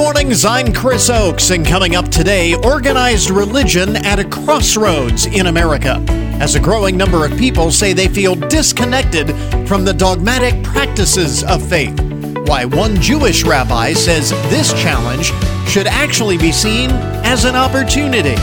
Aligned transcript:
mornings, 0.00 0.46
I'm 0.46 0.72
Chris 0.72 1.10
Oakes, 1.10 1.50
and 1.50 1.66
coming 1.66 1.94
up 1.94 2.08
today, 2.08 2.54
organized 2.54 3.28
religion 3.28 3.96
at 3.96 4.18
a 4.18 4.24
crossroads 4.24 5.26
in 5.26 5.46
America. 5.46 6.02
As 6.40 6.54
a 6.54 6.60
growing 6.60 6.96
number 6.96 7.26
of 7.26 7.36
people 7.36 7.70
say 7.70 7.92
they 7.92 8.08
feel 8.08 8.34
disconnected 8.34 9.28
from 9.68 9.84
the 9.84 9.92
dogmatic 9.92 10.64
practices 10.64 11.44
of 11.44 11.62
faith. 11.68 12.00
Why 12.48 12.64
one 12.64 12.96
Jewish 12.96 13.44
rabbi 13.44 13.92
says 13.92 14.30
this 14.48 14.72
challenge 14.72 15.32
should 15.68 15.86
actually 15.86 16.38
be 16.38 16.50
seen 16.50 16.88
as 17.22 17.44
an 17.44 17.54
opportunity. 17.54 18.36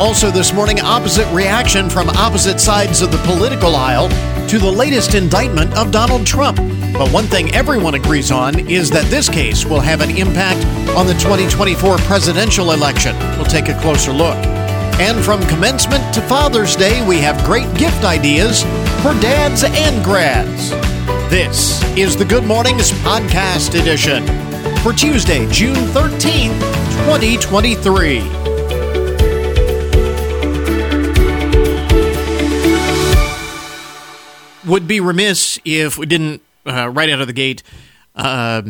Also, 0.00 0.32
this 0.32 0.52
morning, 0.52 0.80
opposite 0.80 1.32
reaction 1.32 1.88
from 1.88 2.08
opposite 2.10 2.58
sides 2.58 3.02
of 3.02 3.12
the 3.12 3.18
political 3.18 3.76
aisle 3.76 4.08
to 4.48 4.58
the 4.58 4.72
latest 4.72 5.14
indictment 5.14 5.72
of 5.74 5.92
Donald 5.92 6.26
Trump. 6.26 6.58
But 6.92 7.10
one 7.10 7.24
thing 7.24 7.54
everyone 7.54 7.94
agrees 7.94 8.30
on 8.30 8.68
is 8.68 8.90
that 8.90 9.06
this 9.06 9.28
case 9.28 9.64
will 9.64 9.80
have 9.80 10.00
an 10.00 10.10
impact 10.16 10.64
on 10.96 11.06
the 11.06 11.14
2024 11.14 11.98
presidential 11.98 12.72
election. 12.72 13.18
We'll 13.36 13.44
take 13.44 13.68
a 13.68 13.80
closer 13.80 14.12
look. 14.12 14.36
And 15.00 15.24
from 15.24 15.44
commencement 15.46 16.14
to 16.14 16.20
Father's 16.22 16.76
Day, 16.76 17.06
we 17.06 17.18
have 17.18 17.42
great 17.44 17.72
gift 17.76 18.04
ideas 18.04 18.62
for 19.02 19.14
dads 19.20 19.64
and 19.64 20.04
grads. 20.04 20.70
This 21.30 21.82
is 21.96 22.16
the 22.16 22.24
Good 22.26 22.44
Mornings 22.44 22.92
Podcast 23.02 23.80
Edition 23.80 24.26
for 24.78 24.92
Tuesday, 24.92 25.50
June 25.50 25.74
13th, 25.74 26.60
2023. 27.06 28.42
would 34.64 34.86
be 34.86 35.00
remiss 35.00 35.58
if 35.64 35.98
we 35.98 36.06
didn't, 36.06 36.40
uh, 36.66 36.88
right 36.88 37.10
out 37.10 37.20
of 37.20 37.26
the 37.26 37.32
gate, 37.32 37.62
uh, 38.14 38.62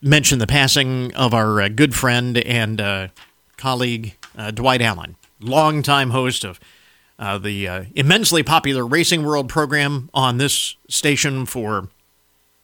mention 0.00 0.38
the 0.38 0.46
passing 0.46 1.14
of 1.14 1.34
our 1.34 1.60
uh, 1.60 1.68
good 1.68 1.94
friend 1.94 2.38
and 2.38 2.80
uh, 2.80 3.08
colleague, 3.56 4.16
uh, 4.36 4.50
Dwight 4.50 4.82
Allen, 4.82 5.16
longtime 5.40 6.10
host 6.10 6.44
of 6.44 6.60
uh, 7.18 7.38
the 7.38 7.86
immensely 7.94 8.42
popular 8.42 8.86
Racing 8.86 9.24
World 9.24 9.48
program 9.48 10.10
on 10.12 10.36
this 10.36 10.76
station 10.88 11.46
for 11.46 11.88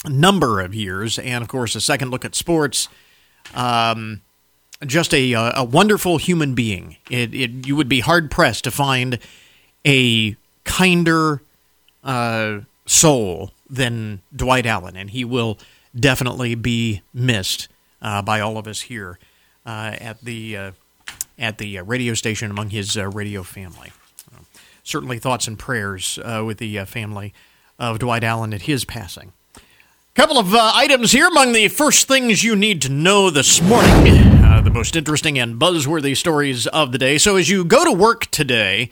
a 0.05 0.11
number 0.11 0.61
of 0.61 0.75
years, 0.75 1.19
and 1.19 1.43
of 1.43 1.49
course, 1.49 1.75
a 1.75 1.81
second 1.81 2.11
look 2.11 2.25
at 2.25 2.35
sports. 2.35 2.89
Um, 3.55 4.21
just 4.85 5.15
a, 5.15 5.33
a 5.33 5.65
wonderful 5.65 6.19
human 6.19 6.55
being. 6.55 6.97
It, 7.09 7.33
it, 7.35 7.67
you 7.67 7.77
would 7.77 7.89
be 7.89 8.01
hard 8.01 8.31
pressed 8.31 8.65
to 8.65 8.71
find 8.71 9.19
a 9.87 10.37
kinder, 10.65 11.41
soul 12.85 13.53
than 13.73 14.21
Dwight 14.37 14.67
Allen, 14.67 14.97
and 14.97 15.11
he 15.11 15.25
will 15.25 15.59
definitely 15.99 16.55
be 16.55 17.01
missed 17.13 17.69
uh, 18.03 18.21
by 18.21 18.39
all 18.41 18.59
of 18.59 18.69
us 18.69 18.83
here 18.83 19.19
uh, 19.65 19.97
at 19.99 20.21
the 20.21 20.57
uh, 20.57 20.73
at 21.39 21.59
the 21.59 21.79
uh, 21.79 21.83
radio 21.85 22.15
station 22.15 22.51
among 22.51 22.71
his 22.71 22.97
uh, 22.97 23.09
radio 23.09 23.43
family. 23.43 23.91
certainly, 24.85 25.19
thoughts 25.19 25.49
and 25.49 25.59
prayers 25.59 26.19
with 26.45 26.59
the 26.59 26.85
family 26.85 27.33
of 27.79 27.99
Dwight 27.99 28.23
Allen 28.23 28.53
at 28.53 28.63
his 28.63 28.85
passing. 28.85 29.33
Couple 30.15 30.39
of 30.39 30.55
items 30.55 31.13
here 31.13 31.27
among 31.27 31.53
the 31.53 31.69
first 31.69 32.07
things 32.07 32.45
you 32.45 32.55
need 32.55 32.83
to 32.83 32.91
know 32.91 33.31
this 33.31 33.63
morning. 33.63 34.15
the 34.63 34.71
most 34.71 34.95
interesting 34.95 35.39
and 35.39 35.59
buzzworthy 35.59 36.15
stories 36.15 36.67
of 36.67 36.93
the 36.93 36.99
day. 36.99 37.17
So, 37.17 37.37
as 37.37 37.49
you 37.49 37.65
go 37.65 37.85
to 37.85 37.93
work 37.93 38.27
today, 38.27 38.91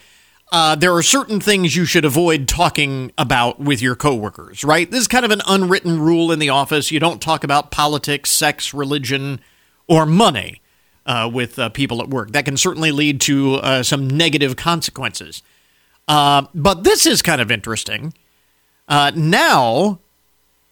uh, 0.53 0.75
there 0.75 0.95
are 0.95 1.03
certain 1.03 1.41
things 1.41 1.77
you 1.77 1.85
should 1.85 2.05
avoid 2.05 2.49
talking 2.49 3.13
about 3.17 3.61
with 3.61 3.81
your 3.81 3.95
coworkers, 3.95 4.65
right? 4.65 4.91
This 4.91 5.03
is 5.03 5.09
kind 5.09 5.25
of 5.25 5.31
an 5.31 5.43
unwritten 5.47 6.01
rule 6.01 6.33
in 6.33 6.39
the 6.41 6.49
office. 6.49 6.91
You 6.91 6.99
don't 6.99 7.23
talk 7.23 7.45
about 7.45 7.71
politics, 7.71 8.31
sex, 8.31 8.75
religion, 8.75 9.41
or 9.87 10.07
money 10.07 10.61
uh, 11.07 11.31
with 11.33 11.59
uh, 11.59 11.69
people 11.69 12.03
at 12.03 12.09
work. 12.09 12.33
That 12.33 12.45
can 12.45 12.57
certainly 12.57 12.91
lead 12.91 13.21
to 13.23 13.55
uh, 13.57 13.83
some 13.85 14.09
negative 14.09 14.57
consequences. 14.57 15.43
Uh, 16.09 16.47
but 16.55 16.83
this 16.83 17.07
is 17.07 17.23
kind 17.23 17.41
of 17.41 17.51
interesting. 17.51 18.13
Uh, 18.89 19.13
now, 19.15 20.01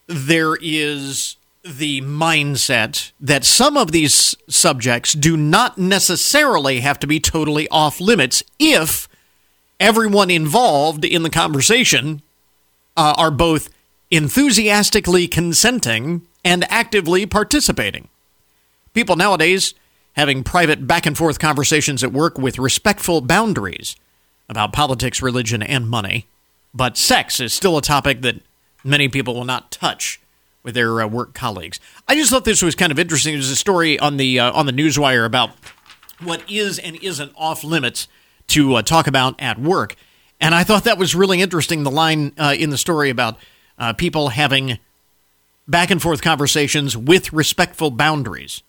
there 0.08 0.56
is 0.60 1.36
the 1.62 2.00
mindset 2.00 3.12
that 3.20 3.44
some 3.44 3.76
of 3.76 3.92
these 3.92 4.34
subjects 4.48 5.12
do 5.12 5.36
not 5.36 5.78
necessarily 5.78 6.80
have 6.80 6.98
to 6.98 7.06
be 7.06 7.20
totally 7.20 7.68
off 7.68 8.00
limits 8.00 8.42
if 8.58 9.07
everyone 9.80 10.30
involved 10.30 11.04
in 11.04 11.22
the 11.22 11.30
conversation 11.30 12.22
uh, 12.96 13.14
are 13.16 13.30
both 13.30 13.70
enthusiastically 14.10 15.28
consenting 15.28 16.22
and 16.44 16.64
actively 16.70 17.26
participating. 17.26 18.08
People 18.94 19.16
nowadays 19.16 19.74
having 20.14 20.42
private 20.42 20.86
back 20.86 21.06
and 21.06 21.16
forth 21.16 21.38
conversations 21.38 22.02
at 22.02 22.12
work 22.12 22.38
with 22.38 22.58
respectful 22.58 23.20
boundaries 23.20 23.94
about 24.48 24.72
politics, 24.72 25.22
religion, 25.22 25.62
and 25.62 25.88
money. 25.88 26.26
But 26.74 26.96
sex 26.96 27.38
is 27.38 27.52
still 27.52 27.76
a 27.76 27.82
topic 27.82 28.22
that 28.22 28.40
many 28.82 29.08
people 29.08 29.34
will 29.34 29.44
not 29.44 29.70
touch 29.70 30.20
with 30.62 30.74
their 30.74 31.00
uh, 31.00 31.06
work 31.06 31.34
colleagues. 31.34 31.78
I 32.08 32.14
just 32.14 32.30
thought 32.30 32.44
this 32.44 32.62
was 32.62 32.74
kind 32.74 32.90
of 32.90 32.98
interesting. 32.98 33.34
There's 33.34 33.50
a 33.50 33.56
story 33.56 33.98
on 33.98 34.16
the 34.16 34.40
uh, 34.40 34.52
on 34.52 34.66
the 34.66 34.72
newswire 34.72 35.24
about 35.24 35.50
what 36.20 36.42
is 36.50 36.78
and 36.78 36.96
isn't 36.96 37.32
off 37.36 37.62
limits 37.62 38.08
to 38.48 38.76
uh, 38.76 38.82
talk 38.82 39.06
about 39.06 39.40
at 39.40 39.58
work. 39.58 39.94
And 40.40 40.54
I 40.54 40.64
thought 40.64 40.84
that 40.84 40.98
was 40.98 41.14
really 41.14 41.40
interesting 41.40 41.82
the 41.82 41.90
line 41.90 42.32
uh, 42.38 42.54
in 42.58 42.70
the 42.70 42.78
story 42.78 43.10
about 43.10 43.36
uh, 43.78 43.92
people 43.92 44.28
having 44.28 44.78
back 45.66 45.90
and 45.90 46.00
forth 46.00 46.22
conversations 46.22 46.96
with 46.96 47.32
respectful 47.32 47.90
boundaries 47.90 48.62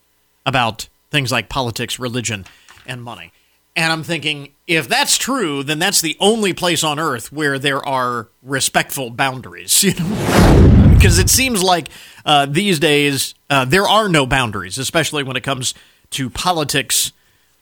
about 0.44 0.88
things 1.10 1.32
like 1.32 1.48
politics, 1.48 1.98
religion, 1.98 2.44
and 2.86 3.02
money. 3.02 3.32
And 3.76 3.92
I'm 3.92 4.02
thinking, 4.02 4.52
if 4.66 4.88
that's 4.88 5.16
true, 5.16 5.62
then 5.62 5.78
that's 5.78 6.00
the 6.00 6.16
only 6.20 6.52
place 6.52 6.82
on 6.82 6.98
earth 6.98 7.32
where 7.32 7.58
there 7.58 7.86
are 7.86 8.28
respectful 8.42 9.10
boundaries. 9.10 9.84
You 9.84 9.94
know, 9.94 10.94
because 10.94 11.18
it 11.18 11.30
seems 11.30 11.62
like 11.62 11.88
uh, 12.26 12.44
these 12.44 12.78
days 12.78 13.34
uh, 13.48 13.64
there 13.64 13.88
are 13.88 14.06
no 14.06 14.26
boundaries, 14.26 14.76
especially 14.76 15.22
when 15.22 15.34
it 15.34 15.42
comes 15.42 15.72
to 16.10 16.28
politics 16.28 17.12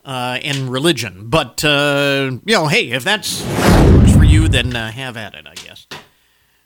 uh, 0.09 0.39
and 0.43 0.71
religion. 0.71 1.29
But, 1.29 1.63
uh, 1.63 2.31
you 2.47 2.55
know, 2.55 2.67
hey, 2.67 2.91
if 2.91 3.05
that's 3.05 3.45
works 3.45 4.17
for 4.17 4.25
you, 4.25 4.49
then 4.49 4.75
uh, 4.75 4.91
have 4.91 5.19
at 5.19 5.35
it, 5.35 5.47
I 5.47 5.55
guess. 5.55 5.87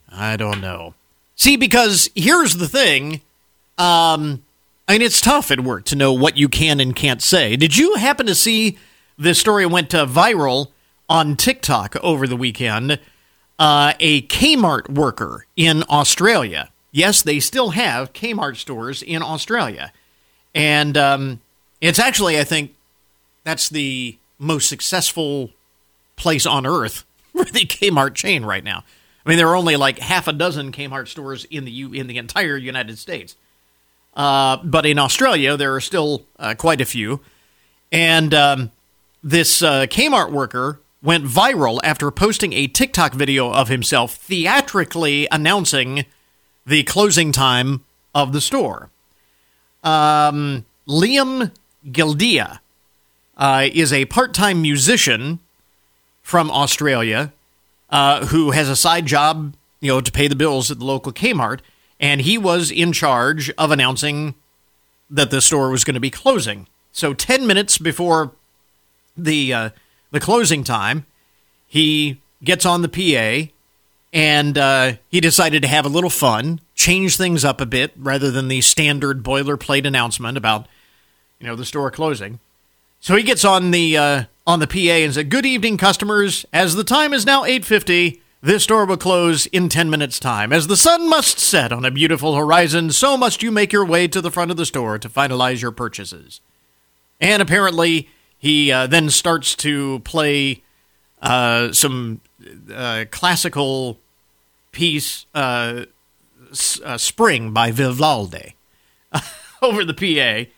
I 0.09 0.37
don't 0.37 0.61
know. 0.61 0.95
See, 1.35 1.57
because 1.57 2.09
here's 2.15 2.55
the 2.55 2.69
thing. 2.69 3.21
Um, 3.77 4.45
I 4.87 4.93
mean, 4.93 5.03
it's 5.03 5.21
tough 5.21 5.51
at 5.51 5.61
work 5.61 5.85
to 5.87 5.97
know 5.97 6.13
what 6.13 6.37
you 6.37 6.49
can 6.49 6.79
and 6.79 6.95
can't 6.95 7.21
say. 7.21 7.57
Did 7.57 7.77
you 7.77 7.97
happen 7.97 8.27
to 8.27 8.35
see 8.35 8.79
this 9.19 9.41
story 9.41 9.67
went 9.67 9.93
uh, 9.93 10.07
viral 10.07 10.69
on 11.09 11.37
TikTok 11.37 11.97
over 12.01 12.29
the 12.29 12.37
weekend? 12.37 13.01
Uh, 13.59 13.95
a 13.99 14.23
Kmart 14.23 14.89
worker 14.89 15.47
in 15.57 15.83
Australia. 15.91 16.71
Yes, 16.93 17.23
they 17.23 17.41
still 17.41 17.71
have 17.71 18.13
Kmart 18.13 18.57
stores 18.57 19.03
in 19.03 19.21
Australia. 19.23 19.93
And 20.55 20.97
um, 20.97 21.41
it's 21.81 21.99
actually, 21.99 22.39
I 22.39 22.45
think, 22.45 22.75
that's 23.45 23.69
the 23.69 24.17
most 24.39 24.69
successful 24.69 25.51
place 26.17 26.47
on 26.47 26.67
earth 26.67 27.05
for 27.33 27.45
the 27.45 27.67
Kmart 27.67 28.15
chain 28.15 28.45
right 28.45 28.65
now. 28.65 28.85
I 29.25 29.29
mean, 29.29 29.39
there 29.39 29.49
are 29.49 29.57
only 29.57 29.77
like 29.77 29.99
half 29.99 30.27
a 30.27 30.33
dozen 30.33 30.73
Kmart 30.73 31.09
stores 31.09 31.45
in 31.45 31.65
the 31.65 31.71
U- 31.71 31.93
in 31.93 32.07
the 32.09 32.19
entire 32.19 32.57
United 32.57 32.99
States, 32.99 33.37
uh, 34.15 34.59
but 34.65 34.85
in 34.85 34.99
Australia 34.99 35.57
there 35.57 35.75
are 35.75 35.81
still 35.81 36.25
uh, 36.39 36.55
quite 36.57 36.81
a 36.81 36.85
few. 36.85 37.21
And 37.93 38.35
um, 38.35 38.71
this 39.23 39.63
uh, 39.63 39.87
Kmart 39.87 40.33
worker 40.33 40.81
went 41.03 41.25
viral 41.25 41.81
after 41.85 42.11
posting 42.11 42.53
a 42.53 42.67
TikTok 42.67 43.13
video 43.13 43.53
of 43.53 43.69
himself 43.69 44.15
theatrically 44.15 45.29
announcing 45.31 46.05
the 46.67 46.83
closing 46.85 47.33
time 47.33 47.85
of 48.15 48.33
the 48.33 48.41
store. 48.41 48.91
Um, 49.83 50.65
Liam 50.88 51.50
Gildia 51.87 52.61
uh, 53.43 53.69
is 53.73 53.93
a 53.93 54.05
part 54.05 54.33
time 54.33 54.62
musician 54.62 55.41
from 56.23 56.49
Australia 56.49 57.33
uh, 57.91 58.27
who 58.27 58.53
has 58.53 58.69
a 58.69 58.77
side 58.77 59.05
job, 59.05 59.55
you 59.81 59.89
know, 59.89 60.00
to 60.00 60.12
pay 60.12 60.29
the 60.29 60.37
bills 60.37 60.71
at 60.71 60.79
the 60.79 60.85
local 60.85 61.12
Kmart. 61.12 61.59
And 61.99 62.21
he 62.21 62.39
was 62.39 62.71
in 62.71 62.93
charge 62.93 63.50
of 63.59 63.73
announcing 63.73 64.37
that 65.11 65.33
the 65.33 65.41
store 65.41 65.71
was 65.71 65.83
going 65.83 65.94
to 65.94 66.00
be 66.00 66.09
closing. 66.09 66.69
So 66.93 67.15
10 67.15 67.44
minutes 67.44 67.79
before 67.79 68.31
the, 69.17 69.53
uh, 69.53 69.71
the 70.12 70.21
closing 70.21 70.62
time, 70.62 71.05
he 71.67 72.21
gets 72.45 72.65
on 72.65 72.83
the 72.83 72.88
PA 72.88 73.50
and 74.12 74.56
uh, 74.56 74.93
he 75.09 75.21
decided 75.21 75.62
to 75.62 75.69
have 75.69 75.85
a 75.85 75.88
little 75.88 76.11
fun, 76.11 76.61
change 76.77 77.17
things 77.17 77.45
up 77.45 77.61
a 77.61 77.67
bit 77.67 77.93
rather 77.97 78.31
than 78.31 78.47
the 78.47 78.61
standard 78.61 79.25
boilerplate 79.25 79.85
announcement 79.85 80.38
about, 80.38 80.69
you 81.41 81.47
know, 81.49 81.56
the 81.56 81.65
store 81.65 81.91
closing. 81.91 82.38
So 83.02 83.16
he 83.16 83.25
gets 83.25 83.44
on 83.44 83.72
the 83.72 83.96
uh, 83.96 84.25
on 84.46 84.60
the 84.60 84.69
PA 84.69 84.78
and 84.78 85.12
said, 85.12 85.28
"Good 85.28 85.44
evening, 85.44 85.76
customers. 85.76 86.46
As 86.52 86.76
the 86.76 86.84
time 86.84 87.12
is 87.12 87.26
now 87.26 87.43
8:50, 87.43 88.20
This 88.40 88.62
store 88.62 88.84
will 88.87 88.96
close 88.96 89.46
in 89.46 89.69
10 89.69 89.90
minutes' 89.90 90.20
time. 90.20 90.52
As 90.52 90.69
the 90.69 90.76
sun 90.76 91.08
must 91.08 91.40
set 91.40 91.72
on 91.72 91.84
a 91.84 91.90
beautiful 91.90 92.37
horizon, 92.37 92.90
so 92.93 93.16
must 93.16 93.43
you 93.43 93.50
make 93.50 93.72
your 93.72 93.84
way 93.84 94.06
to 94.06 94.20
the 94.20 94.31
front 94.31 94.52
of 94.52 94.56
the 94.56 94.66
store 94.66 94.99
to 94.99 95.08
finalize 95.08 95.60
your 95.62 95.72
purchases. 95.72 96.40
And 97.20 97.43
apparently, 97.43 98.08
he 98.38 98.70
uh, 98.70 98.87
then 98.87 99.10
starts 99.10 99.56
to 99.56 99.99
play 100.00 100.62
uh, 101.20 101.72
some 101.72 102.20
uh, 102.72 103.04
classical 103.10 103.99
piece, 104.70 105.26
uh, 105.34 105.87
S- 106.52 106.81
uh, 106.84 106.99
Spring 106.99 107.52
by 107.52 107.72
Vivaldi, 107.72 108.54
over 109.62 109.84
the 109.84 109.94
PA 109.94 110.50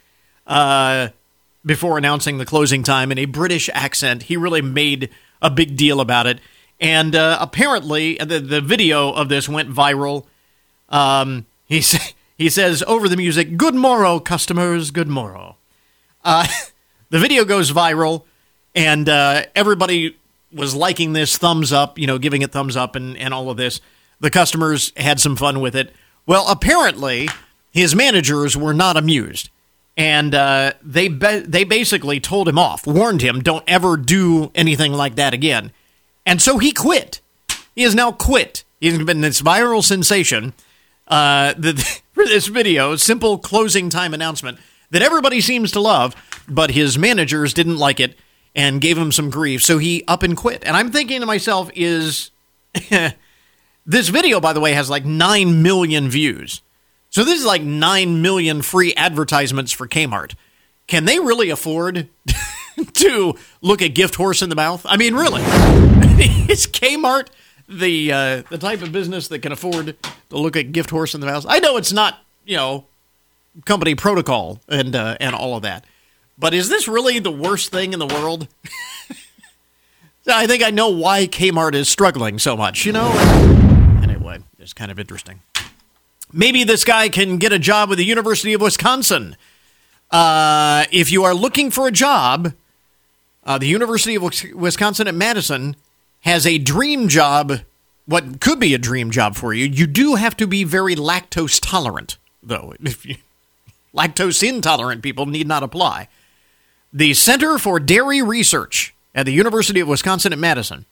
before 1.64 1.98
announcing 1.98 2.38
the 2.38 2.44
closing 2.44 2.82
time 2.82 3.10
in 3.10 3.18
a 3.18 3.24
British 3.24 3.70
accent. 3.72 4.24
He 4.24 4.36
really 4.36 4.62
made 4.62 5.10
a 5.40 5.50
big 5.50 5.76
deal 5.76 6.00
about 6.00 6.26
it. 6.26 6.40
And 6.80 7.14
uh, 7.14 7.38
apparently, 7.40 8.16
the, 8.16 8.40
the 8.40 8.60
video 8.60 9.12
of 9.12 9.28
this 9.28 9.48
went 9.48 9.70
viral. 9.70 10.26
Um, 10.88 11.46
he, 11.66 11.80
sa- 11.80 12.12
he 12.36 12.50
says 12.50 12.82
over 12.86 13.08
the 13.08 13.16
music, 13.16 13.56
Good 13.56 13.74
morrow, 13.74 14.20
customers, 14.20 14.90
good 14.90 15.08
morrow. 15.08 15.56
Uh, 16.24 16.46
the 17.10 17.18
video 17.18 17.44
goes 17.44 17.72
viral, 17.72 18.24
and 18.74 19.08
uh, 19.08 19.44
everybody 19.54 20.16
was 20.52 20.74
liking 20.74 21.12
this, 21.12 21.36
thumbs 21.36 21.72
up, 21.72 21.98
you 21.98 22.06
know, 22.06 22.18
giving 22.18 22.42
it 22.42 22.52
thumbs 22.52 22.76
up, 22.76 22.94
and, 22.94 23.16
and 23.16 23.34
all 23.34 23.50
of 23.50 23.56
this. 23.56 23.80
The 24.20 24.30
customers 24.30 24.92
had 24.96 25.20
some 25.20 25.36
fun 25.36 25.60
with 25.60 25.74
it. 25.74 25.92
Well, 26.26 26.46
apparently, 26.48 27.28
his 27.72 27.94
managers 27.94 28.56
were 28.56 28.72
not 28.72 28.96
amused 28.96 29.50
and 29.96 30.34
uh, 30.34 30.72
they 30.82 31.08
be- 31.08 31.40
they 31.40 31.64
basically 31.64 32.20
told 32.20 32.48
him 32.48 32.58
off, 32.58 32.86
warned 32.86 33.22
him, 33.22 33.40
don't 33.40 33.64
ever 33.66 33.96
do 33.96 34.50
anything 34.54 34.92
like 34.92 35.16
that 35.16 35.34
again. 35.34 35.72
And 36.26 36.40
so 36.40 36.58
he 36.58 36.72
quit. 36.72 37.20
He 37.74 37.82
has 37.82 37.94
now 37.94 38.12
quit. 38.12 38.64
He's 38.80 39.02
been 39.02 39.20
this 39.20 39.42
viral 39.42 39.82
sensation 39.82 40.52
uh, 41.08 41.54
for 42.12 42.24
this 42.24 42.46
video, 42.46 42.96
simple 42.96 43.38
closing 43.38 43.88
time 43.90 44.14
announcement 44.14 44.58
that 44.90 45.02
everybody 45.02 45.40
seems 45.40 45.72
to 45.72 45.80
love, 45.80 46.14
but 46.48 46.70
his 46.70 46.98
managers 46.98 47.54
didn't 47.54 47.78
like 47.78 48.00
it 48.00 48.18
and 48.54 48.80
gave 48.80 48.96
him 48.96 49.10
some 49.10 49.30
grief, 49.30 49.62
so 49.62 49.78
he 49.78 50.04
up 50.06 50.22
and 50.22 50.36
quit. 50.36 50.62
And 50.64 50.76
I'm 50.76 50.92
thinking 50.92 51.20
to 51.20 51.26
myself, 51.26 51.70
is 51.74 52.30
this 53.86 54.08
video, 54.08 54.40
by 54.40 54.52
the 54.52 54.60
way, 54.60 54.72
has 54.72 54.88
like 54.88 55.04
9 55.04 55.62
million 55.62 56.08
views. 56.08 56.60
So 57.14 57.22
this 57.22 57.38
is 57.38 57.44
like 57.44 57.62
9 57.62 58.22
million 58.22 58.60
free 58.60 58.92
advertisements 58.96 59.70
for 59.70 59.86
Kmart. 59.86 60.34
Can 60.88 61.04
they 61.04 61.20
really 61.20 61.48
afford 61.48 62.08
to 62.94 63.34
look 63.62 63.80
a 63.80 63.88
gift 63.88 64.16
horse 64.16 64.42
in 64.42 64.48
the 64.48 64.56
mouth? 64.56 64.84
I 64.84 64.96
mean, 64.96 65.14
really? 65.14 65.40
is 66.50 66.66
Kmart 66.66 67.28
the 67.68 68.12
uh, 68.12 68.42
the 68.50 68.58
type 68.58 68.82
of 68.82 68.90
business 68.90 69.28
that 69.28 69.38
can 69.42 69.52
afford 69.52 69.96
to 70.30 70.36
look 70.36 70.56
a 70.56 70.64
gift 70.64 70.90
horse 70.90 71.14
in 71.14 71.20
the 71.20 71.28
mouth? 71.28 71.46
I 71.48 71.60
know 71.60 71.76
it's 71.76 71.92
not, 71.92 72.18
you 72.44 72.56
know, 72.56 72.86
company 73.64 73.94
protocol 73.94 74.60
and 74.68 74.96
uh, 74.96 75.16
and 75.20 75.36
all 75.36 75.54
of 75.56 75.62
that. 75.62 75.84
But 76.36 76.52
is 76.52 76.68
this 76.68 76.88
really 76.88 77.20
the 77.20 77.30
worst 77.30 77.70
thing 77.70 77.92
in 77.92 78.00
the 78.00 78.08
world? 78.08 78.48
I 80.26 80.48
think 80.48 80.64
I 80.64 80.70
know 80.70 80.88
why 80.88 81.28
Kmart 81.28 81.74
is 81.74 81.88
struggling 81.88 82.40
so 82.40 82.56
much, 82.56 82.84
you 82.84 82.90
know? 82.90 83.12
Anyway, 84.02 84.40
it's 84.58 84.72
kind 84.72 84.90
of 84.90 84.98
interesting. 84.98 85.42
Maybe 86.32 86.64
this 86.64 86.84
guy 86.84 87.08
can 87.08 87.38
get 87.38 87.52
a 87.52 87.58
job 87.58 87.88
with 87.88 87.98
the 87.98 88.04
University 88.04 88.52
of 88.54 88.60
Wisconsin. 88.60 89.36
Uh, 90.10 90.84
if 90.90 91.12
you 91.12 91.24
are 91.24 91.34
looking 91.34 91.70
for 91.70 91.86
a 91.86 91.92
job, 91.92 92.54
uh, 93.44 93.58
the 93.58 93.66
University 93.66 94.14
of 94.14 94.22
Wisconsin 94.54 95.06
at 95.06 95.14
Madison 95.14 95.76
has 96.20 96.46
a 96.46 96.58
dream 96.58 97.08
job, 97.08 97.60
what 98.06 98.40
could 98.40 98.58
be 98.58 98.74
a 98.74 98.78
dream 98.78 99.10
job 99.10 99.36
for 99.36 99.52
you. 99.52 99.66
You 99.66 99.86
do 99.86 100.14
have 100.14 100.36
to 100.38 100.46
be 100.46 100.64
very 100.64 100.96
lactose 100.96 101.60
tolerant, 101.62 102.16
though. 102.42 102.74
Lactose 103.94 104.48
intolerant 104.48 105.02
people 105.02 105.26
need 105.26 105.46
not 105.46 105.62
apply. 105.62 106.08
The 106.92 107.14
Center 107.14 107.58
for 107.58 107.78
Dairy 107.78 108.22
Research 108.22 108.94
at 109.14 109.26
the 109.26 109.32
University 109.32 109.80
of 109.80 109.88
Wisconsin 109.88 110.32
at 110.32 110.38
Madison 110.38 110.86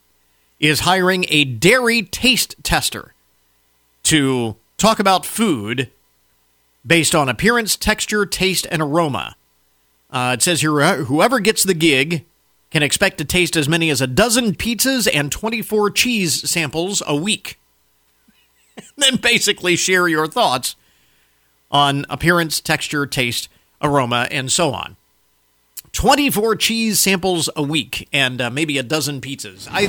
is 0.60 0.80
hiring 0.80 1.24
a 1.28 1.44
dairy 1.44 2.02
taste 2.02 2.54
tester 2.62 3.14
to 4.04 4.56
talk 4.82 4.98
about 4.98 5.24
food 5.24 5.90
based 6.84 7.14
on 7.14 7.28
appearance, 7.28 7.76
texture, 7.76 8.26
taste, 8.26 8.66
and 8.68 8.82
aroma. 8.82 9.36
Uh, 10.10 10.32
it 10.34 10.42
says 10.42 10.60
here 10.60 11.04
whoever 11.04 11.38
gets 11.38 11.62
the 11.62 11.72
gig 11.72 12.24
can 12.72 12.82
expect 12.82 13.18
to 13.18 13.24
taste 13.24 13.56
as 13.56 13.68
many 13.68 13.90
as 13.90 14.00
a 14.00 14.08
dozen 14.08 14.54
pizzas 14.54 15.08
and 15.12 15.30
24 15.30 15.90
cheese 15.92 16.50
samples 16.50 17.00
a 17.06 17.14
week. 17.14 17.60
then 18.96 19.16
basically 19.16 19.76
share 19.76 20.08
your 20.08 20.26
thoughts 20.26 20.74
on 21.70 22.04
appearance, 22.10 22.60
texture, 22.60 23.06
taste, 23.06 23.48
aroma, 23.80 24.26
and 24.32 24.50
so 24.50 24.72
on. 24.72 24.96
24 25.92 26.56
cheese 26.56 26.98
samples 26.98 27.48
a 27.54 27.62
week 27.62 28.08
and 28.12 28.40
uh, 28.40 28.50
maybe 28.50 28.78
a 28.78 28.82
dozen 28.82 29.20
pizzas. 29.20 29.68
I 29.70 29.82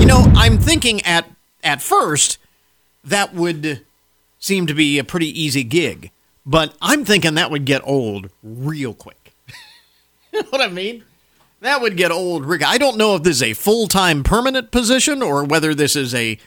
you 0.00 0.06
know, 0.06 0.24
I'm 0.34 0.58
thinking 0.58 1.02
at 1.02 1.30
at 1.62 1.80
first 1.80 2.38
that 3.04 3.32
would 3.32 3.84
seem 4.40 4.66
to 4.66 4.74
be 4.74 4.98
a 4.98 5.04
pretty 5.04 5.28
easy 5.40 5.62
gig, 5.62 6.10
but 6.44 6.74
I'm 6.82 7.04
thinking 7.04 7.34
that 7.34 7.52
would 7.52 7.64
get 7.64 7.82
old 7.84 8.30
real 8.42 8.94
quick. 8.94 9.34
you 10.32 10.42
know 10.42 10.48
what 10.50 10.60
I 10.60 10.68
mean? 10.68 11.04
That 11.60 11.80
would 11.82 11.96
get 11.96 12.10
old. 12.10 12.46
Rick, 12.46 12.66
I 12.66 12.78
don't 12.78 12.96
know 12.96 13.14
if 13.14 13.22
this 13.22 13.36
is 13.36 13.42
a 13.42 13.52
full 13.52 13.86
time 13.86 14.24
permanent 14.24 14.70
position 14.70 15.22
or 15.22 15.44
whether 15.44 15.74
this 15.74 15.94
is 15.94 16.14
a 16.14 16.38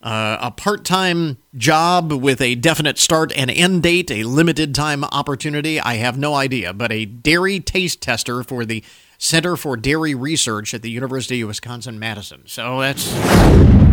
uh, 0.00 0.38
a 0.40 0.50
part 0.50 0.84
time 0.84 1.36
job 1.56 2.12
with 2.12 2.40
a 2.40 2.54
definite 2.54 2.98
start 2.98 3.32
and 3.36 3.50
end 3.50 3.82
date, 3.82 4.10
a 4.10 4.24
limited 4.24 4.74
time 4.74 5.04
opportunity. 5.04 5.80
I 5.80 5.94
have 5.94 6.18
no 6.18 6.34
idea, 6.34 6.72
but 6.72 6.90
a 6.90 7.04
dairy 7.04 7.60
taste 7.60 8.00
tester 8.00 8.42
for 8.42 8.64
the 8.64 8.82
Center 9.18 9.56
for 9.56 9.76
Dairy 9.76 10.16
Research 10.16 10.74
at 10.74 10.82
the 10.82 10.90
University 10.90 11.42
of 11.42 11.48
Wisconsin 11.48 11.96
Madison. 11.96 12.42
So 12.46 12.80
that's. 12.80 13.91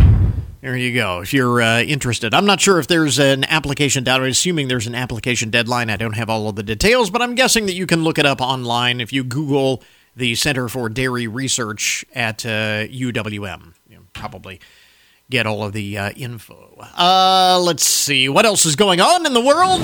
There 0.61 0.75
you 0.75 0.94
go. 0.94 1.21
If 1.21 1.33
you're 1.33 1.61
uh, 1.61 1.81
interested, 1.83 2.33
I'm 2.33 2.45
not 2.45 2.59
sure 2.59 2.79
if 2.79 2.88
there's 2.88 3.17
an 3.17 3.45
application 3.45 4.03
deadline. 4.03 4.31
Assuming 4.31 4.67
there's 4.67 4.88
an 4.88 4.95
application 4.95 5.50
deadline, 5.50 5.89
I 5.89 5.95
don't 5.95 6.17
have 6.17 6.29
all 6.29 6.50
of 6.50 6.57
the 6.57 6.63
details, 6.63 7.09
but 7.09 7.21
I'm 7.21 7.33
guessing 7.33 7.65
that 7.67 7.75
you 7.75 7.85
can 7.85 8.03
look 8.03 8.17
it 8.17 8.25
up 8.25 8.41
online 8.41 9.00
if 9.00 9.13
you 9.13 9.23
Google 9.23 9.81
the 10.17 10.35
Center 10.35 10.67
for 10.67 10.89
Dairy 10.89 11.27
Research 11.27 12.03
at 12.13 12.45
uh, 12.45 12.88
UWM. 12.88 13.73
You 13.88 14.07
probably 14.11 14.59
get 15.29 15.45
all 15.45 15.63
of 15.63 15.71
the 15.71 15.97
uh, 15.97 16.09
info. 16.11 16.85
Uh, 16.97 17.57
let's 17.63 17.85
see 17.85 18.27
what 18.27 18.45
else 18.45 18.65
is 18.65 18.75
going 18.75 19.00
on 19.00 19.25
in 19.25 19.33
the 19.33 19.41
world. 19.41 19.83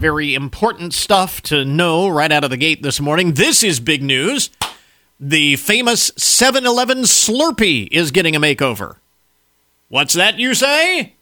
Very 0.00 0.34
important 0.34 0.92
stuff 0.92 1.40
to 1.42 1.64
know 1.64 2.08
right 2.08 2.32
out 2.32 2.42
of 2.42 2.50
the 2.50 2.56
gate 2.56 2.82
this 2.82 3.00
morning. 3.00 3.34
This 3.34 3.62
is 3.62 3.78
big 3.78 4.02
news. 4.02 4.50
The 5.20 5.54
famous 5.54 6.10
7 6.16 6.66
Eleven 6.66 7.02
Slurpee 7.02 7.86
is 7.92 8.10
getting 8.10 8.34
a 8.34 8.40
makeover. 8.40 8.96
What's 9.92 10.14
that, 10.14 10.38
you 10.38 10.54
say? 10.54 11.12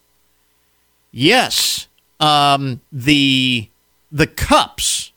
Yes. 1.11 1.89
Um, 2.21 2.81
the 2.93 3.69
the 4.13 4.29
cups 4.29 5.11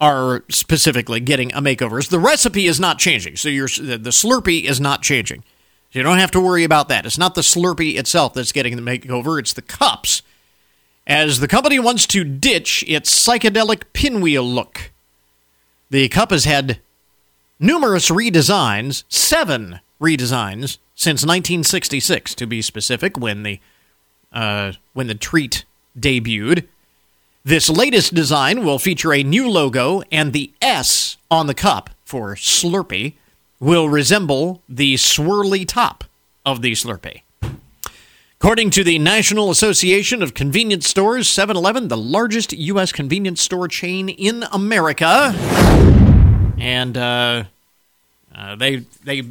are 0.00 0.42
specifically 0.48 1.20
getting 1.20 1.52
a 1.52 1.62
makeover. 1.62 2.04
The 2.04 2.18
recipe 2.18 2.66
is 2.66 2.80
not 2.80 2.98
changing, 2.98 3.36
so 3.36 3.48
the 3.48 4.10
Slurpee 4.10 4.64
is 4.64 4.80
not 4.80 5.02
changing. 5.02 5.44
So 5.92 6.00
you 6.00 6.02
don't 6.02 6.18
have 6.18 6.32
to 6.32 6.40
worry 6.40 6.64
about 6.64 6.88
that. 6.88 7.06
It's 7.06 7.16
not 7.16 7.36
the 7.36 7.42
Slurpee 7.42 7.96
itself 7.96 8.34
that's 8.34 8.50
getting 8.50 8.74
the 8.74 8.82
makeover; 8.82 9.38
it's 9.38 9.52
the 9.52 9.62
cups. 9.62 10.22
As 11.06 11.38
the 11.38 11.46
company 11.46 11.78
wants 11.78 12.08
to 12.08 12.24
ditch 12.24 12.82
its 12.88 13.08
psychedelic 13.08 13.84
pinwheel 13.92 14.42
look, 14.42 14.90
the 15.90 16.08
cup 16.08 16.32
has 16.32 16.44
had 16.44 16.80
numerous 17.60 18.10
redesigns, 18.10 19.04
seven 19.08 19.78
redesigns 20.00 20.78
since 20.96 21.22
1966, 21.22 22.34
to 22.34 22.46
be 22.46 22.60
specific, 22.62 23.16
when 23.16 23.44
the 23.44 23.60
uh, 24.32 24.72
when 24.94 25.06
the 25.06 25.14
treat 25.14 25.64
debuted. 25.96 26.66
This 27.44 27.68
latest 27.68 28.12
design 28.12 28.64
will 28.64 28.80
feature 28.80 29.12
a 29.12 29.22
new 29.22 29.48
logo, 29.48 30.02
and 30.10 30.32
the 30.32 30.52
S 30.60 31.16
on 31.30 31.46
the 31.46 31.54
cup 31.54 31.90
for 32.04 32.34
Slurpee 32.34 33.14
will 33.60 33.88
resemble 33.88 34.62
the 34.68 34.94
swirly 34.94 35.66
top 35.66 36.04
of 36.44 36.60
the 36.60 36.72
Slurpee. 36.72 37.22
According 38.40 38.70
to 38.70 38.84
the 38.84 38.98
National 38.98 39.50
Association 39.50 40.22
of 40.22 40.34
Convenience 40.34 40.88
Stores, 40.88 41.28
7 41.28 41.56
Eleven, 41.56 41.88
the 41.88 41.96
largest 41.96 42.52
U.S. 42.52 42.92
convenience 42.92 43.40
store 43.40 43.68
chain 43.68 44.08
in 44.08 44.44
America, 44.52 45.32
and 46.58 46.96
uh, 46.96 47.44
uh, 48.34 48.56
they 48.56 48.84
they 49.04 49.22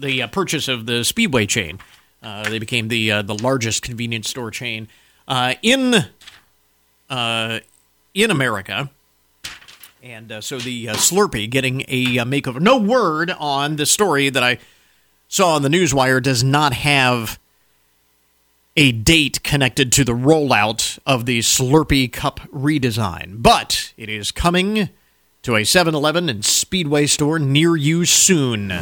the 0.00 0.22
uh, 0.22 0.26
purchase 0.28 0.68
of 0.68 0.86
the 0.86 1.04
Speedway 1.04 1.46
chain, 1.46 1.78
uh, 2.22 2.48
they 2.48 2.58
became 2.58 2.88
the 2.88 3.10
uh, 3.10 3.22
the 3.22 3.34
largest 3.34 3.82
convenience 3.82 4.28
store 4.28 4.50
chain 4.50 4.88
uh, 5.28 5.54
in 5.62 6.06
uh, 7.08 7.60
in 8.14 8.30
America. 8.30 8.90
And 10.02 10.42
so 10.42 10.58
the 10.58 10.86
Slurpee 10.86 11.50
getting 11.50 11.82
a 11.82 12.16
makeover. 12.24 12.58
No 12.58 12.78
word 12.78 13.30
on 13.38 13.76
the 13.76 13.84
story 13.84 14.30
that 14.30 14.42
I 14.42 14.56
saw 15.28 15.56
on 15.56 15.62
the 15.62 15.68
newswire 15.68 16.22
does 16.22 16.42
not 16.42 16.72
have 16.72 17.38
a 18.76 18.92
date 18.92 19.42
connected 19.42 19.92
to 19.92 20.04
the 20.04 20.12
rollout 20.14 20.98
of 21.04 21.26
the 21.26 21.40
Slurpee 21.40 22.10
Cup 22.10 22.40
redesign, 22.50 23.42
but 23.42 23.92
it 23.98 24.08
is 24.08 24.30
coming 24.32 24.88
to 25.42 25.56
a 25.56 25.64
7 25.64 25.94
Eleven 25.94 26.28
and 26.28 26.44
Speedway 26.44 27.06
store 27.06 27.38
near 27.38 27.76
you 27.76 28.04
soon. 28.04 28.72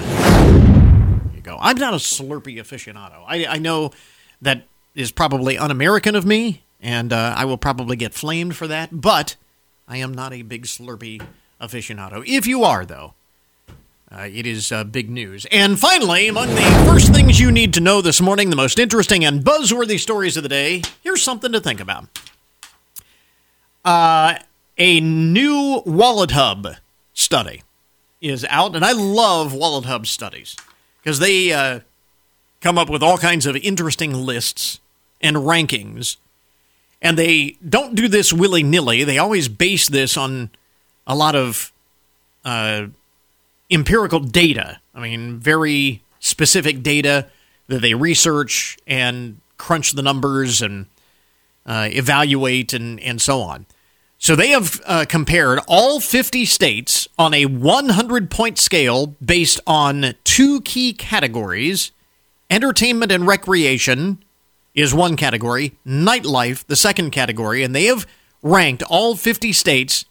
I'm 1.58 1.78
not 1.78 1.94
a 1.94 1.98
Slurpee 1.98 2.56
aficionado. 2.56 3.24
I, 3.26 3.46
I 3.46 3.58
know 3.58 3.92
that 4.42 4.64
is 4.94 5.12
probably 5.12 5.56
un 5.56 5.70
American 5.70 6.14
of 6.14 6.26
me, 6.26 6.64
and 6.80 7.12
uh, 7.12 7.34
I 7.36 7.44
will 7.44 7.58
probably 7.58 7.96
get 7.96 8.14
flamed 8.14 8.56
for 8.56 8.66
that, 8.66 8.90
but 8.92 9.36
I 9.86 9.98
am 9.98 10.12
not 10.12 10.32
a 10.32 10.42
big 10.42 10.64
Slurpee 10.66 11.22
aficionado. 11.60 12.24
If 12.26 12.46
you 12.46 12.64
are, 12.64 12.84
though, 12.84 13.14
uh, 14.10 14.28
it 14.30 14.46
is 14.46 14.72
uh, 14.72 14.84
big 14.84 15.10
news. 15.10 15.46
And 15.50 15.78
finally, 15.78 16.28
among 16.28 16.48
the 16.48 16.84
first 16.86 17.12
things 17.12 17.38
you 17.38 17.52
need 17.52 17.74
to 17.74 17.80
know 17.80 18.00
this 18.00 18.20
morning, 18.20 18.50
the 18.50 18.56
most 18.56 18.78
interesting 18.78 19.24
and 19.24 19.44
buzzworthy 19.44 19.98
stories 19.98 20.36
of 20.36 20.42
the 20.42 20.48
day, 20.48 20.82
here's 21.02 21.22
something 21.22 21.52
to 21.52 21.60
think 21.60 21.80
about. 21.80 22.06
Uh, 23.84 24.36
a 24.76 25.00
new 25.00 25.82
Wallet 25.84 26.32
Hub 26.32 26.68
study 27.12 27.62
is 28.20 28.44
out, 28.48 28.74
and 28.74 28.84
I 28.84 28.92
love 28.92 29.54
Wallet 29.54 29.84
Hub 29.84 30.06
studies 30.06 30.56
because 31.08 31.20
they 31.20 31.54
uh, 31.54 31.80
come 32.60 32.76
up 32.76 32.90
with 32.90 33.02
all 33.02 33.16
kinds 33.16 33.46
of 33.46 33.56
interesting 33.56 34.12
lists 34.12 34.78
and 35.22 35.38
rankings. 35.38 36.18
And 37.00 37.16
they 37.16 37.56
don't 37.66 37.94
do 37.94 38.08
this 38.08 38.30
willy 38.30 38.62
nilly. 38.62 39.04
They 39.04 39.16
always 39.16 39.48
base 39.48 39.88
this 39.88 40.18
on 40.18 40.50
a 41.06 41.16
lot 41.16 41.34
of 41.34 41.72
uh, 42.44 42.88
empirical 43.70 44.20
data. 44.20 44.80
I 44.94 45.00
mean, 45.00 45.38
very 45.38 46.02
specific 46.20 46.82
data 46.82 47.28
that 47.68 47.80
they 47.80 47.94
research 47.94 48.76
and 48.86 49.40
crunch 49.56 49.92
the 49.92 50.02
numbers 50.02 50.60
and 50.60 50.88
uh, 51.64 51.88
evaluate 51.90 52.74
and, 52.74 53.00
and 53.00 53.18
so 53.18 53.40
on. 53.40 53.64
So 54.18 54.34
they 54.34 54.48
have 54.48 54.80
uh, 54.84 55.04
compared 55.08 55.60
all 55.68 56.00
50 56.00 56.44
states 56.44 57.08
on 57.18 57.32
a 57.32 57.46
100 57.46 58.30
point 58.30 58.58
scale 58.58 59.06
based 59.24 59.60
on 59.66 60.14
two 60.24 60.60
key 60.62 60.92
categories 60.92 61.92
entertainment 62.50 63.12
and 63.12 63.26
recreation 63.26 64.22
is 64.74 64.94
one 64.94 65.16
category, 65.16 65.76
nightlife, 65.86 66.64
the 66.66 66.76
second 66.76 67.10
category, 67.10 67.62
and 67.62 67.74
they 67.74 67.84
have 67.84 68.06
ranked 68.42 68.82
all 68.84 69.16
50 69.16 69.52
states 69.52 70.04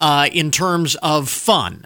uh, 0.00 0.28
in 0.32 0.50
terms 0.50 0.94
of 0.96 1.28
fun. 1.28 1.84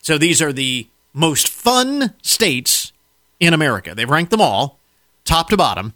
So 0.00 0.16
these 0.16 0.40
are 0.40 0.52
the 0.52 0.86
most 1.12 1.48
fun 1.48 2.14
states 2.22 2.92
in 3.40 3.52
America. 3.52 3.94
They've 3.94 4.08
ranked 4.08 4.30
them 4.30 4.40
all, 4.40 4.78
top 5.24 5.48
to 5.50 5.56
bottom, 5.56 5.94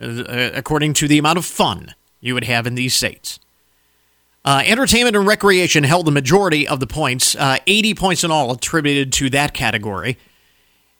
uh, 0.00 0.50
according 0.54 0.94
to 0.94 1.08
the 1.08 1.18
amount 1.18 1.38
of 1.38 1.44
fun 1.44 1.94
you 2.20 2.34
would 2.34 2.44
have 2.44 2.66
in 2.66 2.74
these 2.74 2.94
states. 2.94 3.40
Uh, 4.44 4.62
entertainment 4.66 5.16
and 5.16 5.26
recreation 5.26 5.84
held 5.84 6.06
the 6.06 6.10
majority 6.10 6.68
of 6.68 6.78
the 6.78 6.86
points, 6.86 7.34
uh, 7.36 7.56
80 7.66 7.94
points 7.94 8.24
in 8.24 8.30
all 8.30 8.52
attributed 8.52 9.12
to 9.14 9.30
that 9.30 9.54
category. 9.54 10.18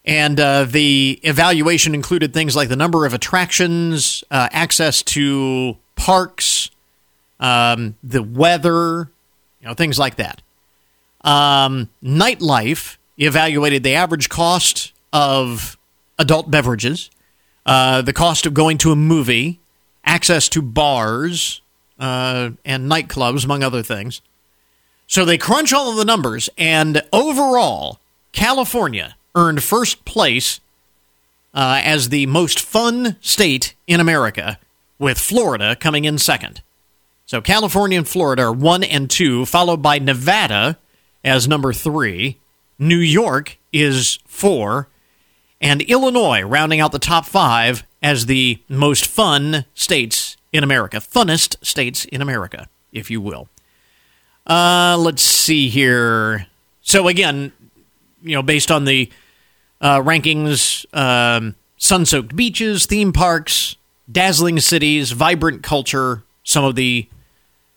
And 0.03 0.39
uh, 0.39 0.65
the 0.65 1.19
evaluation 1.23 1.93
included 1.93 2.33
things 2.33 2.55
like 2.55 2.69
the 2.69 2.75
number 2.75 3.05
of 3.05 3.13
attractions, 3.13 4.23
uh, 4.31 4.49
access 4.51 5.03
to 5.03 5.77
parks, 5.95 6.69
um, 7.39 7.95
the 8.03 8.23
weather, 8.23 9.09
you 9.61 9.67
know, 9.67 9.73
things 9.73 9.99
like 9.99 10.15
that. 10.15 10.41
Um, 11.21 11.89
nightlife 12.03 12.97
evaluated 13.17 13.83
the 13.83 13.95
average 13.95 14.29
cost 14.29 14.91
of 15.11 15.77
adult 16.19 16.51
beverages, 16.51 17.09
uh, 17.65 18.01
the 18.01 18.13
cost 18.13 18.45
of 18.45 18.53
going 18.53 18.77
to 18.79 18.91
a 18.91 18.95
movie, 18.95 19.59
access 20.03 20.49
to 20.49 20.61
bars, 20.61 21.61
uh, 21.99 22.51
and 22.63 22.89
nightclubs, 22.89 23.45
among 23.45 23.63
other 23.63 23.83
things. 23.83 24.21
So 25.07 25.23
they 25.23 25.37
crunch 25.37 25.71
all 25.73 25.91
of 25.91 25.97
the 25.97 26.05
numbers, 26.05 26.49
and 26.57 27.03
overall, 27.13 27.99
California 28.31 29.15
earned 29.35 29.61
first 29.61 30.03
place 30.05 30.59
uh, 31.53 31.81
as 31.83 32.09
the 32.09 32.25
most 32.25 32.59
fun 32.59 33.15
state 33.21 33.75
in 33.87 33.99
America, 33.99 34.59
with 34.97 35.17
Florida 35.17 35.75
coming 35.75 36.05
in 36.05 36.17
second. 36.17 36.61
So 37.25 37.41
California 37.41 37.97
and 37.97 38.07
Florida 38.07 38.43
are 38.43 38.51
one 38.51 38.83
and 38.83 39.09
two, 39.09 39.45
followed 39.45 39.81
by 39.81 39.99
Nevada 39.99 40.77
as 41.23 41.47
number 41.47 41.73
three. 41.73 42.37
New 42.77 42.97
York 42.97 43.57
is 43.71 44.19
four, 44.25 44.87
and 45.61 45.81
Illinois 45.83 46.41
rounding 46.41 46.79
out 46.79 46.91
the 46.91 46.99
top 46.99 47.25
five 47.25 47.83
as 48.01 48.25
the 48.25 48.59
most 48.67 49.07
fun 49.07 49.65
states 49.73 50.24
in 50.55 50.63
America, 50.63 50.97
funnest 50.97 51.63
states 51.65 52.05
in 52.05 52.21
America, 52.21 52.69
if 52.93 53.11
you 53.11 53.19
will. 53.19 53.49
Uh, 54.47 54.95
let's 54.97 55.21
see 55.21 55.67
here. 55.67 56.47
So 56.81 57.07
again, 57.09 57.51
you 58.23 58.35
know, 58.35 58.41
based 58.41 58.71
on 58.71 58.85
the 58.85 59.11
uh, 59.81 59.99
rankings, 60.01 60.85
um, 60.95 61.55
sun-soaked 61.77 62.35
beaches, 62.35 62.85
theme 62.85 63.11
parks, 63.11 63.75
dazzling 64.09 64.59
cities, 64.59 65.11
vibrant 65.11 65.61
culture, 65.61 66.23
some 66.43 66.63
of 66.63 66.75
the 66.75 67.09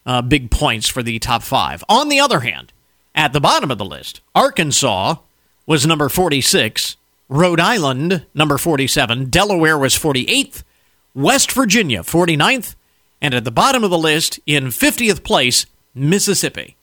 uh, 0.06 0.22
big 0.22 0.50
points 0.50 0.88
for 0.88 1.02
the 1.02 1.18
top 1.18 1.42
five. 1.42 1.82
On 1.88 2.08
the 2.08 2.20
other 2.20 2.40
hand, 2.40 2.72
at 3.12 3.32
the 3.32 3.40
bottom 3.40 3.72
of 3.72 3.78
the 3.78 3.84
list, 3.84 4.20
Arkansas 4.36 5.16
was 5.66 5.84
number 5.84 6.08
46, 6.08 6.96
Rhode 7.28 7.60
Island 7.60 8.24
number 8.34 8.56
47, 8.56 9.30
Delaware 9.30 9.76
was 9.76 9.98
48th, 9.98 10.62
West 11.18 11.50
Virginia, 11.50 12.04
49th, 12.04 12.76
and 13.20 13.34
at 13.34 13.42
the 13.42 13.50
bottom 13.50 13.82
of 13.82 13.90
the 13.90 13.98
list, 13.98 14.38
in 14.46 14.66
50th 14.66 15.24
place, 15.24 15.66
Mississippi. 15.92 16.76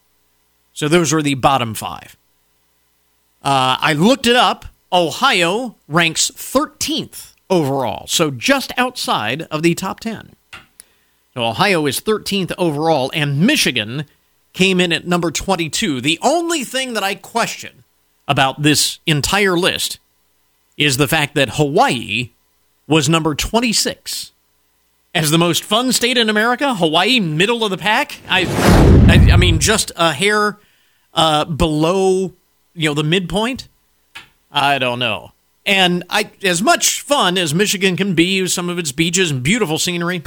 So 0.74 0.90
those 0.90 1.14
were 1.14 1.22
the 1.22 1.36
bottom 1.36 1.74
five. 1.74 2.18
Uh, 3.42 3.78
I 3.80 3.94
looked 3.94 4.28
it 4.28 4.36
up. 4.36 4.66
Ohio 4.92 5.78
ranks 5.88 6.32
13th 6.32 7.34
overall, 7.50 8.08
so 8.08 8.30
just 8.30 8.74
outside 8.78 9.44
of 9.44 9.64
the 9.64 9.74
top 9.74 10.02
10. 10.02 10.34
So 11.34 11.46
Ohio 11.46 11.86
is 11.86 12.02
13th 12.02 12.52
overall, 12.58 13.12
and 13.14 13.40
Michigan 13.40 14.04
came 14.52 14.82
in 14.82 14.92
at 14.92 15.08
number 15.08 15.32
22. 15.32 16.02
The 16.02 16.20
only 16.22 16.66
thing 16.66 16.94
that 16.94 17.04
I 17.04 17.16
question 17.16 17.86
about 18.28 18.64
this 18.64 19.00
entire 19.06 19.58
list 19.58 20.00
is 20.76 20.98
the 20.98 21.08
fact 21.08 21.36
that 21.36 21.52
Hawaii 21.52 22.32
was 22.88 23.10
number 23.10 23.36
26 23.36 24.32
as 25.14 25.32
the 25.32 25.38
most 25.38 25.64
fun 25.64 25.92
state 25.92 26.18
in 26.18 26.30
America. 26.30 26.76
Hawaii, 26.76 27.20
middle 27.20 27.64
of 27.64 27.72
the 27.72 27.78
pack. 27.78 28.20
I, 28.28 28.46
I, 29.08 29.34
I 29.34 29.38
mean, 29.38 29.60
just 29.60 29.92
a 29.96 30.14
hair 30.14 30.58
uh, 31.14 31.46
below, 31.46 32.34
you 32.74 32.90
know, 32.90 32.94
the 32.94 33.04
midpoint. 33.04 33.68
I 34.52 34.78
don't 34.78 35.00
know. 35.00 35.32
And 35.66 36.04
I, 36.10 36.30
as 36.44 36.62
much 36.62 37.02
fun 37.02 37.38
as 37.38 37.54
Michigan 37.54 37.98
can 37.98 38.14
be, 38.14 38.46
some 38.48 38.70
of 38.70 38.78
its 38.78 38.92
beaches 38.92 39.32
and 39.32 39.42
beautiful 39.42 39.80
scenery 39.80 40.22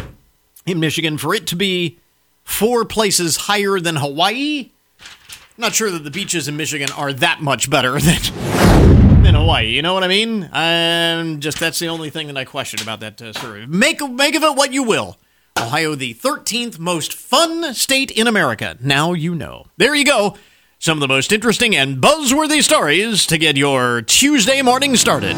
in 0.66 0.80
Michigan, 0.80 1.16
for 1.16 1.34
it 1.34 1.46
to 1.48 1.56
be 1.56 1.98
four 2.42 2.84
places 2.84 3.36
higher 3.36 3.78
than 3.78 3.96
Hawaii, 3.96 4.70
I'm 5.00 5.62
not 5.62 5.74
sure 5.74 5.90
that 5.90 6.02
the 6.02 6.10
beaches 6.10 6.48
in 6.48 6.56
Michigan 6.56 6.90
are 6.96 7.12
that 7.12 7.40
much 7.40 7.70
better 7.70 7.92
than 8.00 8.97
in 9.28 9.34
Hawaii. 9.34 9.66
You 9.68 9.82
know 9.82 9.92
what 9.92 10.02
I 10.02 10.08
mean? 10.08 10.48
I'm 10.52 11.40
just 11.40 11.60
that's 11.60 11.78
the 11.78 11.88
only 11.88 12.08
thing 12.08 12.28
that 12.28 12.36
I 12.36 12.44
question 12.44 12.80
about 12.80 13.00
that 13.00 13.20
uh, 13.20 13.34
survey. 13.34 13.66
Make 13.66 14.00
make 14.00 14.34
of 14.34 14.42
it 14.42 14.56
what 14.56 14.72
you 14.72 14.82
will. 14.82 15.18
Ohio, 15.58 15.94
the 15.94 16.14
13th 16.14 16.78
most 16.78 17.12
fun 17.12 17.74
state 17.74 18.10
in 18.10 18.26
America. 18.26 18.78
Now 18.80 19.12
you 19.12 19.34
know. 19.34 19.66
There 19.76 19.94
you 19.94 20.04
go. 20.04 20.36
Some 20.78 20.96
of 20.96 21.00
the 21.00 21.08
most 21.08 21.32
interesting 21.32 21.76
and 21.76 21.98
buzzworthy 21.98 22.62
stories 22.62 23.26
to 23.26 23.36
get 23.36 23.56
your 23.56 24.00
Tuesday 24.02 24.62
morning 24.62 24.96
started. 24.96 25.36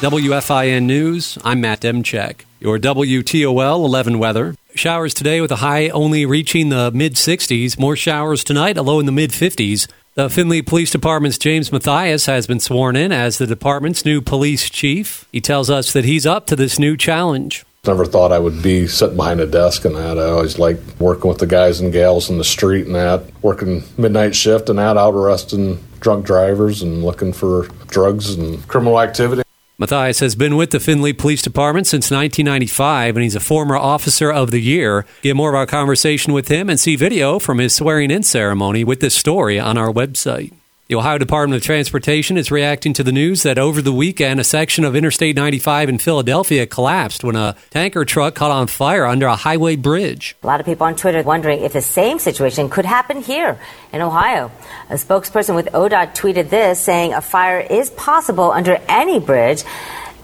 WFIN 0.00 0.84
News, 0.84 1.38
I'm 1.44 1.60
Matt 1.60 1.80
Demchek. 1.80 2.40
Your 2.58 2.78
WTOL 2.78 3.84
11 3.84 4.18
weather. 4.18 4.56
Showers 4.74 5.14
today 5.14 5.40
with 5.40 5.52
a 5.52 5.56
high 5.56 5.88
only 5.90 6.26
reaching 6.26 6.70
the 6.70 6.90
mid 6.90 7.14
60s. 7.14 7.78
More 7.78 7.94
showers 7.94 8.42
tonight, 8.42 8.76
a 8.76 8.82
low 8.82 8.98
in 8.98 9.06
the 9.06 9.12
mid 9.12 9.30
50s. 9.30 9.86
The 10.16 10.30
Findlay 10.30 10.62
Police 10.62 10.92
Department's 10.92 11.38
James 11.38 11.72
Mathias 11.72 12.26
has 12.26 12.46
been 12.46 12.60
sworn 12.60 12.94
in 12.94 13.10
as 13.10 13.38
the 13.38 13.48
department's 13.48 14.04
new 14.04 14.20
police 14.20 14.70
chief. 14.70 15.26
He 15.32 15.40
tells 15.40 15.68
us 15.68 15.92
that 15.92 16.04
he's 16.04 16.24
up 16.24 16.46
to 16.46 16.54
this 16.54 16.78
new 16.78 16.96
challenge. 16.96 17.64
Never 17.84 18.06
thought 18.06 18.30
I 18.30 18.38
would 18.38 18.62
be 18.62 18.86
sitting 18.86 19.16
behind 19.16 19.40
a 19.40 19.46
desk 19.46 19.84
and 19.84 19.96
that. 19.96 20.16
I 20.16 20.26
always 20.26 20.56
liked 20.56 21.00
working 21.00 21.28
with 21.28 21.38
the 21.38 21.48
guys 21.48 21.80
and 21.80 21.92
gals 21.92 22.30
in 22.30 22.38
the 22.38 22.44
street 22.44 22.86
and 22.86 22.94
that, 22.94 23.24
working 23.42 23.82
midnight 23.98 24.36
shift 24.36 24.68
and 24.68 24.78
that, 24.78 24.96
out 24.96 25.14
arresting 25.14 25.84
drunk 25.98 26.24
drivers 26.24 26.80
and 26.80 27.02
looking 27.02 27.32
for 27.32 27.66
drugs 27.88 28.36
and 28.36 28.64
criminal 28.68 29.00
activity. 29.00 29.43
Mathias 29.76 30.20
has 30.20 30.36
been 30.36 30.54
with 30.54 30.70
the 30.70 30.78
Findlay 30.78 31.12
Police 31.12 31.42
Department 31.42 31.88
since 31.88 32.08
1995, 32.08 33.16
and 33.16 33.24
he's 33.24 33.34
a 33.34 33.40
former 33.40 33.76
Officer 33.76 34.30
of 34.30 34.52
the 34.52 34.60
Year. 34.60 35.04
Get 35.22 35.34
more 35.34 35.48
of 35.48 35.56
our 35.56 35.66
conversation 35.66 36.32
with 36.32 36.46
him 36.46 36.70
and 36.70 36.78
see 36.78 36.94
video 36.94 37.40
from 37.40 37.58
his 37.58 37.74
swearing 37.74 38.12
in 38.12 38.22
ceremony 38.22 38.84
with 38.84 39.00
this 39.00 39.16
story 39.16 39.58
on 39.58 39.76
our 39.76 39.92
website. 39.92 40.52
The 40.86 40.96
Ohio 40.96 41.16
Department 41.16 41.56
of 41.56 41.62
Transportation 41.62 42.36
is 42.36 42.50
reacting 42.50 42.92
to 42.92 43.02
the 43.02 43.10
news 43.10 43.42
that 43.42 43.56
over 43.56 43.80
the 43.80 43.90
weekend, 43.90 44.38
a 44.38 44.44
section 44.44 44.84
of 44.84 44.94
Interstate 44.94 45.34
95 45.34 45.88
in 45.88 45.96
Philadelphia 45.96 46.66
collapsed 46.66 47.24
when 47.24 47.36
a 47.36 47.56
tanker 47.70 48.04
truck 48.04 48.34
caught 48.34 48.50
on 48.50 48.66
fire 48.66 49.06
under 49.06 49.26
a 49.26 49.34
highway 49.34 49.76
bridge. 49.76 50.36
A 50.42 50.46
lot 50.46 50.60
of 50.60 50.66
people 50.66 50.86
on 50.86 50.94
Twitter 50.94 51.22
wondering 51.22 51.62
if 51.62 51.72
the 51.72 51.80
same 51.80 52.18
situation 52.18 52.68
could 52.68 52.84
happen 52.84 53.22
here 53.22 53.58
in 53.94 54.02
Ohio. 54.02 54.50
A 54.90 54.96
spokesperson 54.96 55.54
with 55.54 55.72
ODOT 55.72 56.14
tweeted 56.14 56.50
this, 56.50 56.80
saying 56.80 57.14
a 57.14 57.22
fire 57.22 57.60
is 57.60 57.88
possible 57.88 58.52
under 58.52 58.78
any 58.86 59.18
bridge. 59.18 59.64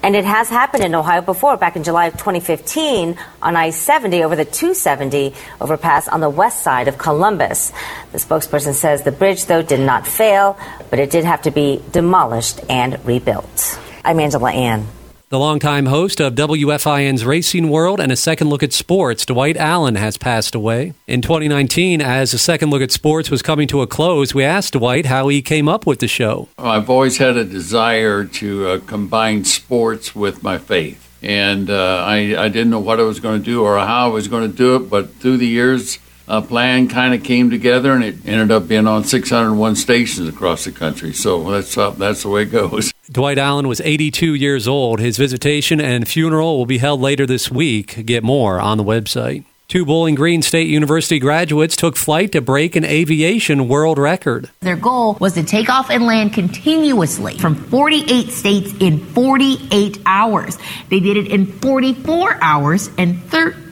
And 0.03 0.17
it 0.17 0.25
has 0.25 0.49
happened 0.49 0.83
in 0.83 0.95
Ohio 0.95 1.21
before, 1.21 1.59
back 1.59 1.77
in 1.77 1.85
July 1.85 2.07
of 2.07 2.15
2015 2.15 3.19
on 3.43 3.57
I 3.57 3.71
70 3.71 4.25
over 4.25 4.35
the 4.35 4.47
270 4.47 5.35
overpass 5.61 6.09
on 6.09 6.21
the 6.21 6.31
west 6.31 6.63
side 6.63 6.89
of 6.89 6.97
Columbus. 6.97 7.71
The 8.13 8.19
spokesperson 8.19 8.73
says 8.73 9.03
the 9.03 9.13
bridge, 9.13 9.45
though, 9.45 9.63
did 9.63 9.81
not 9.81 10.07
fail, 10.07 10.59
but 10.89 10.99
it 10.99 11.11
did 11.11 11.25
have 11.25 11.43
to 11.43 11.51
be 11.51 11.83
demolished 11.93 12.61
and 12.71 13.05
rebuilt. 13.05 13.79
I'm 14.03 14.21
Angela 14.21 14.53
Ann. 14.53 14.87
The 15.31 15.39
longtime 15.39 15.87
host 15.87 16.21
of 16.21 16.35
WFIN's 16.35 17.25
Racing 17.25 17.69
World 17.69 18.01
and 18.01 18.11
a 18.11 18.17
second 18.17 18.49
look 18.49 18.65
at 18.65 18.73
sports, 18.73 19.25
Dwight 19.25 19.57
Allen, 19.57 19.95
has 19.95 20.17
passed 20.17 20.57
away. 20.57 20.93
In 21.07 21.23
2019, 21.23 22.03
as 22.03 22.35
a 22.35 22.39
second 22.39 22.71
look 22.71 22.83
at 22.83 22.91
sports 22.91 23.31
was 23.31 23.41
coming 23.41 23.69
to 23.69 23.81
a 23.81 23.87
close, 23.87 24.35
we 24.35 24.43
asked 24.43 24.73
Dwight 24.73 25.07
how 25.07 25.29
he 25.29 25.41
came 25.41 25.69
up 25.69 25.87
with 25.87 26.01
the 26.01 26.09
show. 26.09 26.49
I've 26.59 26.91
always 26.91 27.19
had 27.19 27.37
a 27.37 27.45
desire 27.45 28.25
to 28.25 28.67
uh, 28.67 28.79
combine 28.89 29.45
sports 29.45 30.17
with 30.17 30.43
my 30.43 30.59
faith. 30.59 31.09
And 31.23 31.71
uh, 31.71 32.03
I, 32.05 32.35
I 32.37 32.49
didn't 32.49 32.71
know 32.71 32.81
what 32.81 32.99
I 32.99 33.05
was 33.05 33.21
going 33.21 33.39
to 33.39 33.45
do 33.45 33.63
or 33.63 33.79
how 33.79 34.07
I 34.07 34.13
was 34.13 34.27
going 34.27 34.51
to 34.51 34.57
do 34.57 34.75
it, 34.75 34.91
but 34.91 35.15
through 35.15 35.37
the 35.37 35.47
years, 35.47 36.01
a 36.31 36.41
plan 36.41 36.89
kind 36.89 37.13
of 37.13 37.25
came 37.25 37.51
together, 37.51 37.93
and 37.93 38.05
it 38.05 38.15
ended 38.25 38.53
up 38.53 38.69
being 38.69 38.87
on 38.87 39.03
601 39.05 39.75
stations 39.77 40.29
across 40.29 40.65
the 40.65 40.71
country. 40.71 41.13
So 41.13 41.51
that's 41.51 41.77
uh, 41.77 41.91
that's 41.91 42.23
the 42.23 42.29
way 42.29 42.43
it 42.43 42.53
goes. 42.53 42.95
Dwight 43.11 43.39
Allen 43.39 43.67
was 43.67 43.81
82 43.81 44.35
years 44.35 44.69
old. 44.69 45.01
His 45.01 45.17
visitation 45.17 45.81
and 45.81 46.07
funeral 46.07 46.57
will 46.57 46.67
be 46.67 46.79
held 46.79 47.01
later 47.01 47.27
this 47.27 47.51
week. 47.51 48.07
Get 48.07 48.23
more 48.23 48.61
on 48.61 48.79
the 48.79 48.85
website. 48.85 49.45
Two 49.67 49.85
Bowling 49.85 50.17
Green 50.17 50.43
State 50.43 50.69
University 50.69 51.21
graduates 51.21 51.77
took 51.77 51.97
flight 51.97 52.33
to 52.33 52.41
break 52.41 52.75
an 52.75 52.85
aviation 52.85 53.69
world 53.69 53.99
record. 53.99 54.51
Their 54.61 54.77
goal 54.77 55.17
was 55.21 55.35
to 55.35 55.45
take 55.45 55.69
off 55.69 55.91
and 55.91 56.07
land 56.07 56.33
continuously 56.33 57.39
from 57.39 57.55
48 57.55 58.31
states 58.31 58.73
in 58.81 58.99
48 58.99 59.99
hours. 60.07 60.59
They 60.89 60.99
did 60.99 61.17
it 61.17 61.29
in 61.29 61.47
44 61.47 62.39
hours 62.43 62.91
and 62.99 63.23
13 63.25 63.70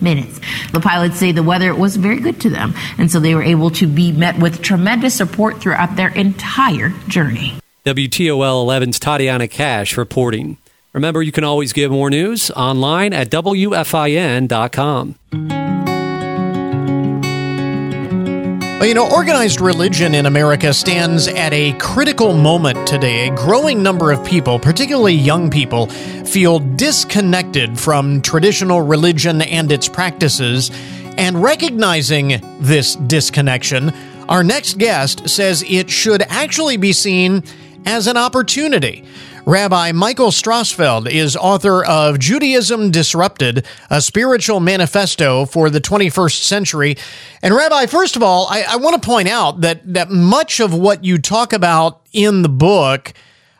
minutes. 0.00 0.40
The 0.72 0.80
pilots 0.80 1.16
say 1.18 1.32
the 1.32 1.42
weather 1.42 1.74
was 1.74 1.96
very 1.96 2.20
good 2.20 2.40
to 2.42 2.50
them, 2.50 2.74
and 2.98 3.10
so 3.10 3.20
they 3.20 3.34
were 3.34 3.42
able 3.42 3.70
to 3.70 3.86
be 3.86 4.12
met 4.12 4.38
with 4.38 4.62
tremendous 4.62 5.14
support 5.14 5.60
throughout 5.60 5.96
their 5.96 6.10
entire 6.10 6.90
journey. 7.08 7.54
WTOL 7.84 8.66
11's 8.66 8.98
Tatiana 8.98 9.48
Cash 9.48 9.96
reporting. 9.96 10.58
Remember, 10.92 11.22
you 11.22 11.32
can 11.32 11.44
always 11.44 11.72
get 11.72 11.90
more 11.90 12.10
news 12.10 12.50
online 12.50 13.12
at 13.12 13.30
WFIN.com. 13.30 15.14
Well, 18.80 18.88
you 18.88 18.94
know, 18.94 19.10
organized 19.10 19.60
religion 19.60 20.14
in 20.14 20.24
America 20.24 20.72
stands 20.72 21.28
at 21.28 21.52
a 21.52 21.74
critical 21.74 22.32
moment 22.32 22.88
today. 22.88 23.28
A 23.28 23.34
growing 23.36 23.82
number 23.82 24.10
of 24.10 24.24
people, 24.24 24.58
particularly 24.58 25.12
young 25.12 25.50
people, 25.50 25.88
feel 25.88 26.60
disconnected 26.60 27.78
from 27.78 28.22
traditional 28.22 28.80
religion 28.80 29.42
and 29.42 29.70
its 29.70 29.86
practices. 29.86 30.70
And 31.18 31.42
recognizing 31.42 32.40
this 32.58 32.94
disconnection, 32.94 33.92
our 34.30 34.42
next 34.42 34.78
guest 34.78 35.28
says 35.28 35.62
it 35.68 35.90
should 35.90 36.22
actually 36.22 36.78
be 36.78 36.94
seen 36.94 37.42
as 37.84 38.06
an 38.06 38.16
opportunity. 38.16 39.04
Rabbi 39.46 39.92
Michael 39.92 40.30
Strassfeld 40.30 41.10
is 41.10 41.34
author 41.34 41.82
of 41.84 42.18
Judaism 42.18 42.90
Disrupted, 42.90 43.66
a 43.88 44.00
spiritual 44.00 44.60
manifesto 44.60 45.46
for 45.46 45.70
the 45.70 45.80
21st 45.80 46.42
century. 46.42 46.96
And 47.42 47.54
Rabbi, 47.54 47.86
first 47.86 48.16
of 48.16 48.22
all, 48.22 48.46
I, 48.50 48.64
I 48.68 48.76
want 48.76 49.02
to 49.02 49.06
point 49.06 49.28
out 49.28 49.62
that, 49.62 49.94
that 49.94 50.10
much 50.10 50.60
of 50.60 50.74
what 50.74 51.04
you 51.04 51.18
talk 51.18 51.54
about 51.54 52.02
in 52.12 52.42
the 52.42 52.50
book, 52.50 53.14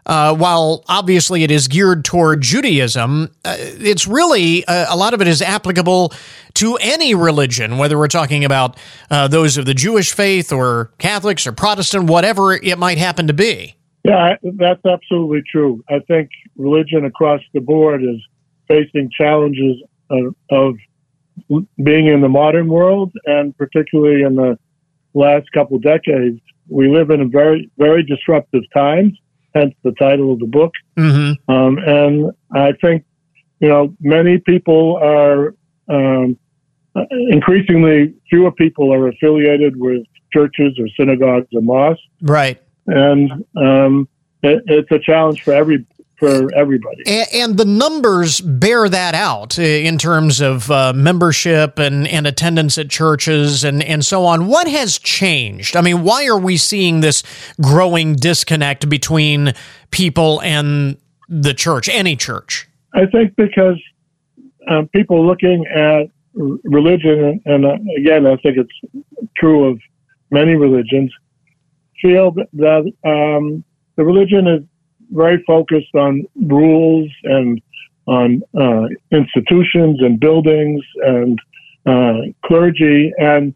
uh, 0.04 0.34
while 0.34 0.84
obviously 0.86 1.44
it 1.44 1.50
is 1.50 1.66
geared 1.66 2.04
toward 2.04 2.42
Judaism, 2.42 3.30
uh, 3.44 3.56
it's 3.58 4.06
really 4.06 4.64
uh, 4.66 4.94
a 4.94 4.96
lot 4.96 5.14
of 5.14 5.22
it 5.22 5.28
is 5.28 5.40
applicable 5.40 6.12
to 6.54 6.76
any 6.76 7.14
religion, 7.14 7.78
whether 7.78 7.96
we're 7.96 8.08
talking 8.08 8.44
about 8.44 8.76
uh, 9.10 9.28
those 9.28 9.56
of 9.56 9.64
the 9.64 9.74
Jewish 9.74 10.12
faith 10.12 10.52
or 10.52 10.92
Catholics 10.98 11.46
or 11.46 11.52
Protestant, 11.52 12.04
whatever 12.04 12.52
it 12.52 12.78
might 12.78 12.98
happen 12.98 13.26
to 13.28 13.34
be. 13.34 13.76
Yeah, 14.10 14.36
that's 14.54 14.84
absolutely 14.84 15.42
true. 15.50 15.84
I 15.88 16.00
think 16.00 16.30
religion 16.56 17.04
across 17.04 17.40
the 17.54 17.60
board 17.60 18.02
is 18.02 18.20
facing 18.66 19.10
challenges 19.16 19.76
of, 20.10 20.34
of 20.50 20.74
being 21.82 22.06
in 22.08 22.20
the 22.20 22.28
modern 22.28 22.68
world, 22.68 23.12
and 23.26 23.56
particularly 23.56 24.22
in 24.22 24.34
the 24.34 24.58
last 25.14 25.50
couple 25.52 25.76
of 25.76 25.82
decades, 25.82 26.40
we 26.68 26.88
live 26.88 27.10
in 27.10 27.20
a 27.20 27.26
very, 27.26 27.70
very 27.78 28.02
disruptive 28.02 28.62
times. 28.74 29.12
Hence 29.54 29.74
the 29.82 29.92
title 29.92 30.32
of 30.32 30.38
the 30.38 30.46
book. 30.46 30.72
Mm-hmm. 30.96 31.52
Um, 31.52 31.78
and 31.78 32.32
I 32.54 32.72
think, 32.80 33.04
you 33.58 33.68
know, 33.68 33.92
many 34.00 34.38
people 34.38 34.96
are 35.02 35.54
um, 35.88 36.38
increasingly 37.10 38.14
fewer 38.28 38.52
people 38.52 38.92
are 38.94 39.08
affiliated 39.08 39.76
with 39.76 40.06
churches 40.32 40.78
or 40.78 40.86
synagogues 40.96 41.48
or 41.52 41.62
mosques. 41.62 42.02
Right 42.22 42.60
and 42.90 43.44
um, 43.56 44.08
it, 44.42 44.62
it's 44.66 44.90
a 44.90 44.98
challenge 44.98 45.42
for 45.42 45.52
every 45.52 45.86
for 46.20 46.54
everybody. 46.54 47.02
And, 47.06 47.28
and, 47.32 47.56
the 47.56 47.64
numbers 47.64 48.42
bear 48.42 48.90
that 48.90 49.14
out 49.14 49.58
uh, 49.58 49.62
in 49.62 49.96
terms 49.96 50.42
of 50.42 50.70
uh, 50.70 50.92
membership 50.92 51.78
and, 51.78 52.06
and 52.06 52.26
attendance 52.26 52.76
at 52.76 52.90
churches 52.90 53.64
and, 53.64 53.82
and 53.82 54.04
so 54.04 54.26
on. 54.26 54.46
What 54.46 54.68
has 54.68 54.98
changed? 54.98 55.76
I 55.76 55.80
mean, 55.80 56.02
why 56.02 56.26
are 56.26 56.38
we 56.38 56.58
seeing 56.58 57.00
this 57.00 57.22
growing 57.62 58.16
disconnect 58.16 58.90
between 58.90 59.54
people 59.90 60.42
and 60.42 60.98
the 61.30 61.54
church, 61.54 61.88
any 61.88 62.16
church? 62.16 62.68
I 62.92 63.06
think 63.06 63.34
because 63.36 63.80
um, 64.68 64.88
people 64.88 65.26
looking 65.26 65.64
at 65.66 66.10
religion, 66.34 67.40
and 67.46 67.64
uh, 67.64 67.76
again, 67.96 68.26
I 68.26 68.36
think 68.36 68.58
it's 68.58 69.04
true 69.36 69.70
of 69.70 69.80
many 70.30 70.54
religions, 70.54 71.12
feel 72.00 72.32
that 72.32 72.92
um, 73.04 73.64
the 73.96 74.04
religion 74.04 74.46
is 74.46 74.62
very 75.10 75.42
focused 75.46 75.94
on 75.94 76.24
rules 76.36 77.10
and 77.24 77.60
on 78.06 78.42
uh, 78.58 78.86
institutions 79.12 80.00
and 80.00 80.18
buildings 80.18 80.82
and 81.02 81.38
uh, 81.86 82.20
clergy, 82.44 83.12
and 83.18 83.54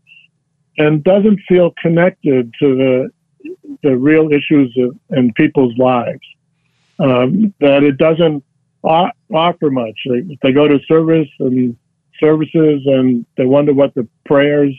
and 0.79 1.05
doesn't 1.05 1.41
feel 1.49 1.73
connected 1.81 2.53
to 2.61 2.77
the 2.77 3.11
the 3.83 3.97
real 3.97 4.31
issues 4.33 4.77
of, 4.79 4.97
in 5.17 5.33
people's 5.35 5.77
lives. 5.79 6.21
Um, 6.99 7.53
that 7.61 7.83
it 7.83 7.97
doesn't 7.99 8.45
offer 8.85 9.71
much. 9.71 9.99
They, 10.09 10.39
they 10.43 10.53
go 10.53 10.69
to 10.69 10.79
service 10.87 11.29
and 11.41 11.77
services, 12.21 12.83
and 12.87 13.27
they 13.37 13.47
wonder 13.47 13.73
what 13.73 13.95
the 13.95 14.07
prayers 14.25 14.75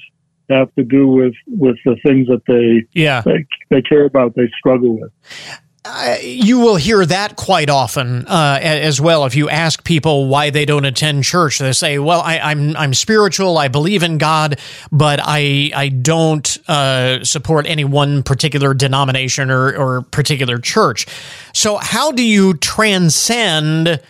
have 0.50 0.74
to 0.76 0.84
do 0.84 1.08
with 1.08 1.34
with 1.48 1.78
the 1.86 1.96
things 2.06 2.28
that 2.28 2.42
they 2.48 2.88
yeah 3.00 3.22
they, 3.22 3.46
they 3.70 3.82
care 3.82 4.06
about 4.06 4.36
they 4.36 4.50
struggle 4.60 5.00
with 5.00 5.12
uh, 5.88 6.18
you 6.20 6.58
will 6.60 6.78
hear 6.78 7.06
that 7.06 7.36
quite 7.36 7.70
often 7.70 8.26
uh, 8.26 8.60
as 8.60 9.00
well. 9.00 9.24
If 9.26 9.36
you 9.36 9.50
ask 9.50 9.84
people 9.84 10.28
why 10.28 10.50
they 10.50 10.66
don't 10.66 10.84
attend 10.84 11.24
church, 11.24 11.60
they 11.60 11.74
say, 11.74 12.00
"Well, 12.00 12.22
I, 12.22 12.38
am 12.38 12.70
I'm, 12.72 12.78
I'm 12.78 12.94
spiritual. 12.96 13.60
I 13.60 13.68
believe 13.68 14.02
in 14.02 14.18
God, 14.18 14.60
but 14.92 15.20
I 15.22 15.72
I 15.76 15.90
don't 15.90 16.58
uh, 16.68 17.24
support 17.24 17.68
any 17.68 17.84
one 17.84 18.24
particular 18.24 18.74
denomination 18.74 19.52
or, 19.52 19.76
or 19.78 20.02
particular 20.02 20.58
church." 20.58 21.06
So, 21.54 21.78
how 21.78 22.12
do 22.12 22.24
you 22.24 22.56
transcend? 22.56 24.02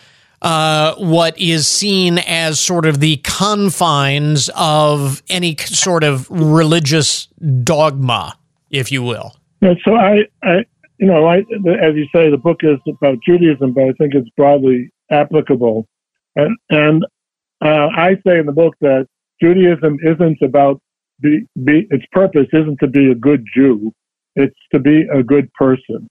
Uh, 0.46 0.94
what 0.98 1.36
is 1.40 1.68
seen 1.68 2.20
as 2.20 2.60
sort 2.60 2.86
of 2.86 3.00
the 3.00 3.18
confines 3.24 4.48
of 4.56 5.24
any 5.28 5.56
sort 5.58 6.04
of 6.04 6.30
religious 6.30 7.26
dogma, 7.64 8.38
if 8.70 8.92
you 8.92 9.02
will. 9.02 9.36
Yeah, 9.62 9.74
so 9.84 9.96
I, 9.96 10.28
I, 10.44 10.58
you 11.00 11.08
know, 11.08 11.26
I, 11.26 11.38
as 11.40 11.96
you 11.96 12.06
say, 12.14 12.30
the 12.30 12.38
book 12.38 12.60
is 12.62 12.78
about 12.88 13.18
Judaism, 13.28 13.74
but 13.74 13.86
I 13.86 13.94
think 13.94 14.14
it's 14.14 14.30
broadly 14.38 14.92
applicable. 15.10 15.88
And, 16.36 16.56
and 16.70 17.04
uh, 17.64 17.88
I 17.98 18.14
say 18.24 18.38
in 18.38 18.46
the 18.46 18.52
book 18.52 18.76
that 18.82 19.08
Judaism 19.42 19.98
isn't 20.04 20.44
about 20.44 20.80
be, 21.22 21.48
be, 21.64 21.88
its 21.90 22.06
purpose 22.12 22.46
isn't 22.54 22.78
to 22.82 22.88
be 22.88 23.10
a 23.10 23.16
good 23.16 23.44
Jew, 23.56 23.92
it's 24.36 24.54
to 24.72 24.80
be 24.80 25.08
a 25.12 25.24
good 25.24 25.52
person. 25.54 26.08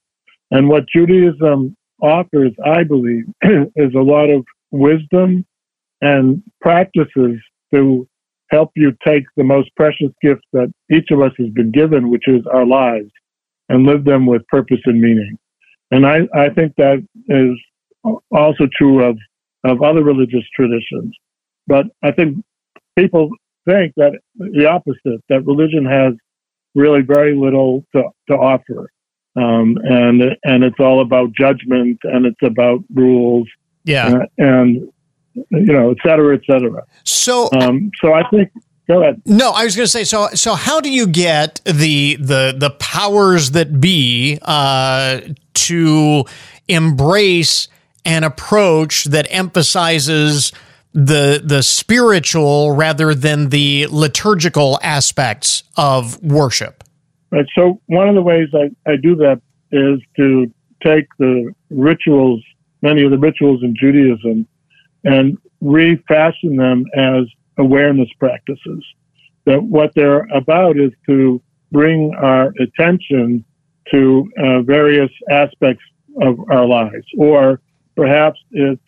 And 0.51 0.67
what 0.67 0.83
Judaism 0.93 1.77
offers, 2.01 2.51
I 2.63 2.83
believe, 2.83 3.25
is 3.75 3.93
a 3.95 4.01
lot 4.01 4.29
of 4.29 4.45
wisdom 4.71 5.45
and 6.01 6.43
practices 6.61 7.39
to 7.73 8.07
help 8.51 8.71
you 8.75 8.93
take 9.05 9.23
the 9.37 9.43
most 9.43 9.69
precious 9.75 10.11
gift 10.21 10.41
that 10.53 10.71
each 10.91 11.09
of 11.11 11.21
us 11.21 11.31
has 11.37 11.49
been 11.49 11.71
given, 11.71 12.09
which 12.09 12.27
is 12.27 12.45
our 12.53 12.65
lives, 12.65 13.09
and 13.69 13.85
live 13.85 14.05
them 14.05 14.25
with 14.25 14.45
purpose 14.47 14.81
and 14.85 15.01
meaning. 15.01 15.37
And 15.91 16.05
I, 16.05 16.27
I 16.33 16.49
think 16.49 16.73
that 16.77 17.05
is 17.27 18.15
also 18.31 18.67
true 18.77 19.03
of, 19.03 19.17
of 19.63 19.81
other 19.81 20.03
religious 20.03 20.43
traditions. 20.55 21.15
But 21.67 21.87
I 22.03 22.11
think 22.11 22.43
people 22.97 23.29
think 23.67 23.93
that 23.97 24.19
the 24.35 24.67
opposite, 24.67 25.21
that 25.29 25.45
religion 25.45 25.85
has 25.85 26.13
really 26.75 27.01
very 27.01 27.35
little 27.35 27.83
to, 27.95 28.03
to 28.29 28.35
offer. 28.35 28.89
Um, 29.35 29.77
and, 29.83 30.37
and 30.43 30.63
it's 30.63 30.79
all 30.79 31.01
about 31.01 31.33
judgment 31.33 31.99
and 32.03 32.25
it's 32.25 32.41
about 32.41 32.83
rules. 32.93 33.47
Yeah. 33.83 34.07
Uh, 34.07 34.25
and, 34.37 34.91
you 35.35 35.73
know, 35.73 35.91
et 35.91 35.97
cetera, 36.03 36.35
et 36.35 36.41
cetera. 36.47 36.83
So, 37.03 37.49
um, 37.51 37.91
so 38.01 38.13
I 38.13 38.27
think 38.29 38.51
Go 38.87 39.01
ahead. 39.01 39.21
No, 39.25 39.49
I 39.51 39.63
was 39.63 39.75
going 39.75 39.85
to 39.85 39.91
say. 39.91 40.03
So, 40.03 40.27
so 40.35 40.53
how 40.53 40.79
do 40.79 40.91
you 40.91 41.07
get 41.07 41.59
the 41.65 42.17
the 42.17 42.53
the 42.55 42.69
powers 42.79 43.51
that 43.51 43.81
be 43.81 44.37
uh, 44.43 45.21
to 45.55 46.25
embrace 46.67 47.67
an 48.05 48.23
approach 48.23 49.05
that 49.05 49.25
emphasizes 49.31 50.51
the 50.93 51.41
the 51.43 51.63
spiritual 51.63 52.75
rather 52.75 53.15
than 53.15 53.49
the 53.49 53.87
liturgical 53.89 54.79
aspects 54.83 55.63
of 55.75 56.21
worship? 56.21 56.83
Right. 57.35 57.45
So, 57.53 57.81
one 57.87 58.07
of 58.07 58.15
the 58.15 58.21
ways 58.21 58.47
I, 58.53 58.71
I 58.89 58.95
do 58.95 59.15
that 59.17 59.41
is 59.71 59.99
to 60.15 60.49
take 60.81 61.05
the 61.19 61.53
rituals, 61.69 62.41
many 62.81 63.03
of 63.03 63.11
the 63.11 63.17
rituals 63.17 63.61
in 63.61 63.75
Judaism, 63.77 64.47
and 65.03 65.37
refashion 65.59 66.55
them 66.55 66.85
as 66.95 67.25
awareness 67.57 68.07
practices. 68.19 68.85
That 69.45 69.61
what 69.61 69.93
they're 69.95 70.25
about 70.33 70.77
is 70.77 70.91
to 71.07 71.41
bring 71.73 72.13
our 72.15 72.53
attention 72.59 73.43
to 73.91 74.31
uh, 74.41 74.61
various 74.61 75.11
aspects 75.29 75.83
of 76.21 76.39
our 76.49 76.65
lives, 76.65 77.05
or 77.17 77.59
perhaps 77.97 78.39
it's 78.51 78.81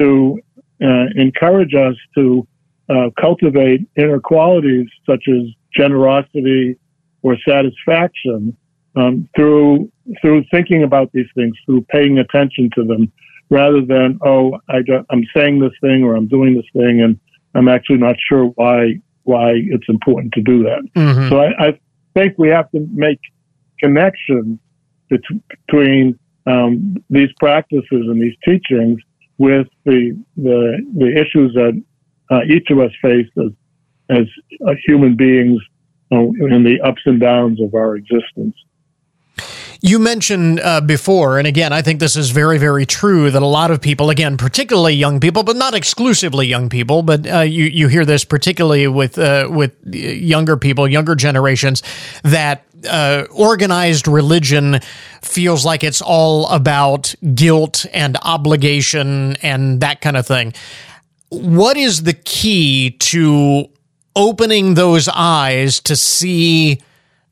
to 0.00 0.40
uh, 0.82 1.06
encourage 1.14 1.74
us 1.74 1.94
to 2.16 2.44
uh, 2.88 3.10
cultivate 3.20 3.82
inner 3.96 4.18
qualities 4.18 4.88
such 5.06 5.22
as 5.28 5.44
generosity 5.72 6.76
or 7.24 7.36
satisfaction 7.48 8.56
um, 8.94 9.28
through 9.34 9.90
through 10.20 10.44
thinking 10.50 10.84
about 10.84 11.10
these 11.12 11.26
things, 11.34 11.56
through 11.66 11.82
paying 11.88 12.18
attention 12.18 12.70
to 12.76 12.84
them, 12.84 13.10
rather 13.50 13.80
than 13.84 14.18
oh 14.22 14.58
I 14.68 14.82
am 15.10 15.24
saying 15.34 15.58
this 15.58 15.72
thing 15.80 16.04
or 16.04 16.14
I'm 16.14 16.28
doing 16.28 16.54
this 16.54 16.66
thing 16.72 17.00
and 17.00 17.18
I'm 17.56 17.68
actually 17.68 17.98
not 17.98 18.16
sure 18.28 18.46
why 18.54 19.00
why 19.24 19.52
it's 19.54 19.88
important 19.88 20.34
to 20.34 20.42
do 20.42 20.62
that. 20.64 20.82
Mm-hmm. 20.94 21.28
So 21.30 21.40
I, 21.40 21.68
I, 21.68 21.78
think 22.12 22.34
we 22.38 22.48
have 22.48 22.70
to 22.70 22.86
make 22.92 23.18
connections 23.80 24.60
between 25.08 26.16
um, 26.46 26.96
these 27.10 27.30
practices 27.40 27.84
and 27.90 28.22
these 28.22 28.36
teachings 28.44 29.00
with 29.38 29.66
the 29.84 30.16
the, 30.36 30.78
the 30.96 31.10
issues 31.12 31.52
that 31.54 31.82
uh, 32.30 32.42
each 32.48 32.70
of 32.70 32.78
us 32.78 32.92
face 33.02 33.26
as 33.36 33.50
as 34.10 34.26
uh, 34.66 34.74
human 34.86 35.16
beings 35.16 35.60
in 36.10 36.64
the 36.64 36.80
ups 36.82 37.02
and 37.06 37.20
downs 37.20 37.60
of 37.60 37.74
our 37.74 37.96
existence. 37.96 38.54
You 39.80 39.98
mentioned 39.98 40.60
uh, 40.60 40.80
before, 40.80 41.38
and 41.38 41.46
again, 41.46 41.70
I 41.70 41.82
think 41.82 42.00
this 42.00 42.16
is 42.16 42.30
very, 42.30 42.56
very 42.56 42.86
true 42.86 43.30
that 43.30 43.42
a 43.42 43.46
lot 43.46 43.70
of 43.70 43.82
people, 43.82 44.08
again, 44.08 44.38
particularly 44.38 44.94
young 44.94 45.20
people, 45.20 45.42
but 45.42 45.56
not 45.56 45.74
exclusively 45.74 46.46
young 46.46 46.70
people, 46.70 47.02
but 47.02 47.30
uh, 47.30 47.40
you 47.40 47.64
you 47.64 47.88
hear 47.88 48.06
this 48.06 48.24
particularly 48.24 48.88
with 48.88 49.18
uh, 49.18 49.46
with 49.50 49.76
younger 49.84 50.56
people, 50.56 50.88
younger 50.88 51.14
generations, 51.14 51.82
that 52.22 52.64
uh, 52.88 53.26
organized 53.30 54.08
religion 54.08 54.80
feels 55.20 55.66
like 55.66 55.84
it's 55.84 56.00
all 56.00 56.48
about 56.48 57.14
guilt 57.34 57.84
and 57.92 58.16
obligation 58.22 59.36
and 59.42 59.80
that 59.80 60.00
kind 60.00 60.16
of 60.16 60.26
thing. 60.26 60.54
What 61.28 61.76
is 61.76 62.04
the 62.04 62.14
key 62.14 62.92
to 63.00 63.68
opening 64.16 64.74
those 64.74 65.08
eyes 65.08 65.80
to 65.80 65.96
see? 65.96 66.80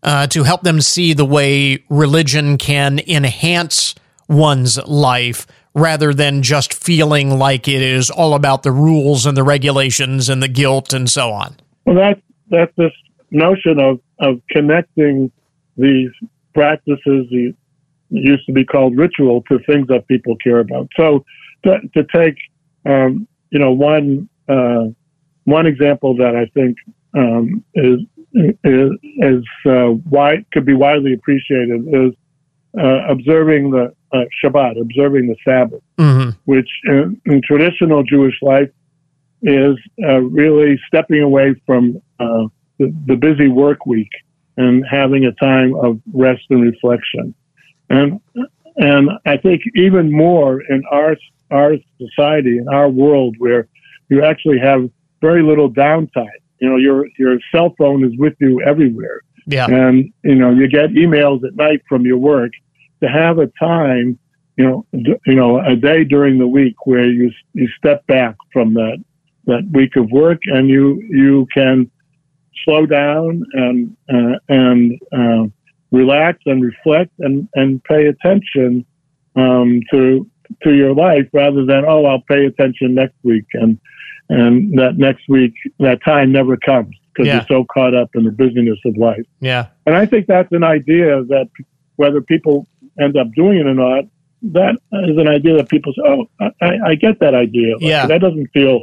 uh, 0.02 0.26
to 0.28 0.42
help 0.42 0.62
them 0.62 0.80
see 0.80 1.12
the 1.12 1.24
way 1.24 1.84
religion 1.88 2.58
can 2.58 2.98
enhance 3.06 3.94
one's 4.28 4.78
life 4.86 5.46
rather 5.74 6.12
than 6.12 6.42
just 6.42 6.74
feeling 6.74 7.38
like 7.38 7.68
it 7.68 7.80
is 7.80 8.10
all 8.10 8.34
about 8.34 8.62
the 8.62 8.72
rules 8.72 9.24
and 9.24 9.36
the 9.36 9.42
regulations 9.42 10.28
and 10.28 10.42
the 10.42 10.48
guilt 10.48 10.92
and 10.92 11.08
so 11.08 11.30
on. 11.30 11.56
Well, 11.86 11.96
that's 11.96 12.20
that's 12.50 12.72
this 12.76 12.92
notion 13.30 13.80
of 13.80 14.00
of 14.18 14.40
connecting 14.50 15.30
these 15.76 16.10
practices, 16.54 17.26
these 17.30 17.54
used 18.10 18.44
to 18.44 18.52
be 18.52 18.64
called 18.64 18.96
ritual, 18.98 19.42
to 19.48 19.58
things 19.60 19.86
that 19.88 20.06
people 20.06 20.36
care 20.36 20.58
about. 20.58 20.88
So, 20.98 21.24
to, 21.64 21.78
to 21.94 22.04
take 22.14 22.36
um, 22.84 23.26
you 23.50 23.58
know 23.58 23.72
one 23.72 24.28
uh, 24.48 24.86
one 25.44 25.66
example 25.66 26.16
that 26.16 26.36
I 26.36 26.46
think 26.54 26.76
um, 27.14 27.64
is 27.74 28.00
is, 28.34 28.90
is 29.02 29.44
uh, 29.66 29.90
wide, 30.08 30.46
could 30.52 30.64
be 30.64 30.74
widely 30.74 31.12
appreciated 31.12 31.86
is 31.88 32.12
uh, 32.78 33.06
observing 33.08 33.70
the 33.70 33.94
uh, 34.12 34.24
Shabbat, 34.42 34.80
observing 34.80 35.26
the 35.26 35.36
Sabbath, 35.44 35.82
mm-hmm. 35.98 36.30
which 36.44 36.68
in, 36.84 37.20
in, 37.26 37.42
traditional 37.42 38.02
Jewish 38.02 38.36
life 38.40 38.70
is 39.42 39.76
uh, 40.02 40.20
really 40.20 40.80
stepping 40.86 41.20
away 41.20 41.54
from 41.66 42.00
uh, 42.20 42.46
the, 42.78 42.94
the, 43.06 43.16
busy 43.16 43.48
work 43.48 43.84
week 43.84 44.10
and 44.56 44.84
having 44.90 45.24
a 45.24 45.32
time 45.32 45.74
of 45.74 46.00
rest 46.12 46.42
and 46.50 46.62
reflection. 46.62 47.34
And 47.90 48.20
and 48.76 49.10
I 49.26 49.36
think 49.36 49.62
even 49.74 50.10
more 50.10 50.62
in 50.62 50.82
our 50.90 51.16
our 51.50 51.74
society, 51.98 52.56
in 52.56 52.68
our 52.68 52.88
world, 52.88 53.36
where 53.38 53.68
you 54.08 54.24
actually 54.24 54.60
have 54.60 54.88
very 55.22 55.42
little 55.42 55.70
downtime 55.70 56.42
you 56.62 56.70
know, 56.70 56.76
your 56.76 57.08
your 57.18 57.38
cell 57.50 57.74
phone 57.76 58.04
is 58.04 58.16
with 58.16 58.34
you 58.38 58.62
everywhere. 58.62 59.22
Yeah. 59.46 59.66
And 59.66 60.12
you 60.22 60.36
know, 60.36 60.50
you 60.50 60.68
get 60.68 60.90
emails 60.90 61.44
at 61.44 61.56
night 61.56 61.82
from 61.88 62.06
your 62.06 62.18
work. 62.18 62.52
To 63.02 63.08
have 63.08 63.38
a 63.38 63.48
time, 63.58 64.16
you 64.56 64.64
know, 64.64 64.86
d- 64.92 65.16
you 65.26 65.34
know, 65.34 65.58
a 65.58 65.74
day 65.74 66.04
during 66.04 66.38
the 66.38 66.46
week 66.46 66.86
where 66.86 67.10
you 67.10 67.32
you 67.52 67.66
step 67.76 68.06
back 68.06 68.36
from 68.52 68.74
that 68.74 69.02
that 69.46 69.68
week 69.72 69.96
of 69.96 70.08
work 70.12 70.38
and 70.44 70.68
you 70.68 71.02
you 71.10 71.48
can 71.52 71.90
slow 72.64 72.86
down 72.86 73.42
and 73.54 73.96
uh, 74.08 74.38
and 74.48 75.00
uh, 75.10 75.48
relax 75.90 76.38
and 76.46 76.62
reflect 76.62 77.10
and 77.18 77.48
and 77.56 77.82
pay 77.82 78.06
attention 78.06 78.86
um, 79.34 79.80
to 79.90 80.30
to 80.62 80.74
your 80.76 80.94
life 80.94 81.28
rather 81.32 81.66
than 81.66 81.84
oh 81.84 82.04
I'll 82.04 82.22
pay 82.28 82.46
attention 82.46 82.94
next 82.94 83.16
week 83.24 83.46
and 83.54 83.80
and 84.32 84.78
that 84.78 84.96
next 84.96 85.28
week 85.28 85.54
that 85.78 86.02
time 86.04 86.32
never 86.32 86.56
comes 86.56 86.96
because 87.12 87.26
yeah. 87.26 87.34
you're 87.36 87.46
so 87.46 87.64
caught 87.72 87.94
up 87.94 88.08
in 88.14 88.24
the 88.24 88.30
busyness 88.30 88.78
of 88.84 88.96
life. 88.96 89.24
Yeah, 89.40 89.68
and 89.86 89.94
I 89.94 90.06
think 90.06 90.26
that's 90.26 90.52
an 90.52 90.64
idea 90.64 91.22
that 91.24 91.48
whether 91.96 92.20
people 92.20 92.66
end 93.00 93.16
up 93.16 93.28
doing 93.36 93.58
it 93.58 93.66
or 93.66 93.74
not, 93.74 94.04
that 94.42 94.76
is 95.08 95.18
an 95.18 95.28
idea 95.28 95.56
that 95.56 95.68
people 95.68 95.92
say, 95.92 96.02
"Oh, 96.06 96.26
I, 96.60 96.78
I 96.86 96.94
get 96.94 97.20
that 97.20 97.34
idea." 97.34 97.74
Like, 97.74 97.82
yeah, 97.82 98.06
that 98.06 98.20
doesn't 98.20 98.48
feel 98.54 98.80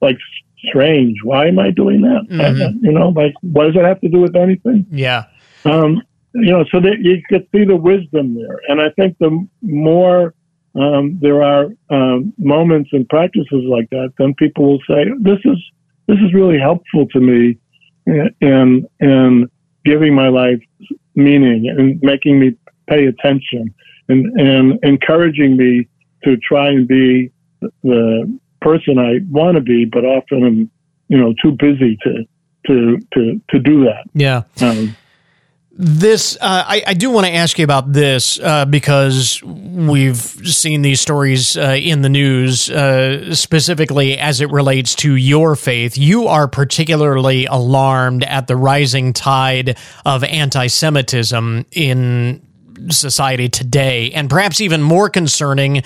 like 0.00 0.18
strange. 0.58 1.18
Why 1.22 1.46
am 1.46 1.58
I 1.58 1.70
doing 1.70 2.02
that? 2.02 2.26
Mm-hmm. 2.28 2.84
you 2.84 2.92
know, 2.92 3.08
like 3.10 3.34
what 3.42 3.66
does 3.66 3.76
it 3.76 3.84
have 3.84 4.00
to 4.00 4.08
do 4.08 4.20
with 4.20 4.36
anything? 4.36 4.86
Yeah. 4.90 5.24
Um, 5.64 6.02
you 6.34 6.50
know, 6.50 6.64
so 6.72 6.80
that 6.80 6.96
you 7.00 7.22
could 7.28 7.46
see 7.52 7.64
the 7.64 7.76
wisdom 7.76 8.34
there, 8.34 8.60
and 8.68 8.80
I 8.80 8.90
think 8.90 9.18
the 9.18 9.46
more 9.60 10.34
um, 10.74 11.18
there 11.20 11.42
are 11.42 11.66
um, 11.90 12.32
moments 12.38 12.90
and 12.92 13.08
practices 13.08 13.64
like 13.68 13.90
that, 13.90 14.12
then 14.18 14.34
people 14.34 14.64
will 14.66 14.82
say, 14.88 15.04
"This 15.20 15.38
is 15.44 15.58
this 16.06 16.18
is 16.18 16.32
really 16.32 16.58
helpful 16.58 17.06
to 17.08 17.20
me 17.20 17.58
in 18.40 18.86
in 19.00 19.50
giving 19.84 20.14
my 20.14 20.28
life 20.28 20.60
meaning 21.14 21.68
and 21.68 22.00
making 22.02 22.40
me 22.40 22.56
pay 22.88 23.06
attention 23.06 23.74
and 24.08 24.26
and 24.40 24.78
encouraging 24.82 25.56
me 25.56 25.88
to 26.24 26.36
try 26.38 26.68
and 26.68 26.88
be 26.88 27.30
the 27.82 28.38
person 28.60 28.98
I 28.98 29.18
want 29.30 29.56
to 29.56 29.60
be, 29.60 29.84
but 29.84 30.04
often 30.04 30.44
I'm 30.44 30.70
you 31.08 31.18
know 31.18 31.34
too 31.42 31.52
busy 31.52 31.98
to 32.02 32.24
to 32.66 32.98
to 33.14 33.40
to 33.50 33.58
do 33.58 33.84
that. 33.84 34.04
Yeah. 34.14 34.42
Um, 34.60 34.96
this 35.74 36.36
uh, 36.36 36.64
I, 36.66 36.82
I, 36.88 36.94
do 36.94 37.10
want 37.10 37.26
to 37.26 37.32
ask 37.32 37.58
you 37.58 37.64
about 37.64 37.92
this 37.92 38.38
uh, 38.38 38.66
because 38.66 39.42
we've 39.42 40.16
seen 40.16 40.82
these 40.82 41.00
stories 41.00 41.56
uh, 41.56 41.78
in 41.80 42.02
the 42.02 42.10
news 42.10 42.68
uh, 42.68 43.34
specifically 43.34 44.18
as 44.18 44.42
it 44.42 44.50
relates 44.50 44.94
to 44.96 45.14
your 45.14 45.56
faith. 45.56 45.96
You 45.96 46.28
are 46.28 46.46
particularly 46.46 47.46
alarmed 47.46 48.22
at 48.24 48.48
the 48.48 48.56
rising 48.56 49.14
tide 49.14 49.78
of 50.04 50.22
anti-semitism 50.24 51.64
in 51.72 52.42
society 52.90 53.48
today 53.48 54.12
and 54.12 54.28
perhaps 54.28 54.60
even 54.60 54.82
more 54.82 55.08
concerning 55.08 55.82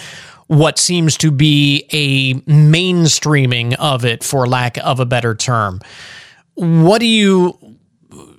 what 0.49 0.79
seems 0.79 1.17
to 1.19 1.31
be 1.31 1.87
a 1.93 2.35
mainstreaming 2.51 3.75
of 3.79 4.05
it 4.05 4.25
for 4.25 4.47
lack 4.47 4.79
of 4.79 4.99
a 4.99 5.07
better 5.07 5.35
term. 5.35 5.81
What 6.55 7.01
do 7.01 7.07
you 7.07 7.59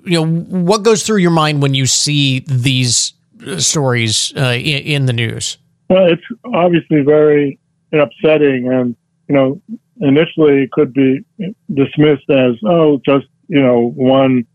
you 0.08 0.26
know, 0.26 0.26
what 0.26 0.84
goes 0.84 1.06
through 1.06 1.18
your 1.18 1.32
mind 1.32 1.62
when 1.62 1.74
you 1.74 1.86
see 1.86 2.40
these 2.40 3.14
stories 3.58 4.34
uh, 4.36 4.54
in, 4.54 4.84
in, 4.84 5.06
the 5.06 5.14
news? 5.14 5.58
Well, 5.90 6.08
it's 6.12 6.24
obviously 6.54 7.02
very 7.02 7.60
upsetting, 7.92 8.72
and 8.72 8.96
you 9.28 9.36
know, 9.36 9.62
initially 10.00 10.64
it 10.64 10.72
could 10.72 10.94
be 10.94 11.26
dismissed 11.74 12.30
as 12.30 12.56
oh, 12.66 13.02
just 13.06 13.28
you 13.48 13.62
know, 13.62 13.92
one 13.96 14.46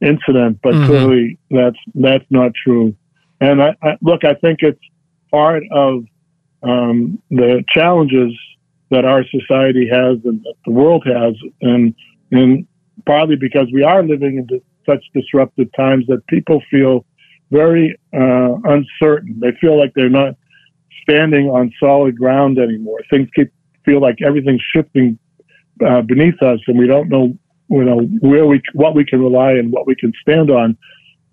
incident, 0.00 0.58
but 0.62 0.74
mm-hmm. 0.74 0.86
clearly 0.86 1.38
that's 1.50 1.78
that's 1.94 2.24
not 2.30 2.52
true. 2.54 2.94
And 3.40 3.62
I, 3.62 3.76
I, 3.82 3.96
look, 4.00 4.24
I 4.24 4.34
think 4.34 4.60
it's 4.62 4.80
part 5.30 5.64
of 5.72 6.04
um, 6.62 7.20
the 7.30 7.64
challenges 7.72 8.32
that 8.90 9.04
our 9.04 9.24
society 9.24 9.88
has 9.88 10.18
and 10.24 10.42
that 10.42 10.54
the 10.64 10.72
world 10.72 11.04
has, 11.06 11.34
and 11.60 11.94
and 12.30 12.66
partly 13.06 13.36
because 13.36 13.68
we 13.72 13.82
are 13.82 14.02
living 14.02 14.36
in 14.36 14.46
such 14.86 15.04
disruptive 15.14 15.68
times 15.76 16.06
that 16.08 16.26
people 16.26 16.62
feel 16.70 17.04
very 17.50 17.98
uh, 18.14 18.54
uncertain. 18.64 19.38
They 19.40 19.52
feel 19.60 19.78
like 19.78 19.92
they're 19.94 20.08
not 20.08 20.34
standing 21.02 21.48
on 21.48 21.72
solid 21.78 22.16
ground 22.18 22.58
anymore. 22.58 23.00
Things 23.10 23.28
keep 23.34 23.52
feel 23.84 24.00
like 24.00 24.22
everything's 24.22 24.62
shifting 24.74 25.18
uh, 25.84 26.02
beneath 26.02 26.40
us, 26.42 26.60
and 26.66 26.78
we 26.78 26.86
don't 26.86 27.08
know, 27.08 27.36
you 27.68 27.84
know, 27.84 28.00
where 28.20 28.46
we 28.46 28.60
what 28.74 28.94
we 28.94 29.04
can 29.04 29.20
rely 29.20 29.52
and 29.52 29.72
what 29.72 29.86
we 29.86 29.94
can 29.96 30.12
stand 30.20 30.50
on. 30.50 30.76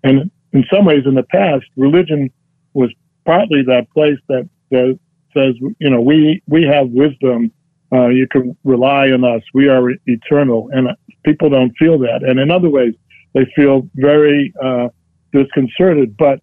And 0.02 0.30
in 0.52 0.64
some 0.72 0.84
ways, 0.84 1.04
in 1.06 1.14
the 1.14 1.22
past, 1.22 1.64
religion 1.76 2.30
was 2.74 2.90
partly 3.24 3.62
that 3.62 3.90
place 3.92 4.18
that, 4.28 4.48
that 4.70 4.98
says, 5.36 5.54
you 5.78 5.90
know, 5.90 6.00
we 6.00 6.42
we 6.46 6.64
have 6.64 6.88
wisdom. 6.88 7.52
Uh, 7.92 8.06
you 8.08 8.26
can 8.28 8.56
rely 8.62 9.10
on 9.10 9.24
us. 9.24 9.42
We 9.52 9.68
are 9.68 9.90
eternal, 10.06 10.68
and 10.72 10.88
people 11.24 11.50
don't 11.50 11.76
feel 11.76 11.98
that. 11.98 12.22
And 12.22 12.38
in 12.38 12.50
other 12.50 12.70
ways, 12.70 12.94
they 13.34 13.46
feel 13.56 13.88
very 13.94 14.52
uh, 14.62 14.88
disconcerted. 15.32 16.16
But 16.16 16.40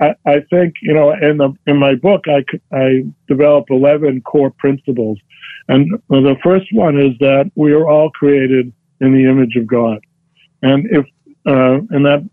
I, 0.00 0.14
I, 0.26 0.40
think 0.50 0.74
you 0.82 0.92
know, 0.92 1.12
in 1.12 1.38
the 1.38 1.52
in 1.66 1.78
my 1.78 1.94
book, 1.94 2.24
I 2.26 2.44
I 2.74 3.04
develop 3.28 3.66
eleven 3.70 4.20
core 4.22 4.52
principles, 4.58 5.18
and 5.68 5.90
the 6.08 6.36
first 6.42 6.66
one 6.72 6.98
is 6.98 7.16
that 7.20 7.50
we 7.54 7.72
are 7.72 7.88
all 7.88 8.10
created 8.10 8.72
in 9.00 9.12
the 9.12 9.30
image 9.30 9.56
of 9.56 9.66
God, 9.66 10.00
and 10.62 10.86
if 10.90 11.06
uh, 11.46 11.80
and 11.90 12.04
that 12.04 12.28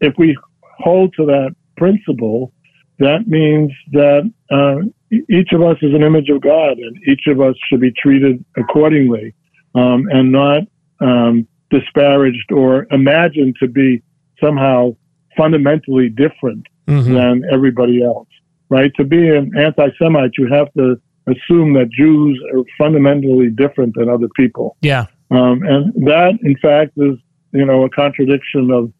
if 0.00 0.14
we 0.18 0.36
hold 0.78 1.14
to 1.14 1.26
that 1.26 1.54
principle, 1.76 2.52
that 2.98 3.28
means 3.28 3.70
that 3.92 4.30
uh, 4.50 4.76
each 5.30 5.52
of 5.52 5.62
us 5.62 5.76
is 5.82 5.94
an 5.94 6.02
image 6.02 6.28
of 6.28 6.40
God, 6.40 6.78
and 6.78 6.96
each 7.06 7.26
of 7.26 7.40
us 7.40 7.54
should 7.68 7.80
be 7.80 7.92
treated 7.92 8.44
accordingly, 8.56 9.34
um, 9.74 10.08
and 10.10 10.32
not 10.32 10.62
um, 11.00 11.46
disparaged 11.70 12.52
or 12.52 12.86
imagined 12.90 13.56
to 13.60 13.68
be 13.68 14.02
somehow 14.42 14.94
fundamentally 15.36 16.08
different 16.08 16.66
mm-hmm. 16.86 17.14
than 17.14 17.42
everybody 17.52 18.02
else. 18.02 18.28
Right? 18.70 18.92
To 18.96 19.04
be 19.04 19.28
an 19.28 19.56
anti-Semite, 19.56 20.32
you 20.36 20.46
have 20.52 20.72
to 20.74 21.00
assume 21.26 21.72
that 21.74 21.90
Jews 21.90 22.38
are 22.54 22.62
fundamentally 22.76 23.48
different 23.48 23.94
than 23.94 24.08
other 24.08 24.28
people. 24.36 24.76
Yeah. 24.82 25.06
Um, 25.30 25.62
and 25.62 26.06
that, 26.06 26.38
in 26.42 26.56
fact, 26.58 26.92
is 26.96 27.18
you 27.52 27.64
know 27.64 27.84
a 27.84 27.90
contradiction 27.90 28.70
of 28.70 28.92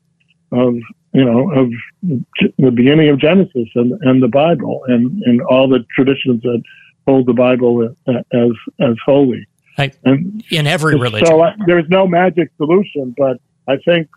of 0.53 0.75
you 1.13 1.25
know, 1.25 1.51
of 1.53 1.71
the 2.59 2.71
beginning 2.71 3.09
of 3.09 3.19
Genesis 3.19 3.69
and, 3.75 3.93
and 4.03 4.23
the 4.23 4.29
Bible 4.29 4.83
and, 4.89 5.23
and 5.25 5.41
all 5.43 5.69
the 5.69 5.85
traditions 5.95 6.43
that 6.43 6.63
hold 7.07 7.27
the 7.27 7.33
Bible 7.33 7.95
as 8.07 8.51
as 8.81 8.95
holy. 9.05 9.47
I, 9.79 9.93
and 10.05 10.43
in 10.51 10.67
every 10.67 10.97
religion, 10.97 11.27
so 11.27 11.43
I, 11.43 11.55
there's 11.67 11.89
no 11.89 12.07
magic 12.07 12.51
solution, 12.57 13.15
but 13.17 13.41
I 13.67 13.77
think 13.85 14.09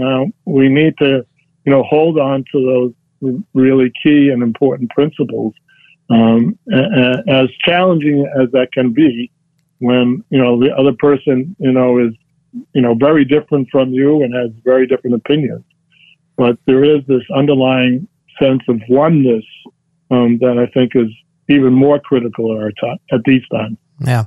uh, 0.00 0.24
we 0.44 0.68
need 0.68 0.96
to, 0.98 1.24
you 1.64 1.72
know, 1.72 1.82
hold 1.82 2.18
on 2.18 2.44
to 2.52 2.94
those 3.20 3.34
really 3.54 3.92
key 4.02 4.30
and 4.30 4.42
important 4.42 4.90
principles. 4.90 5.54
Um, 6.10 6.58
as 7.28 7.48
challenging 7.64 8.30
as 8.38 8.50
that 8.52 8.68
can 8.72 8.92
be, 8.92 9.30
when 9.78 10.22
you 10.28 10.42
know 10.42 10.60
the 10.60 10.74
other 10.76 10.92
person, 10.92 11.56
you 11.58 11.72
know, 11.72 11.98
is 11.98 12.12
you 12.74 12.82
know 12.82 12.94
very 12.94 13.24
different 13.24 13.68
from 13.70 13.92
you 13.92 14.22
and 14.22 14.34
has 14.34 14.50
very 14.64 14.86
different 14.86 15.16
opinions 15.16 15.64
but 16.36 16.58
there 16.66 16.84
is 16.84 17.04
this 17.06 17.22
underlying 17.34 18.08
sense 18.40 18.62
of 18.68 18.80
oneness 18.88 19.44
um, 20.10 20.38
that 20.38 20.58
I 20.58 20.66
think 20.72 20.92
is 20.94 21.10
even 21.48 21.72
more 21.72 22.00
critical 22.00 22.56
at, 22.56 22.62
our 22.62 22.72
time, 22.72 22.98
at 23.12 23.22
these 23.24 23.46
times. 23.52 23.76
Yeah. 24.00 24.24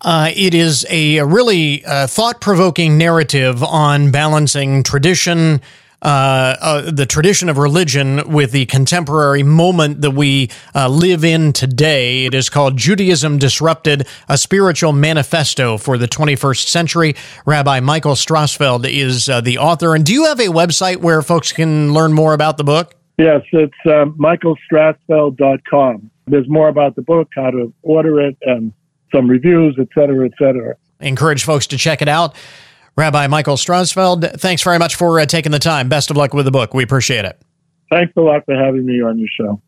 Uh, 0.00 0.30
it 0.34 0.54
is 0.54 0.86
a, 0.88 1.22
really 1.22 1.84
uh, 1.84 2.06
thought 2.06 2.40
provoking 2.40 2.98
narrative 2.98 3.62
on 3.62 4.10
balancing 4.10 4.82
tradition, 4.82 5.60
uh, 6.02 6.56
uh, 6.60 6.90
the 6.90 7.06
tradition 7.06 7.48
of 7.48 7.58
religion 7.58 8.22
with 8.28 8.50
the 8.50 8.66
contemporary 8.66 9.42
moment 9.42 10.00
that 10.00 10.10
we 10.10 10.50
uh, 10.74 10.88
live 10.88 11.24
in 11.24 11.52
today. 11.52 12.24
It 12.24 12.34
is 12.34 12.48
called 12.48 12.76
Judaism 12.76 13.38
Disrupted, 13.38 14.06
a 14.28 14.36
spiritual 14.36 14.92
manifesto 14.92 15.76
for 15.76 15.96
the 15.96 16.08
21st 16.08 16.68
century. 16.68 17.14
Rabbi 17.46 17.80
Michael 17.80 18.14
Strassfeld 18.14 18.88
is 18.88 19.26
the 19.26 19.58
author. 19.58 19.94
And 19.94 20.04
do 20.04 20.12
you 20.12 20.24
have 20.24 20.40
a 20.40 20.48
website 20.48 20.96
where 20.96 21.22
folks 21.22 21.52
can 21.52 21.92
learn 21.92 22.12
more 22.12 22.34
about 22.34 22.56
the 22.56 22.64
book? 22.64 22.94
Yes, 23.18 23.42
it's 23.52 23.74
uh, 23.86 24.06
michaelstrassfeld.com. 24.18 26.10
There's 26.26 26.48
more 26.48 26.68
about 26.68 26.96
the 26.96 27.02
book, 27.02 27.28
how 27.34 27.50
to 27.50 27.72
order 27.82 28.20
it, 28.20 28.36
and 28.42 28.72
some 29.14 29.28
reviews, 29.28 29.76
et 29.78 29.88
cetera, 29.94 30.26
et 30.26 30.32
cetera. 30.38 30.74
Encourage 31.00 31.44
folks 31.44 31.66
to 31.68 31.76
check 31.76 32.02
it 32.02 32.08
out. 32.08 32.34
Rabbi 32.96 33.26
Michael 33.26 33.56
Strassfeld, 33.56 34.40
thanks 34.40 34.62
very 34.62 34.78
much 34.78 34.96
for 34.96 35.18
uh, 35.18 35.26
taking 35.26 35.52
the 35.52 35.58
time. 35.58 35.88
Best 35.88 36.10
of 36.10 36.16
luck 36.16 36.34
with 36.34 36.44
the 36.44 36.50
book. 36.50 36.74
We 36.74 36.82
appreciate 36.82 37.24
it. 37.24 37.40
Thanks 37.90 38.12
a 38.16 38.20
lot 38.20 38.44
for 38.44 38.54
having 38.54 38.84
me 38.86 39.02
on 39.02 39.18
your 39.18 39.28
show. 39.28 39.60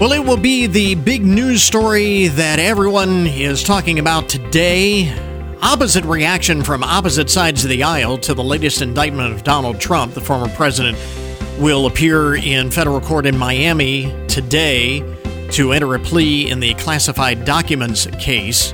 Well, 0.00 0.12
it 0.12 0.24
will 0.24 0.38
be 0.38 0.66
the 0.66 0.94
big 0.94 1.26
news 1.26 1.62
story 1.62 2.28
that 2.28 2.58
everyone 2.58 3.26
is 3.26 3.62
talking 3.62 3.98
about 3.98 4.30
today. 4.30 5.14
Opposite 5.60 6.06
reaction 6.06 6.62
from 6.62 6.82
opposite 6.82 7.28
sides 7.28 7.64
of 7.64 7.68
the 7.68 7.82
aisle 7.82 8.16
to 8.18 8.32
the 8.32 8.42
latest 8.42 8.80
indictment 8.80 9.34
of 9.34 9.44
Donald 9.44 9.78
Trump. 9.78 10.14
The 10.14 10.22
former 10.22 10.48
president 10.54 10.96
will 11.60 11.84
appear 11.84 12.34
in 12.34 12.70
federal 12.70 13.02
court 13.02 13.26
in 13.26 13.36
Miami 13.36 14.10
today 14.28 15.00
to 15.50 15.72
enter 15.72 15.94
a 15.94 15.98
plea 15.98 16.50
in 16.50 16.58
the 16.60 16.72
classified 16.74 17.44
documents 17.44 18.06
case. 18.18 18.72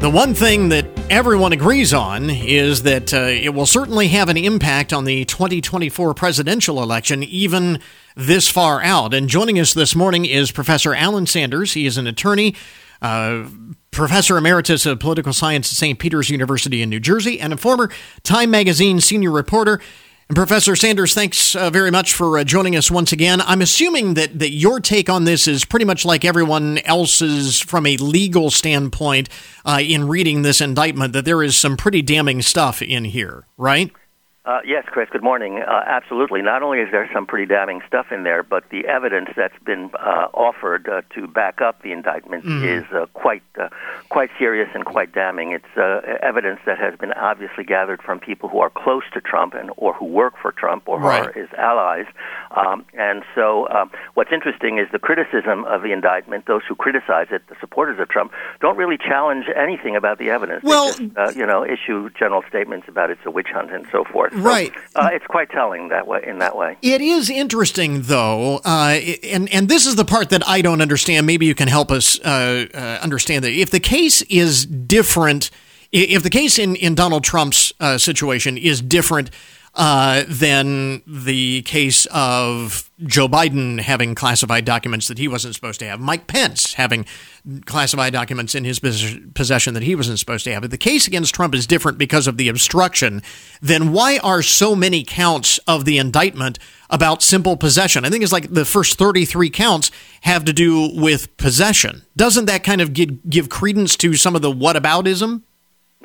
The 0.00 0.10
one 0.12 0.34
thing 0.34 0.68
that 0.68 0.86
everyone 1.08 1.54
agrees 1.54 1.94
on 1.94 2.28
is 2.28 2.82
that 2.82 3.14
uh, 3.14 3.20
it 3.20 3.54
will 3.54 3.64
certainly 3.64 4.08
have 4.08 4.28
an 4.28 4.36
impact 4.36 4.92
on 4.92 5.06
the 5.06 5.24
2024 5.24 6.12
presidential 6.12 6.82
election, 6.82 7.22
even 7.22 7.80
this 8.14 8.48
far 8.48 8.82
out. 8.82 9.14
And 9.14 9.26
joining 9.26 9.58
us 9.58 9.72
this 9.72 9.96
morning 9.96 10.26
is 10.26 10.50
Professor 10.50 10.94
Alan 10.94 11.24
Sanders. 11.24 11.72
He 11.72 11.86
is 11.86 11.96
an 11.96 12.06
attorney, 12.06 12.54
uh, 13.00 13.48
professor 13.90 14.36
emeritus 14.36 14.84
of 14.84 15.00
political 15.00 15.32
science 15.32 15.72
at 15.72 15.76
St. 15.76 15.98
Peter's 15.98 16.28
University 16.28 16.82
in 16.82 16.90
New 16.90 17.00
Jersey, 17.00 17.40
and 17.40 17.54
a 17.54 17.56
former 17.56 17.90
Time 18.22 18.50
Magazine 18.50 19.00
senior 19.00 19.30
reporter. 19.30 19.80
And 20.28 20.34
Professor 20.34 20.74
Sanders, 20.74 21.14
thanks 21.14 21.54
uh, 21.54 21.70
very 21.70 21.92
much 21.92 22.12
for 22.12 22.36
uh, 22.36 22.42
joining 22.42 22.74
us 22.74 22.90
once 22.90 23.12
again. 23.12 23.40
I'm 23.42 23.62
assuming 23.62 24.14
that, 24.14 24.40
that 24.40 24.50
your 24.50 24.80
take 24.80 25.08
on 25.08 25.22
this 25.22 25.46
is 25.46 25.64
pretty 25.64 25.84
much 25.84 26.04
like 26.04 26.24
everyone 26.24 26.78
else's 26.78 27.60
from 27.60 27.86
a 27.86 27.96
legal 27.98 28.50
standpoint 28.50 29.28
uh, 29.64 29.78
in 29.80 30.08
reading 30.08 30.42
this 30.42 30.60
indictment, 30.60 31.12
that 31.12 31.26
there 31.26 31.44
is 31.44 31.56
some 31.56 31.76
pretty 31.76 32.02
damning 32.02 32.42
stuff 32.42 32.82
in 32.82 33.04
here, 33.04 33.46
right? 33.56 33.92
Uh, 34.46 34.60
yes, 34.64 34.84
Chris. 34.86 35.08
Good 35.10 35.24
morning. 35.24 35.58
Uh, 35.58 35.82
absolutely. 35.86 36.40
Not 36.40 36.62
only 36.62 36.78
is 36.78 36.88
there 36.92 37.10
some 37.12 37.26
pretty 37.26 37.46
damning 37.46 37.82
stuff 37.88 38.12
in 38.12 38.22
there, 38.22 38.44
but 38.44 38.62
the 38.70 38.86
evidence 38.86 39.30
that's 39.36 39.58
been 39.64 39.90
uh, 39.94 40.28
offered 40.32 40.88
uh, 40.88 41.02
to 41.16 41.26
back 41.26 41.60
up 41.60 41.82
the 41.82 41.90
indictment 41.90 42.44
mm. 42.44 42.62
is 42.64 42.84
uh, 42.92 43.06
quite 43.12 43.42
uh, 43.60 43.68
quite 44.08 44.30
serious 44.38 44.68
and 44.72 44.84
quite 44.84 45.12
damning. 45.12 45.50
It's 45.50 45.76
uh, 45.76 46.16
evidence 46.22 46.60
that 46.64 46.78
has 46.78 46.94
been 46.96 47.12
obviously 47.14 47.64
gathered 47.64 48.00
from 48.02 48.20
people 48.20 48.48
who 48.48 48.60
are 48.60 48.70
close 48.70 49.02
to 49.14 49.20
Trump 49.20 49.54
and 49.54 49.70
or 49.76 49.94
who 49.94 50.04
work 50.04 50.34
for 50.40 50.52
Trump 50.52 50.84
or 50.86 51.00
right. 51.00 51.26
are 51.26 51.32
his 51.32 51.48
allies. 51.58 52.06
Um, 52.52 52.84
and 52.94 53.24
so, 53.34 53.68
um, 53.70 53.90
what's 54.14 54.30
interesting 54.32 54.78
is 54.78 54.86
the 54.92 55.00
criticism 55.00 55.64
of 55.64 55.82
the 55.82 55.90
indictment. 55.90 56.46
Those 56.46 56.62
who 56.68 56.76
criticize 56.76 57.26
it, 57.32 57.42
the 57.48 57.56
supporters 57.58 57.98
of 57.98 58.08
Trump, 58.10 58.30
don't 58.60 58.76
really 58.76 58.96
challenge 58.96 59.46
anything 59.56 59.96
about 59.96 60.18
the 60.18 60.30
evidence. 60.30 60.62
Well, 60.62 60.92
they 60.92 61.06
just, 61.06 61.18
uh, 61.18 61.32
you 61.34 61.46
know, 61.46 61.64
issue 61.64 62.10
general 62.16 62.44
statements 62.48 62.86
about 62.86 63.10
it's 63.10 63.26
a 63.26 63.30
witch 63.32 63.48
hunt 63.52 63.72
and 63.72 63.84
so 63.90 64.04
forth. 64.04 64.35
So, 64.36 64.42
right. 64.42 64.72
Uh, 64.94 65.08
it's 65.12 65.26
quite 65.26 65.50
telling 65.50 65.88
that 65.88 66.06
way. 66.06 66.22
In 66.26 66.38
that 66.40 66.56
way, 66.56 66.76
it 66.82 67.00
is 67.00 67.30
interesting, 67.30 68.02
though, 68.02 68.60
uh, 68.64 68.98
and 69.24 69.52
and 69.52 69.68
this 69.68 69.86
is 69.86 69.96
the 69.96 70.04
part 70.04 70.30
that 70.30 70.46
I 70.46 70.60
don't 70.60 70.82
understand. 70.82 71.26
Maybe 71.26 71.46
you 71.46 71.54
can 71.54 71.68
help 71.68 71.90
us 71.90 72.20
uh, 72.20 72.66
uh, 72.74 72.98
understand 73.02 73.44
that. 73.44 73.52
If 73.52 73.70
the 73.70 73.80
case 73.80 74.22
is 74.22 74.66
different, 74.66 75.50
if 75.90 76.22
the 76.22 76.30
case 76.30 76.58
in 76.58 76.76
in 76.76 76.94
Donald 76.94 77.24
Trump's 77.24 77.72
uh, 77.80 77.98
situation 77.98 78.58
is 78.58 78.80
different. 78.82 79.30
Uh, 79.76 80.24
than 80.26 81.02
the 81.06 81.60
case 81.62 82.06
of 82.06 82.90
Joe 83.04 83.28
Biden 83.28 83.78
having 83.78 84.14
classified 84.14 84.64
documents 84.64 85.06
that 85.08 85.18
he 85.18 85.28
wasn't 85.28 85.54
supposed 85.54 85.80
to 85.80 85.86
have, 85.86 86.00
Mike 86.00 86.26
Pence 86.26 86.74
having 86.74 87.04
classified 87.66 88.14
documents 88.14 88.54
in 88.54 88.64
his 88.64 88.80
possession 89.34 89.74
that 89.74 89.82
he 89.82 89.94
wasn't 89.94 90.18
supposed 90.18 90.44
to 90.44 90.52
have. 90.52 90.62
But 90.62 90.70
the 90.70 90.78
case 90.78 91.06
against 91.06 91.34
Trump 91.34 91.54
is 91.54 91.66
different 91.66 91.98
because 91.98 92.26
of 92.26 92.38
the 92.38 92.48
obstruction. 92.48 93.22
Then 93.60 93.92
why 93.92 94.16
are 94.18 94.40
so 94.40 94.74
many 94.74 95.04
counts 95.04 95.58
of 95.66 95.84
the 95.84 95.98
indictment 95.98 96.58
about 96.88 97.22
simple 97.22 97.58
possession? 97.58 98.06
I 98.06 98.10
think 98.10 98.22
it's 98.24 98.32
like 98.32 98.50
the 98.50 98.64
first 98.64 98.96
33 98.96 99.50
counts 99.50 99.90
have 100.22 100.46
to 100.46 100.54
do 100.54 100.90
with 100.94 101.36
possession. 101.36 102.02
Doesn't 102.16 102.46
that 102.46 102.64
kind 102.64 102.80
of 102.80 102.94
give, 102.94 103.28
give 103.28 103.50
credence 103.50 103.94
to 103.98 104.14
some 104.14 104.34
of 104.34 104.40
the 104.40 104.52
whataboutism? 104.52 105.42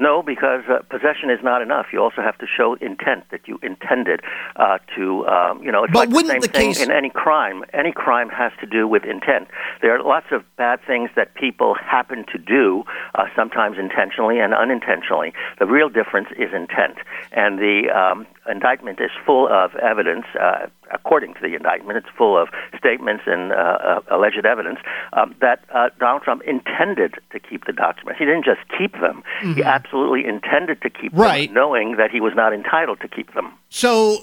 No, 0.01 0.23
because 0.23 0.63
uh, 0.67 0.81
possession 0.89 1.29
is 1.29 1.37
not 1.43 1.61
enough. 1.61 1.85
You 1.93 2.01
also 2.01 2.23
have 2.23 2.35
to 2.39 2.47
show 2.47 2.73
intent 2.81 3.29
that 3.29 3.47
you 3.47 3.59
intended 3.61 4.21
uh, 4.55 4.79
to, 4.95 5.27
um, 5.27 5.61
you 5.61 5.71
know, 5.71 5.83
it's 5.83 5.93
but 5.93 6.09
like 6.09 6.25
the 6.25 6.27
same 6.27 6.41
the 6.41 6.47
thing 6.47 6.73
case... 6.73 6.81
in 6.81 6.89
any 6.89 7.11
crime. 7.11 7.63
Any 7.71 7.91
crime 7.91 8.29
has 8.29 8.51
to 8.61 8.65
do 8.65 8.87
with 8.87 9.03
intent. 9.03 9.47
There 9.83 9.95
are 9.95 10.01
lots 10.01 10.25
of 10.31 10.43
bad 10.57 10.79
things 10.87 11.11
that 11.15 11.35
people 11.35 11.75
happen 11.75 12.25
to 12.31 12.39
do, 12.39 12.83
uh, 13.13 13.25
sometimes 13.35 13.77
intentionally 13.77 14.39
and 14.39 14.55
unintentionally. 14.55 15.33
The 15.59 15.67
real 15.67 15.87
difference 15.87 16.29
is 16.35 16.49
intent. 16.51 16.97
And 17.31 17.59
the 17.59 17.91
um, 17.95 18.25
indictment 18.51 18.99
is 18.99 19.11
full 19.25 19.47
of 19.47 19.75
evidence 19.75 20.25
uh, 20.39 20.67
according 20.93 21.33
to 21.35 21.39
the 21.41 21.55
indictment, 21.55 21.97
it's 21.97 22.07
full 22.17 22.37
of 22.37 22.49
statements 22.77 23.23
and 23.25 23.51
uh, 23.51 23.55
uh, 23.55 24.01
alleged 24.11 24.45
evidence 24.45 24.79
um, 25.13 25.35
that 25.41 25.63
uh, 25.73 25.89
Donald 25.99 26.23
Trump 26.23 26.41
intended 26.43 27.15
to 27.31 27.39
keep 27.39 27.65
the 27.65 27.73
documents. 27.73 28.19
He 28.19 28.25
didn't 28.25 28.45
just 28.45 28.61
keep 28.77 28.93
them; 28.93 29.23
mm-hmm. 29.41 29.53
he 29.53 29.63
absolutely 29.63 30.25
intended 30.25 30.81
to 30.81 30.89
keep 30.89 31.11
right. 31.13 31.47
them, 31.47 31.55
knowing 31.55 31.97
that 31.97 32.11
he 32.11 32.19
was 32.19 32.33
not 32.35 32.53
entitled 32.53 32.99
to 33.01 33.07
keep 33.07 33.33
them. 33.33 33.53
So, 33.69 34.17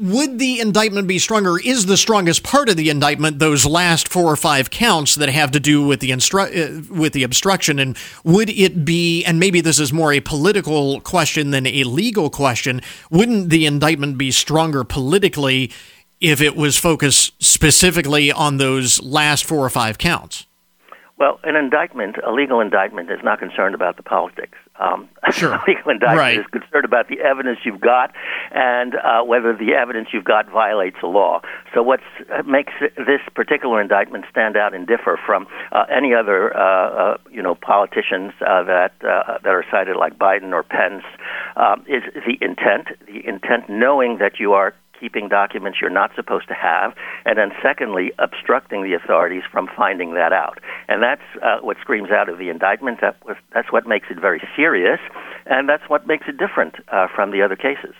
would 0.00 0.38
the 0.38 0.60
indictment 0.60 1.08
be 1.08 1.18
stronger? 1.18 1.58
Is 1.58 1.86
the 1.86 1.96
strongest 1.96 2.44
part 2.44 2.68
of 2.68 2.76
the 2.76 2.90
indictment 2.90 3.40
those 3.40 3.66
last 3.66 4.08
four 4.08 4.30
or 4.30 4.36
five 4.36 4.70
counts 4.70 5.16
that 5.16 5.28
have 5.28 5.50
to 5.52 5.60
do 5.60 5.84
with 5.84 6.00
the 6.00 6.10
instru- 6.10 6.44
uh, 6.46 6.94
with 6.94 7.12
the 7.12 7.24
obstruction? 7.24 7.78
And 7.78 7.96
would 8.22 8.50
it 8.50 8.84
be? 8.84 9.24
And 9.24 9.40
maybe 9.40 9.60
this 9.60 9.80
is 9.80 9.92
more 9.92 10.12
a 10.12 10.20
political 10.20 11.00
question 11.00 11.50
than 11.50 11.66
a 11.66 11.84
legal 11.84 12.30
question. 12.30 12.82
Wouldn't 13.10 13.50
the 13.50 13.63
indictment 13.66 14.18
be 14.18 14.30
stronger 14.30 14.84
politically 14.84 15.70
if 16.20 16.40
it 16.40 16.56
was 16.56 16.78
focused 16.78 17.42
specifically 17.42 18.32
on 18.32 18.56
those 18.56 19.02
last 19.02 19.44
four 19.44 19.64
or 19.64 19.70
five 19.70 19.98
counts? 19.98 20.46
Well, 21.18 21.38
an 21.44 21.56
indictment, 21.56 22.16
a 22.26 22.32
legal 22.32 22.60
indictment, 22.60 23.10
is 23.10 23.20
not 23.22 23.38
concerned 23.38 23.74
about 23.74 23.96
the 23.96 24.02
politics. 24.02 24.58
Um, 24.78 25.08
sure. 25.32 25.60
indictment 25.68 26.02
right. 26.02 26.38
is 26.38 26.46
concerned 26.46 26.84
about 26.84 27.08
the 27.08 27.20
evidence 27.20 27.60
you've 27.64 27.80
got 27.80 28.12
and 28.50 28.94
uh, 28.96 29.22
whether 29.22 29.56
the 29.56 29.72
evidence 29.74 30.08
you've 30.12 30.24
got 30.24 30.50
violates 30.50 30.96
the 31.00 31.06
law. 31.06 31.40
So, 31.72 31.82
what 31.82 32.00
makes 32.46 32.72
this 32.80 33.20
particular 33.34 33.80
indictment 33.80 34.24
stand 34.30 34.56
out 34.56 34.74
and 34.74 34.86
differ 34.86 35.18
from 35.24 35.46
uh, 35.72 35.84
any 35.94 36.14
other, 36.14 36.56
uh, 36.56 36.62
uh, 36.62 37.16
you 37.30 37.42
know, 37.42 37.54
politicians 37.54 38.32
uh, 38.40 38.64
that 38.64 38.92
uh, 39.02 39.38
that 39.42 39.50
are 39.50 39.64
cited 39.70 39.96
like 39.96 40.18
Biden 40.18 40.52
or 40.52 40.62
Pence 40.62 41.04
um, 41.56 41.84
is 41.86 42.02
the 42.26 42.38
intent. 42.44 42.88
The 43.06 43.26
intent, 43.26 43.68
knowing 43.68 44.18
that 44.18 44.40
you 44.40 44.52
are 44.54 44.74
keeping 45.04 45.28
documents 45.28 45.78
you're 45.82 45.90
not 45.90 46.10
supposed 46.16 46.48
to 46.48 46.54
have, 46.54 46.94
and 47.26 47.36
then 47.36 47.50
secondly, 47.62 48.10
obstructing 48.18 48.82
the 48.82 48.94
authorities 48.94 49.42
from 49.52 49.68
finding 49.76 50.14
that 50.14 50.32
out. 50.32 50.58
And 50.88 51.02
that's 51.02 51.28
uh, 51.42 51.58
what 51.60 51.76
screams 51.82 52.10
out 52.10 52.30
of 52.30 52.38
the 52.38 52.48
indictment. 52.48 53.02
That 53.02 53.16
was, 53.26 53.36
that's 53.52 53.70
what 53.70 53.86
makes 53.86 54.06
it 54.10 54.18
very 54.18 54.42
serious, 54.56 55.00
and 55.44 55.68
that's 55.68 55.86
what 55.88 56.06
makes 56.06 56.24
it 56.26 56.38
different 56.38 56.76
uh, 56.88 57.08
from 57.14 57.32
the 57.32 57.42
other 57.42 57.56
cases. 57.56 57.94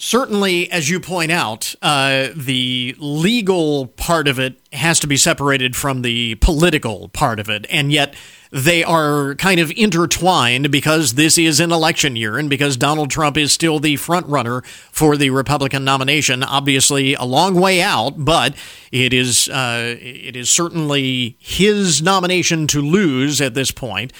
Certainly, 0.00 0.70
as 0.70 0.88
you 0.88 1.00
point 1.00 1.32
out, 1.32 1.74
uh, 1.82 2.28
the 2.36 2.94
legal 3.00 3.88
part 3.88 4.28
of 4.28 4.38
it 4.38 4.60
has 4.72 5.00
to 5.00 5.08
be 5.08 5.16
separated 5.16 5.74
from 5.74 6.02
the 6.02 6.36
political 6.36 7.08
part 7.08 7.40
of 7.40 7.50
it, 7.50 7.66
and 7.68 7.90
yet 7.90 8.14
they 8.52 8.84
are 8.84 9.34
kind 9.34 9.58
of 9.58 9.72
intertwined 9.76 10.70
because 10.70 11.14
this 11.14 11.36
is 11.36 11.58
an 11.58 11.72
election 11.72 12.14
year 12.14 12.38
and 12.38 12.48
because 12.48 12.76
Donald 12.76 13.10
Trump 13.10 13.36
is 13.36 13.52
still 13.52 13.80
the 13.80 13.96
front 13.96 14.26
runner 14.28 14.62
for 14.92 15.16
the 15.16 15.30
Republican 15.30 15.82
nomination. 15.84 16.44
Obviously, 16.44 17.14
a 17.14 17.24
long 17.24 17.56
way 17.56 17.82
out, 17.82 18.24
but 18.24 18.54
it 18.92 19.12
is 19.12 19.48
uh, 19.48 19.96
it 20.00 20.36
is 20.36 20.48
certainly 20.48 21.36
his 21.40 22.00
nomination 22.00 22.68
to 22.68 22.80
lose 22.80 23.40
at 23.40 23.54
this 23.54 23.72
point. 23.72 24.12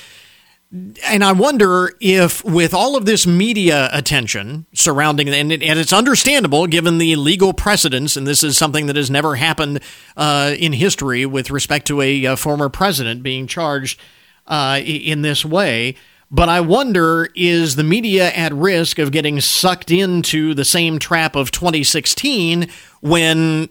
And 0.70 1.24
I 1.24 1.32
wonder 1.32 1.94
if, 1.98 2.44
with 2.44 2.74
all 2.74 2.94
of 2.94 3.06
this 3.06 3.26
media 3.26 3.88
attention 3.90 4.66
surrounding, 4.74 5.26
and, 5.30 5.50
it, 5.50 5.62
and 5.62 5.78
it's 5.78 5.94
understandable 5.94 6.66
given 6.66 6.98
the 6.98 7.16
legal 7.16 7.54
precedents, 7.54 8.18
and 8.18 8.26
this 8.26 8.42
is 8.42 8.58
something 8.58 8.86
that 8.86 8.96
has 8.96 9.10
never 9.10 9.36
happened 9.36 9.80
uh, 10.14 10.54
in 10.58 10.74
history 10.74 11.24
with 11.24 11.50
respect 11.50 11.86
to 11.86 12.02
a, 12.02 12.26
a 12.26 12.36
former 12.36 12.68
president 12.68 13.22
being 13.22 13.46
charged 13.46 13.98
uh, 14.46 14.78
in 14.84 15.22
this 15.22 15.42
way. 15.42 15.94
But 16.30 16.50
I 16.50 16.60
wonder 16.60 17.30
is 17.34 17.76
the 17.76 17.84
media 17.84 18.30
at 18.32 18.52
risk 18.52 18.98
of 18.98 19.10
getting 19.10 19.40
sucked 19.40 19.90
into 19.90 20.52
the 20.52 20.66
same 20.66 20.98
trap 20.98 21.34
of 21.34 21.50
2016 21.50 22.68
when 23.00 23.70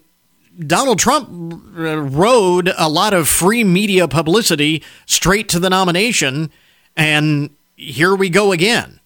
Donald 0.66 0.98
Trump 0.98 1.30
rode 1.32 2.74
a 2.76 2.90
lot 2.90 3.14
of 3.14 3.28
free 3.28 3.64
media 3.64 4.08
publicity 4.08 4.84
straight 5.06 5.48
to 5.50 5.60
the 5.60 5.70
nomination? 5.70 6.52
And 6.98 7.52
here 7.76 8.16
we 8.16 8.30
go 8.30 8.52
again. 8.52 9.00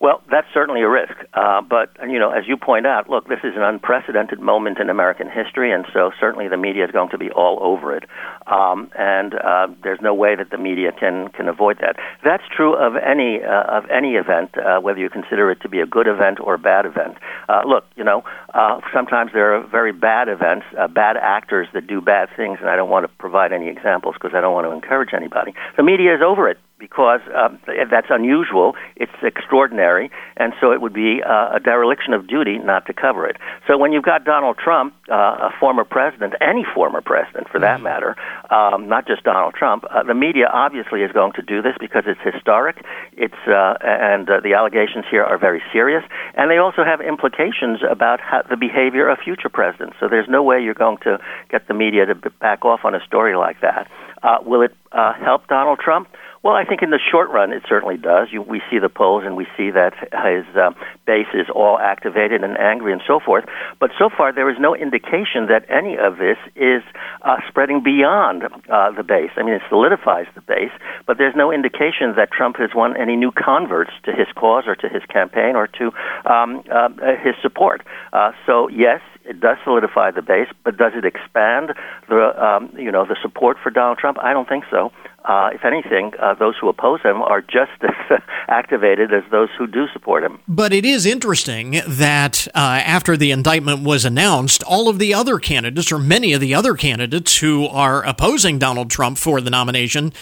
Well, 0.00 0.22
that's 0.30 0.46
certainly 0.54 0.82
a 0.82 0.88
risk. 0.88 1.14
Uh, 1.34 1.60
but, 1.60 1.90
you 2.08 2.20
know, 2.20 2.30
as 2.30 2.46
you 2.46 2.56
point 2.56 2.86
out, 2.86 3.10
look, 3.10 3.26
this 3.26 3.40
is 3.42 3.56
an 3.56 3.62
unprecedented 3.62 4.38
moment 4.38 4.78
in 4.78 4.90
American 4.90 5.28
history, 5.28 5.72
and 5.72 5.84
so 5.92 6.12
certainly 6.20 6.46
the 6.46 6.56
media 6.56 6.84
is 6.84 6.92
going 6.92 7.08
to 7.10 7.18
be 7.18 7.30
all 7.30 7.58
over 7.60 7.96
it. 7.96 8.04
Um, 8.46 8.92
and 8.96 9.34
uh, 9.34 9.66
there's 9.82 9.98
no 10.00 10.14
way 10.14 10.36
that 10.36 10.50
the 10.50 10.58
media 10.58 10.92
can, 10.92 11.30
can 11.30 11.48
avoid 11.48 11.78
that. 11.80 11.96
That's 12.24 12.44
true 12.54 12.76
of 12.76 12.94
any, 12.94 13.42
uh, 13.42 13.76
of 13.76 13.90
any 13.90 14.14
event, 14.14 14.56
uh, 14.56 14.78
whether 14.78 15.00
you 15.00 15.10
consider 15.10 15.50
it 15.50 15.60
to 15.62 15.68
be 15.68 15.80
a 15.80 15.86
good 15.86 16.06
event 16.06 16.38
or 16.38 16.54
a 16.54 16.58
bad 16.58 16.86
event. 16.86 17.16
Uh, 17.48 17.62
look, 17.66 17.84
you 17.96 18.04
know, 18.04 18.22
uh, 18.54 18.80
sometimes 18.94 19.32
there 19.32 19.56
are 19.56 19.66
very 19.66 19.92
bad 19.92 20.28
events, 20.28 20.66
bad 20.94 21.16
actors 21.16 21.66
that 21.74 21.88
do 21.88 22.00
bad 22.00 22.28
things, 22.36 22.58
and 22.60 22.70
I 22.70 22.76
don't 22.76 22.90
want 22.90 23.04
to 23.04 23.12
provide 23.18 23.52
any 23.52 23.66
examples 23.66 24.14
because 24.14 24.30
I 24.32 24.40
don't 24.40 24.54
want 24.54 24.68
to 24.68 24.70
encourage 24.70 25.12
anybody. 25.12 25.54
The 25.76 25.82
media 25.82 26.14
is 26.14 26.22
over 26.22 26.48
it 26.48 26.58
because 26.78 27.20
um, 27.34 27.58
that's 27.90 28.06
unusual. 28.10 28.74
It's 28.96 29.12
extraordinary, 29.22 30.10
and 30.36 30.52
so 30.60 30.72
it 30.72 30.80
would 30.80 30.92
be 30.92 31.20
uh, 31.22 31.56
a 31.56 31.60
dereliction 31.60 32.14
of 32.14 32.26
duty 32.26 32.58
not 32.58 32.86
to 32.86 32.92
cover 32.92 33.26
it. 33.26 33.36
So 33.66 33.76
when 33.76 33.92
you've 33.92 34.04
got 34.04 34.24
Donald 34.24 34.58
Trump, 34.58 34.94
uh, 35.10 35.14
a 35.14 35.50
former 35.58 35.84
president, 35.84 36.34
any 36.40 36.64
former 36.74 37.00
president 37.00 37.48
for 37.48 37.58
that 37.60 37.76
mm-hmm. 37.76 37.84
matter, 37.84 38.16
um, 38.50 38.88
not 38.88 39.06
just 39.06 39.24
Donald 39.24 39.54
Trump, 39.54 39.84
uh, 39.90 40.02
the 40.02 40.14
media 40.14 40.48
obviously 40.52 41.02
is 41.02 41.12
going 41.12 41.32
to 41.32 41.42
do 41.42 41.62
this 41.62 41.74
because 41.80 42.04
it's 42.06 42.20
historic. 42.22 42.76
It's 43.16 43.42
uh, 43.46 43.74
and 43.82 44.28
uh, 44.30 44.40
the 44.40 44.54
allegations 44.54 45.04
here 45.10 45.24
are 45.24 45.38
very 45.38 45.62
serious, 45.72 46.04
and 46.34 46.50
they 46.50 46.58
also 46.58 46.84
have 46.84 47.00
implications 47.00 47.80
about 47.88 48.20
how, 48.20 48.42
the 48.48 48.56
behavior 48.56 49.08
of 49.08 49.18
future 49.18 49.48
presidents. 49.48 49.96
So 50.00 50.08
there's 50.08 50.28
no 50.28 50.42
way 50.42 50.62
you're 50.62 50.74
going 50.74 50.98
to 50.98 51.18
get 51.50 51.66
the 51.68 51.74
media 51.74 52.06
to 52.06 52.14
back 52.14 52.64
off 52.64 52.80
on 52.84 52.94
a 52.94 53.00
story 53.04 53.36
like 53.36 53.60
that. 53.60 53.90
Uh, 54.22 54.38
will 54.44 54.62
it 54.62 54.74
uh, 54.92 55.12
help 55.14 55.46
Donald 55.48 55.78
Trump? 55.78 56.08
Well, 56.42 56.54
I 56.54 56.64
think 56.64 56.82
in 56.82 56.90
the 56.90 57.00
short 57.10 57.30
run, 57.30 57.52
it 57.52 57.64
certainly 57.68 57.96
does. 57.96 58.28
You, 58.30 58.42
we 58.42 58.62
see 58.70 58.78
the 58.78 58.88
polls 58.88 59.24
and 59.26 59.36
we 59.36 59.46
see 59.56 59.70
that 59.70 59.94
his 59.98 60.46
uh, 60.54 60.70
base 61.04 61.26
is 61.34 61.46
all 61.52 61.78
activated 61.78 62.44
and 62.44 62.56
angry 62.58 62.92
and 62.92 63.02
so 63.06 63.18
forth. 63.18 63.44
But 63.80 63.90
so 63.98 64.08
far, 64.08 64.32
there 64.32 64.48
is 64.48 64.56
no 64.60 64.74
indication 64.74 65.46
that 65.48 65.66
any 65.68 65.98
of 65.98 66.18
this 66.18 66.38
is 66.54 66.82
uh, 67.22 67.38
spreading 67.48 67.82
beyond 67.82 68.44
uh, 68.44 68.92
the 68.92 69.02
base. 69.02 69.30
I 69.36 69.42
mean, 69.42 69.54
it 69.54 69.62
solidifies 69.68 70.26
the 70.34 70.40
base, 70.40 70.72
but 71.06 71.18
there's 71.18 71.34
no 71.34 71.52
indication 71.52 72.14
that 72.16 72.30
Trump 72.30 72.56
has 72.58 72.70
won 72.74 72.96
any 72.96 73.16
new 73.16 73.32
converts 73.32 73.90
to 74.04 74.12
his 74.12 74.28
cause 74.36 74.64
or 74.66 74.76
to 74.76 74.88
his 74.88 75.02
campaign 75.12 75.56
or 75.56 75.66
to 75.66 75.90
um, 76.24 76.62
uh, 76.70 76.88
his 77.22 77.34
support. 77.42 77.82
Uh, 78.12 78.30
so, 78.46 78.68
yes, 78.68 79.00
it 79.28 79.40
does 79.40 79.58
solidify 79.64 80.10
the 80.12 80.22
base, 80.22 80.48
but 80.64 80.76
does 80.76 80.92
it 80.94 81.04
expand 81.04 81.74
the 82.08 82.32
um, 82.42 82.72
you 82.78 82.90
know 82.90 83.04
the 83.04 83.16
support 83.20 83.58
for 83.62 83.68
Donald 83.68 83.98
Trump? 83.98 84.16
I 84.20 84.32
don't 84.32 84.48
think 84.48 84.64
so. 84.70 84.90
Uh, 85.24 85.50
if 85.52 85.64
anything, 85.64 86.12
uh, 86.22 86.34
those 86.34 86.54
who 86.60 86.68
oppose 86.68 87.00
him 87.02 87.20
are 87.20 87.42
just 87.42 87.72
as 87.82 88.20
activated 88.48 89.12
as 89.12 89.24
those 89.30 89.48
who 89.58 89.66
do 89.66 89.86
support 89.92 90.22
him. 90.22 90.38
But 90.46 90.72
it 90.72 90.84
is 90.84 91.04
interesting 91.04 91.82
that 91.86 92.46
uh, 92.54 92.58
after 92.84 93.16
the 93.16 93.30
indictment 93.30 93.82
was 93.82 94.04
announced, 94.04 94.62
all 94.62 94.88
of 94.88 94.98
the 94.98 95.12
other 95.12 95.38
candidates, 95.38 95.92
or 95.92 95.98
many 95.98 96.32
of 96.32 96.40
the 96.40 96.54
other 96.54 96.74
candidates 96.74 97.38
who 97.38 97.66
are 97.66 98.04
opposing 98.04 98.58
Donald 98.58 98.90
Trump 98.90 99.18
for 99.18 99.40
the 99.40 99.50
nomination, 99.50 100.12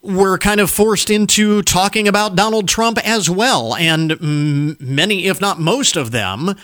were 0.00 0.38
kind 0.38 0.60
of 0.60 0.70
forced 0.70 1.10
into 1.10 1.62
talking 1.62 2.06
about 2.06 2.36
Donald 2.36 2.68
Trump 2.68 2.98
as 3.04 3.28
well. 3.28 3.74
And 3.74 4.12
m- 4.12 4.76
many, 4.78 5.26
if 5.26 5.40
not 5.40 5.58
most 5.58 5.96
of 5.96 6.12
them, 6.12 6.54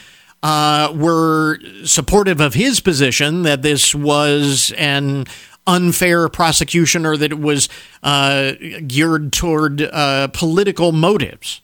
uh, 0.43 0.93
were 0.95 1.59
supportive 1.85 2.41
of 2.41 2.55
his 2.55 2.81
position 2.81 3.43
that 3.43 3.63
this 3.63 3.95
was 3.95 4.73
an 4.77 5.25
unfair 5.67 6.29
prosecution 6.29 7.07
or 7.07 7.17
that 7.17 7.33
it 7.33 7.39
was 7.41 7.69
uh, 8.03 8.53
geared 8.87 9.33
toward 9.33 9.83
uh, 9.83 10.29
political 10.29 10.93
motives. 10.93 11.61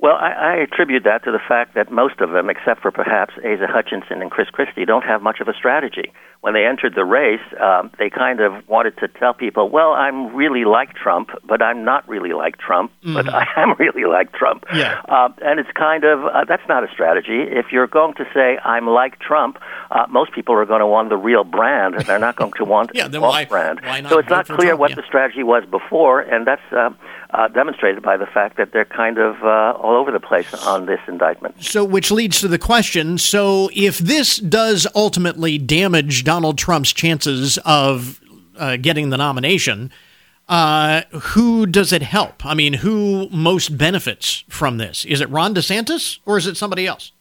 Well, 0.00 0.14
I, 0.14 0.30
I 0.30 0.56
attribute 0.56 1.02
that 1.04 1.24
to 1.24 1.32
the 1.32 1.40
fact 1.40 1.74
that 1.74 1.90
most 1.90 2.20
of 2.20 2.30
them, 2.30 2.48
except 2.48 2.82
for 2.82 2.92
perhaps 2.92 3.34
Asa 3.38 3.66
Hutchinson 3.66 4.22
and 4.22 4.30
Chris 4.30 4.48
Christie, 4.48 4.84
don't 4.84 5.04
have 5.04 5.22
much 5.22 5.40
of 5.40 5.48
a 5.48 5.54
strategy. 5.54 6.12
When 6.40 6.54
they 6.54 6.64
entered 6.64 6.94
the 6.94 7.04
race, 7.04 7.40
um, 7.60 7.90
they 7.98 8.10
kind 8.10 8.40
of 8.40 8.66
wanted 8.68 8.96
to 8.98 9.08
tell 9.08 9.34
people, 9.34 9.68
well, 9.68 9.92
I'm 9.92 10.34
really 10.36 10.64
like 10.64 10.94
Trump, 10.94 11.30
but 11.44 11.60
I'm 11.60 11.84
not 11.84 12.08
really 12.08 12.32
like 12.32 12.58
Trump, 12.58 12.92
mm-hmm. 13.02 13.14
but 13.14 13.28
I 13.28 13.46
am 13.56 13.74
really 13.78 14.04
like 14.04 14.32
Trump. 14.32 14.64
Yeah. 14.72 15.02
Uh, 15.08 15.30
and 15.42 15.58
it's 15.58 15.70
kind 15.74 16.04
of, 16.04 16.24
uh, 16.24 16.44
that's 16.46 16.66
not 16.68 16.84
a 16.84 16.88
strategy. 16.92 17.42
If 17.42 17.72
you're 17.72 17.88
going 17.88 18.14
to 18.14 18.24
say, 18.32 18.58
I'm 18.64 18.86
like 18.86 19.18
Trump, 19.18 19.58
uh, 19.90 20.06
most 20.08 20.32
people 20.32 20.54
are 20.54 20.64
going 20.64 20.80
to 20.80 20.86
want 20.86 21.08
the 21.08 21.16
real 21.16 21.44
brand. 21.44 21.96
and 21.96 22.04
They're 22.06 22.18
not 22.18 22.36
going 22.36 22.52
to 22.52 22.64
want 22.64 22.90
yeah, 22.94 23.08
then 23.08 23.20
why, 23.20 23.44
brand. 23.44 23.80
Why 23.82 24.00
not 24.00 24.10
so 24.10 24.18
it's 24.18 24.30
not 24.30 24.46
clear 24.46 24.70
Trump? 24.70 24.80
what 24.80 24.90
yeah. 24.90 24.96
the 24.96 25.02
strategy 25.06 25.42
was 25.42 25.64
before, 25.70 26.20
and 26.20 26.46
that's. 26.46 26.62
Uh, 26.72 26.90
uh, 27.30 27.48
demonstrated 27.48 28.02
by 28.02 28.16
the 28.16 28.26
fact 28.26 28.56
that 28.56 28.72
they're 28.72 28.84
kind 28.84 29.18
of 29.18 29.42
uh, 29.42 29.78
all 29.78 29.96
over 29.96 30.10
the 30.10 30.20
place 30.20 30.52
on 30.66 30.86
this 30.86 31.00
indictment. 31.06 31.62
So, 31.62 31.84
which 31.84 32.10
leads 32.10 32.40
to 32.40 32.48
the 32.48 32.58
question 32.58 33.18
so, 33.18 33.68
if 33.74 33.98
this 33.98 34.38
does 34.38 34.86
ultimately 34.94 35.58
damage 35.58 36.24
Donald 36.28 36.58
Trump's 36.58 36.92
chances 36.92 37.56
of 37.64 38.20
uh, 38.58 38.76
getting 38.76 39.08
the 39.08 39.16
nomination, 39.16 39.90
uh, 40.46 41.00
who 41.22 41.64
does 41.64 41.90
it 41.90 42.02
help? 42.02 42.44
I 42.44 42.52
mean, 42.52 42.74
who 42.74 43.30
most 43.30 43.78
benefits 43.78 44.44
from 44.46 44.76
this? 44.76 45.06
Is 45.06 45.22
it 45.22 45.30
Ron 45.30 45.54
DeSantis 45.54 46.18
or 46.26 46.36
is 46.36 46.46
it 46.46 46.58
somebody 46.58 46.86
else? 46.86 47.12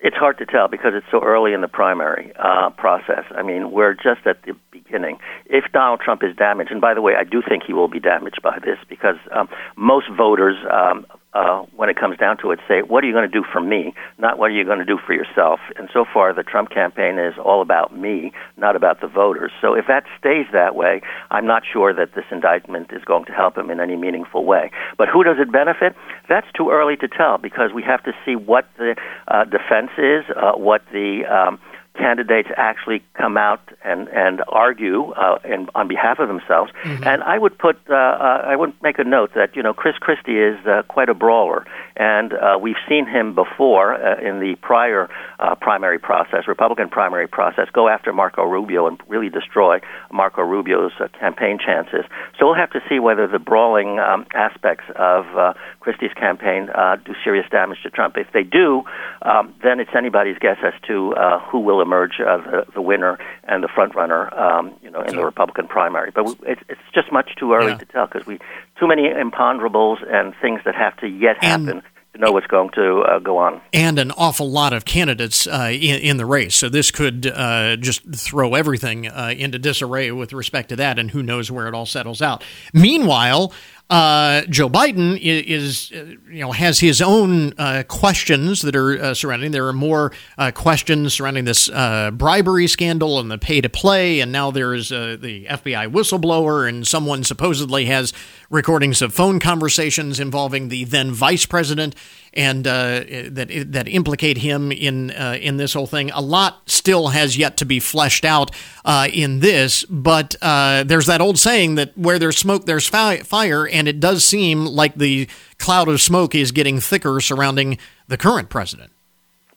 It's 0.00 0.16
hard 0.16 0.38
to 0.38 0.44
tell 0.44 0.66
because 0.66 0.92
it's 0.92 1.06
so 1.08 1.22
early 1.22 1.52
in 1.52 1.60
the 1.60 1.68
primary 1.68 2.32
uh, 2.36 2.70
process. 2.70 3.24
I 3.30 3.42
mean, 3.42 3.70
we're 3.70 3.94
just 3.94 4.26
at 4.26 4.42
the 4.42 4.56
beginning. 4.72 5.20
If 5.46 5.70
Donald 5.72 6.00
Trump 6.00 6.24
is 6.24 6.34
damaged, 6.34 6.72
and 6.72 6.80
by 6.80 6.94
the 6.94 7.00
way, 7.00 7.14
I 7.14 7.22
do 7.22 7.40
think 7.48 7.62
he 7.64 7.72
will 7.72 7.86
be 7.86 8.00
damaged 8.00 8.42
by 8.42 8.58
this 8.58 8.78
because 8.88 9.18
um, 9.30 9.48
most 9.76 10.06
voters 10.16 10.56
um, 10.68 11.06
uh, 11.34 11.64
when 11.76 11.88
it 11.88 11.96
comes 11.96 12.16
down 12.16 12.38
to 12.38 12.50
it, 12.50 12.58
say, 12.66 12.80
what 12.80 13.04
are 13.04 13.06
you 13.06 13.12
going 13.12 13.28
to 13.28 13.40
do 13.40 13.44
for 13.52 13.60
me, 13.60 13.94
not 14.18 14.38
what 14.38 14.50
are 14.50 14.54
you 14.54 14.64
going 14.64 14.78
to 14.78 14.84
do 14.84 14.98
for 15.04 15.12
yourself. 15.12 15.60
And 15.76 15.88
so 15.92 16.04
far, 16.12 16.32
the 16.32 16.42
Trump 16.42 16.70
campaign 16.70 17.18
is 17.18 17.34
all 17.44 17.60
about 17.60 17.96
me, 17.96 18.32
not 18.56 18.76
about 18.76 19.00
the 19.00 19.08
voters. 19.08 19.52
So 19.60 19.74
if 19.74 19.86
that 19.88 20.04
stays 20.18 20.46
that 20.52 20.74
way, 20.74 21.02
I'm 21.30 21.46
not 21.46 21.62
sure 21.70 21.92
that 21.92 22.14
this 22.14 22.24
indictment 22.30 22.90
is 22.92 23.04
going 23.04 23.26
to 23.26 23.32
help 23.32 23.58
him 23.58 23.70
in 23.70 23.78
any 23.80 23.96
meaningful 23.96 24.44
way. 24.44 24.70
But 24.96 25.08
who 25.08 25.22
does 25.22 25.36
it 25.38 25.52
benefit? 25.52 25.94
That's 26.28 26.46
too 26.56 26.70
early 26.70 26.96
to 26.96 27.08
tell 27.08 27.38
because 27.38 27.72
we 27.74 27.82
have 27.82 28.02
to 28.04 28.12
see 28.24 28.34
what 28.34 28.66
the 28.78 28.96
uh, 29.28 29.44
defense 29.44 29.90
is, 29.98 30.24
uh, 30.34 30.52
what 30.52 30.82
the 30.92 31.24
um, 31.26 31.58
candidates 31.98 32.48
actually 32.56 33.02
come 33.14 33.36
out 33.36 33.60
and 33.84 34.08
and 34.08 34.42
argue 34.48 35.10
uh, 35.12 35.38
in, 35.44 35.68
on 35.74 35.88
behalf 35.88 36.18
of 36.18 36.28
themselves. 36.28 36.72
Mm-hmm. 36.84 37.04
And 37.04 37.22
I 37.22 37.38
would 37.38 37.58
put 37.58 37.76
uh, 37.90 37.94
uh, 37.94 38.42
I 38.46 38.56
would 38.56 38.72
make 38.82 38.98
a 38.98 39.04
note 39.04 39.34
that 39.34 39.56
you 39.56 39.62
know 39.62 39.74
Chris 39.74 39.96
Christie 39.98 40.38
is 40.38 40.56
uh, 40.66 40.82
quite 40.88 41.08
a 41.08 41.14
brawler, 41.14 41.66
and 41.96 42.32
uh, 42.32 42.58
we've 42.60 42.80
seen 42.88 43.06
him 43.06 43.34
before 43.34 43.94
uh, 43.94 44.20
in 44.20 44.40
the 44.40 44.56
prior 44.62 45.08
uh, 45.38 45.54
primary 45.56 45.98
process, 45.98 46.46
Republican 46.46 46.88
primary 46.88 47.28
process, 47.28 47.68
go 47.72 47.88
after 47.88 48.12
Marco 48.12 48.44
Rubio 48.44 48.86
and 48.86 49.00
really 49.08 49.28
destroy 49.28 49.80
Marco 50.12 50.42
Rubio's 50.42 50.92
uh, 51.00 51.08
campaign 51.18 51.58
chances. 51.58 52.04
So 52.38 52.46
we'll 52.46 52.54
have 52.54 52.70
to 52.70 52.80
see 52.88 52.98
whether 52.98 53.26
the 53.26 53.38
brawling 53.38 53.98
um, 53.98 54.26
aspects 54.34 54.84
of 54.96 55.26
uh, 55.36 55.54
Christie's 55.80 56.12
campaign 56.14 56.68
uh, 56.74 56.96
do 56.96 57.14
serious 57.24 57.46
damage 57.50 57.78
to 57.82 57.90
Trump. 57.90 58.16
If 58.16 58.28
they 58.32 58.42
do, 58.42 58.82
um, 59.22 59.54
then 59.62 59.80
it's 59.80 59.90
anybody's 59.96 60.38
guess 60.38 60.58
as 60.62 60.74
to 60.86 61.14
uh, 61.14 61.40
who 61.50 61.60
will 61.60 61.80
emerge 61.88 62.14
uh, 62.20 62.36
the, 62.50 62.60
the 62.74 62.82
winner 62.82 63.18
and 63.50 63.58
the 63.64 63.68
front 63.76 63.94
runner, 63.94 64.22
um, 64.38 64.64
you 64.82 64.90
know, 64.90 65.00
in 65.02 65.16
the 65.16 65.24
Republican 65.24 65.66
primary. 65.66 66.10
But 66.14 66.24
it's, 66.52 66.62
it's 66.68 66.86
just 66.94 67.10
much 67.10 67.30
too 67.40 67.54
early 67.54 67.72
Yeah. 67.72 67.78
to 67.78 67.86
tell 67.86 68.06
because 68.06 68.26
we 68.26 68.38
too 68.78 68.86
many 68.86 69.04
imponderables 69.08 69.98
and 70.06 70.34
things 70.42 70.60
that 70.66 70.74
have 70.74 70.94
to 70.98 71.06
yet 71.08 71.36
happen 71.42 71.82
to 72.14 72.18
know 72.18 72.32
what's 72.32 72.46
going 72.46 72.70
to 72.74 73.00
uh, 73.02 73.18
go 73.18 73.38
on. 73.38 73.60
and 73.72 73.98
an 73.98 74.10
awful 74.12 74.50
lot 74.50 74.72
of 74.72 74.84
candidates 74.84 75.46
uh, 75.46 75.68
in, 75.72 76.00
in 76.00 76.16
the 76.16 76.26
race. 76.26 76.54
So 76.54 76.68
this 76.68 76.90
could 76.90 77.26
uh, 77.26 77.76
just 77.76 78.00
throw 78.14 78.54
everything 78.54 79.06
uh, 79.08 79.34
into 79.36 79.58
disarray 79.58 80.10
with 80.10 80.32
respect 80.32 80.70
to 80.70 80.76
that, 80.76 80.98
and 80.98 81.10
who 81.10 81.22
knows 81.22 81.50
where 81.50 81.68
it 81.68 81.74
all 81.74 81.86
settles 81.86 82.20
out. 82.22 82.42
Meanwhile, 82.72 83.52
uh, 83.90 84.42
Joe 84.50 84.68
Biden 84.68 85.14
i- 85.14 85.18
is, 85.46 85.90
uh, 85.94 86.04
you 86.30 86.40
know, 86.40 86.52
has 86.52 86.78
his 86.80 87.00
own 87.00 87.54
uh, 87.56 87.84
questions 87.88 88.60
that 88.62 88.76
are 88.76 89.00
uh, 89.00 89.14
surrounding. 89.14 89.50
There 89.52 89.66
are 89.66 89.72
more 89.72 90.12
uh, 90.36 90.50
questions 90.50 91.14
surrounding 91.14 91.44
this 91.46 91.70
uh, 91.70 92.10
bribery 92.12 92.66
scandal 92.66 93.18
and 93.18 93.30
the 93.30 93.38
pay 93.38 93.60
to 93.62 93.68
play, 93.70 94.20
and 94.20 94.30
now 94.30 94.50
there's 94.50 94.92
uh, 94.92 95.16
the 95.18 95.46
FBI 95.46 95.90
whistleblower, 95.90 96.68
and 96.68 96.86
someone 96.86 97.24
supposedly 97.24 97.86
has 97.86 98.12
recordings 98.50 99.00
of 99.00 99.14
phone 99.14 99.40
conversations 99.40 100.20
involving 100.20 100.68
the 100.68 100.84
then 100.84 101.10
vice 101.10 101.46
president 101.46 101.94
and 102.38 102.68
uh, 102.68 103.02
that 103.30 103.66
that 103.72 103.88
implicate 103.88 104.38
him 104.38 104.70
in 104.70 105.10
uh, 105.10 105.36
in 105.40 105.56
this 105.56 105.74
whole 105.74 105.88
thing. 105.88 106.12
A 106.12 106.20
lot 106.20 106.62
still 106.66 107.08
has 107.08 107.36
yet 107.36 107.56
to 107.56 107.64
be 107.66 107.80
fleshed 107.80 108.24
out 108.24 108.52
uh, 108.84 109.08
in 109.12 109.40
this, 109.40 109.84
but 109.90 110.36
uh, 110.40 110.84
there's 110.84 111.06
that 111.06 111.20
old 111.20 111.36
saying 111.36 111.74
that 111.74 111.98
where 111.98 112.20
there's 112.20 112.38
smoke, 112.38 112.64
there's 112.64 112.86
fi- 112.86 113.18
fire, 113.18 113.66
and 113.66 113.88
it 113.88 113.98
does 113.98 114.24
seem 114.24 114.64
like 114.64 114.94
the 114.94 115.28
cloud 115.58 115.88
of 115.88 116.00
smoke 116.00 116.36
is 116.36 116.52
getting 116.52 116.78
thicker 116.78 117.20
surrounding 117.20 117.76
the 118.06 118.16
current 118.16 118.48
president. 118.48 118.92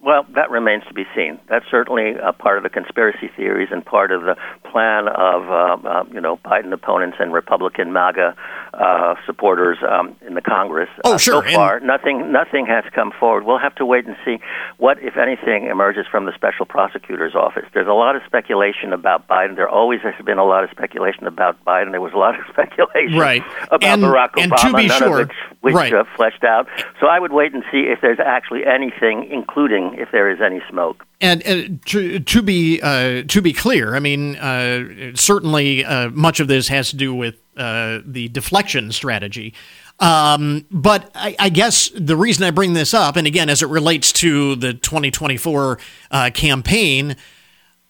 Well, 0.04 0.26
that 0.34 0.50
remains 0.50 0.84
to 0.88 0.94
be 0.96 1.04
seen. 1.16 1.40
That's 1.48 1.66
certainly 1.70 2.14
a 2.22 2.34
part 2.34 2.58
of 2.58 2.64
the 2.64 2.70
conspiracy 2.70 3.30
theories 3.36 3.70
and 3.72 3.86
part 3.86 4.12
of 4.12 4.24
the 4.24 4.36
plan 4.72 5.08
of 5.08 5.48
uh, 5.48 5.88
uh, 5.88 6.04
you 6.12 6.20
know 6.20 6.38
Biden 6.38 6.74
opponents 6.74 7.18
and 7.20 7.32
Republican 7.32 7.94
MAGA 7.94 8.36
uh, 8.74 9.14
supporters 9.28 9.78
um, 9.88 10.16
in 10.26 10.34
the 10.34 10.42
Congress. 10.42 10.90
Oh, 11.04 11.18
sure, 11.18 11.36
So 11.36 11.42
and- 11.42 11.54
far, 11.56 11.80
nothing 11.82 12.32
nothing 12.32 12.66
has 12.66 12.84
come 12.96 13.12
forward. 13.20 13.46
We'll 13.46 13.60
have 13.60 13.76
to 13.76 13.86
wait 13.86 14.08
and 14.08 14.16
see 14.26 14.40
what, 14.78 14.98
if 15.04 15.18
anything, 15.18 15.66
emerges 15.68 16.06
from 16.10 16.26
the 16.26 16.34
special 16.34 16.66
prosecutor's 16.66 17.36
office. 17.36 17.66
There's 17.74 17.88
a 17.88 17.94
lot 17.94 18.16
of 18.16 18.24
speculation 18.26 18.94
about 18.94 19.28
Biden. 19.28 19.56
There 19.56 19.70
always 19.70 20.02
has 20.02 20.16
been 20.26 20.40
a 20.40 20.46
lot 20.46 20.64
of 20.64 20.72
speculation 20.72 21.28
about 21.28 21.64
Biden. 21.64 21.92
There 21.92 22.02
was 22.02 22.14
a 22.14 22.18
lot 22.18 22.40
of 22.40 22.46
speculation 22.50 23.20
Right. 23.20 23.44
about 23.70 23.84
And- 23.84 24.02
Barack 24.04 24.32
Obama. 24.32 24.44
and 24.44 24.58
to 24.58 24.74
be 24.78 24.88
none 24.88 24.98
sure- 24.98 25.22
of 25.22 25.28
which, 25.28 25.36
which 25.62 25.76
right. 25.76 25.94
uh, 25.94 26.06
fleshed 26.16 26.44
out. 26.44 26.68
So 27.00 27.06
I 27.06 27.20
would 27.20 27.32
wait 27.34 27.54
and 27.54 27.64
see 27.72 27.82
if 27.82 28.02
there's 28.02 28.20
actually 28.20 28.66
anything, 28.66 29.28
including 29.30 29.91
if 29.98 30.12
there 30.12 30.30
is 30.30 30.40
any 30.42 30.62
smoke. 30.70 31.06
And 31.20 31.46
uh, 31.46 31.78
to 31.86 32.20
to 32.20 32.42
be 32.42 32.82
uh, 32.82 33.24
to 33.28 33.42
be 33.42 33.54
clear, 33.54 33.96
I 33.96 34.00
mean, 34.00 34.36
uh, 34.38 35.16
certainly 35.16 35.86
uh, 35.86 36.10
much 36.10 36.40
of 36.40 36.48
this 36.48 36.68
has 36.68 36.90
to 36.92 36.96
do 36.96 37.14
with 37.14 37.36
uh, 37.58 38.00
the 38.06 38.30
deflection 38.30 38.92
strategy. 38.92 39.54
Um, 40.00 40.66
but 40.72 41.12
I, 41.14 41.36
I 41.38 41.50
guess 41.50 41.92
the 41.96 42.16
reason 42.16 42.44
I 42.44 42.52
bring 42.52 42.74
this 42.74 42.94
up, 42.94 43.16
and 43.16 43.28
again, 43.28 43.50
as 43.50 43.62
it 43.62 43.68
relates 43.68 44.12
to 44.14 44.56
the 44.56 44.74
2024 44.74 45.78
uh, 46.10 46.32
campaign, 46.34 47.16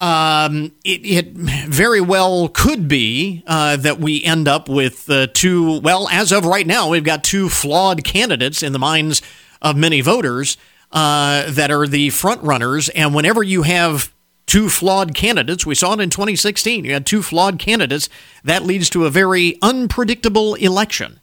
um, 0.01 0.73
it, 0.83 1.05
it 1.05 1.27
very 1.31 2.01
well 2.01 2.49
could 2.49 2.89
be 2.89 3.43
uh, 3.47 3.77
that 3.77 3.99
we 3.99 4.23
end 4.23 4.49
up 4.49 4.67
with 4.67 5.09
uh, 5.09 5.27
two. 5.27 5.79
Well, 5.79 6.09
as 6.09 6.33
of 6.33 6.45
right 6.45 6.67
now, 6.67 6.89
we've 6.89 7.03
got 7.03 7.23
two 7.23 7.47
flawed 7.47 8.03
candidates 8.03 8.61
in 8.61 8.73
the 8.73 8.79
minds 8.79 9.21
of 9.61 9.77
many 9.77 10.01
voters 10.01 10.57
uh, 10.91 11.49
that 11.49 11.71
are 11.71 11.87
the 11.87 12.09
front 12.09 12.43
runners. 12.43 12.89
And 12.89 13.13
whenever 13.13 13.43
you 13.43 13.63
have 13.63 14.13
two 14.45 14.69
flawed 14.69 15.15
candidates, 15.15 15.65
we 15.65 15.75
saw 15.75 15.93
it 15.93 15.99
in 15.99 16.09
2016. 16.09 16.85
You 16.85 16.93
had 16.93 17.05
two 17.05 17.21
flawed 17.21 17.59
candidates. 17.59 18.09
That 18.43 18.63
leads 18.63 18.89
to 18.91 19.05
a 19.05 19.09
very 19.09 19.57
unpredictable 19.61 20.55
election. 20.55 21.19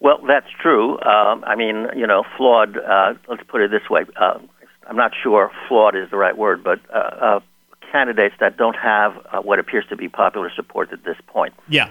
Well, 0.00 0.18
that's 0.26 0.50
true. 0.60 1.00
Um, 1.00 1.44
I 1.46 1.54
mean, 1.56 1.88
you 1.96 2.06
know, 2.06 2.24
flawed. 2.36 2.76
Uh, 2.76 3.14
let's 3.28 3.42
put 3.48 3.62
it 3.62 3.70
this 3.70 3.88
way. 3.88 4.04
Uh, 4.16 4.38
I'm 4.86 4.96
not 4.96 5.12
sure 5.22 5.50
flawed 5.68 5.96
is 5.96 6.10
the 6.10 6.18
right 6.18 6.36
word, 6.36 6.62
but 6.62 6.80
uh, 6.92 6.98
uh, 6.98 7.40
candidates 7.90 8.34
that 8.40 8.56
don't 8.56 8.76
have 8.76 9.16
uh, 9.32 9.40
what 9.40 9.58
appears 9.58 9.86
to 9.88 9.96
be 9.96 10.08
popular 10.08 10.50
support 10.54 10.92
at 10.92 11.04
this 11.04 11.16
point. 11.28 11.54
Yeah. 11.68 11.90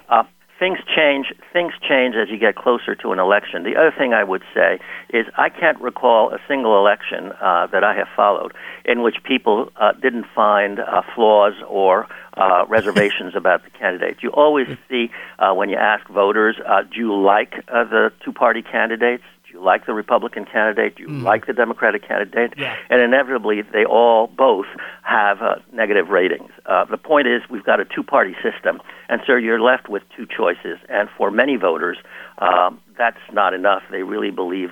Things 0.64 0.80
change. 0.96 1.34
Things 1.52 1.74
change 1.82 2.16
as 2.16 2.30
you 2.30 2.38
get 2.38 2.56
closer 2.56 2.96
to 2.96 3.12
an 3.12 3.20
election. 3.20 3.64
The 3.64 3.76
other 3.76 3.92
thing 3.98 4.14
I 4.14 4.24
would 4.24 4.44
say 4.54 4.80
is 5.10 5.26
I 5.38 5.50
can't 5.50 5.78
recall 5.82 6.34
a 6.34 6.38
single 6.48 6.80
election 6.80 7.34
uh, 7.42 7.68
that 7.74 7.84
I 7.84 7.94
have 7.94 8.08
followed 8.16 8.54
in 8.86 9.02
which 9.02 9.18
people 9.26 9.74
uh, 9.76 9.92
didn't 9.92 10.24
find 10.34 10.80
uh, 10.80 11.02
flaws 11.14 11.56
or 11.68 12.08
uh, 12.38 12.64
reservations 12.70 13.36
about 13.36 13.66
the 13.66 13.72
candidate. 13.72 14.24
You 14.24 14.30
always 14.30 14.68
see 14.90 15.12
uh, 15.38 15.54
when 15.54 15.68
you 15.68 15.76
ask 15.76 16.08
voters, 16.08 16.56
uh, 16.66 16.84
do 16.84 16.98
you 16.98 17.14
like 17.14 17.56
uh, 17.68 17.84
the 17.84 18.14
two-party 18.24 18.62
candidates? 18.62 19.26
You 19.54 19.64
like 19.64 19.86
the 19.86 19.94
Republican 19.94 20.46
candidate? 20.46 20.98
You 20.98 21.08
like 21.08 21.46
the 21.46 21.54
Democratic 21.54 22.08
candidate? 22.08 22.56
Yeah. 22.58 22.76
And 22.90 23.02
inevitably, 23.02 23.62
they 23.62 23.86
all 23.86 24.26
both 24.26 24.66
have 25.04 25.44
uh, 25.44 25.56
negative 25.72 26.10
ratings. 26.10 26.50
Uh, 26.66 26.86
the 26.86 26.98
point 26.98 27.28
is, 27.28 27.44
we've 27.52 27.64
got 27.64 27.80
a 27.80 27.86
two-party 27.86 28.36
system, 28.42 28.82
and 29.10 29.22
so 29.28 29.36
you're 29.36 29.62
left 29.62 29.90
with 29.90 30.02
two 30.18 30.26
choices. 30.26 30.80
And 30.90 31.08
for 31.16 31.30
many 31.30 31.56
voters, 31.56 31.98
um, 32.40 32.82
that's 32.98 33.20
not 33.32 33.54
enough. 33.54 33.84
They 33.92 34.02
really 34.02 34.32
believe 34.32 34.72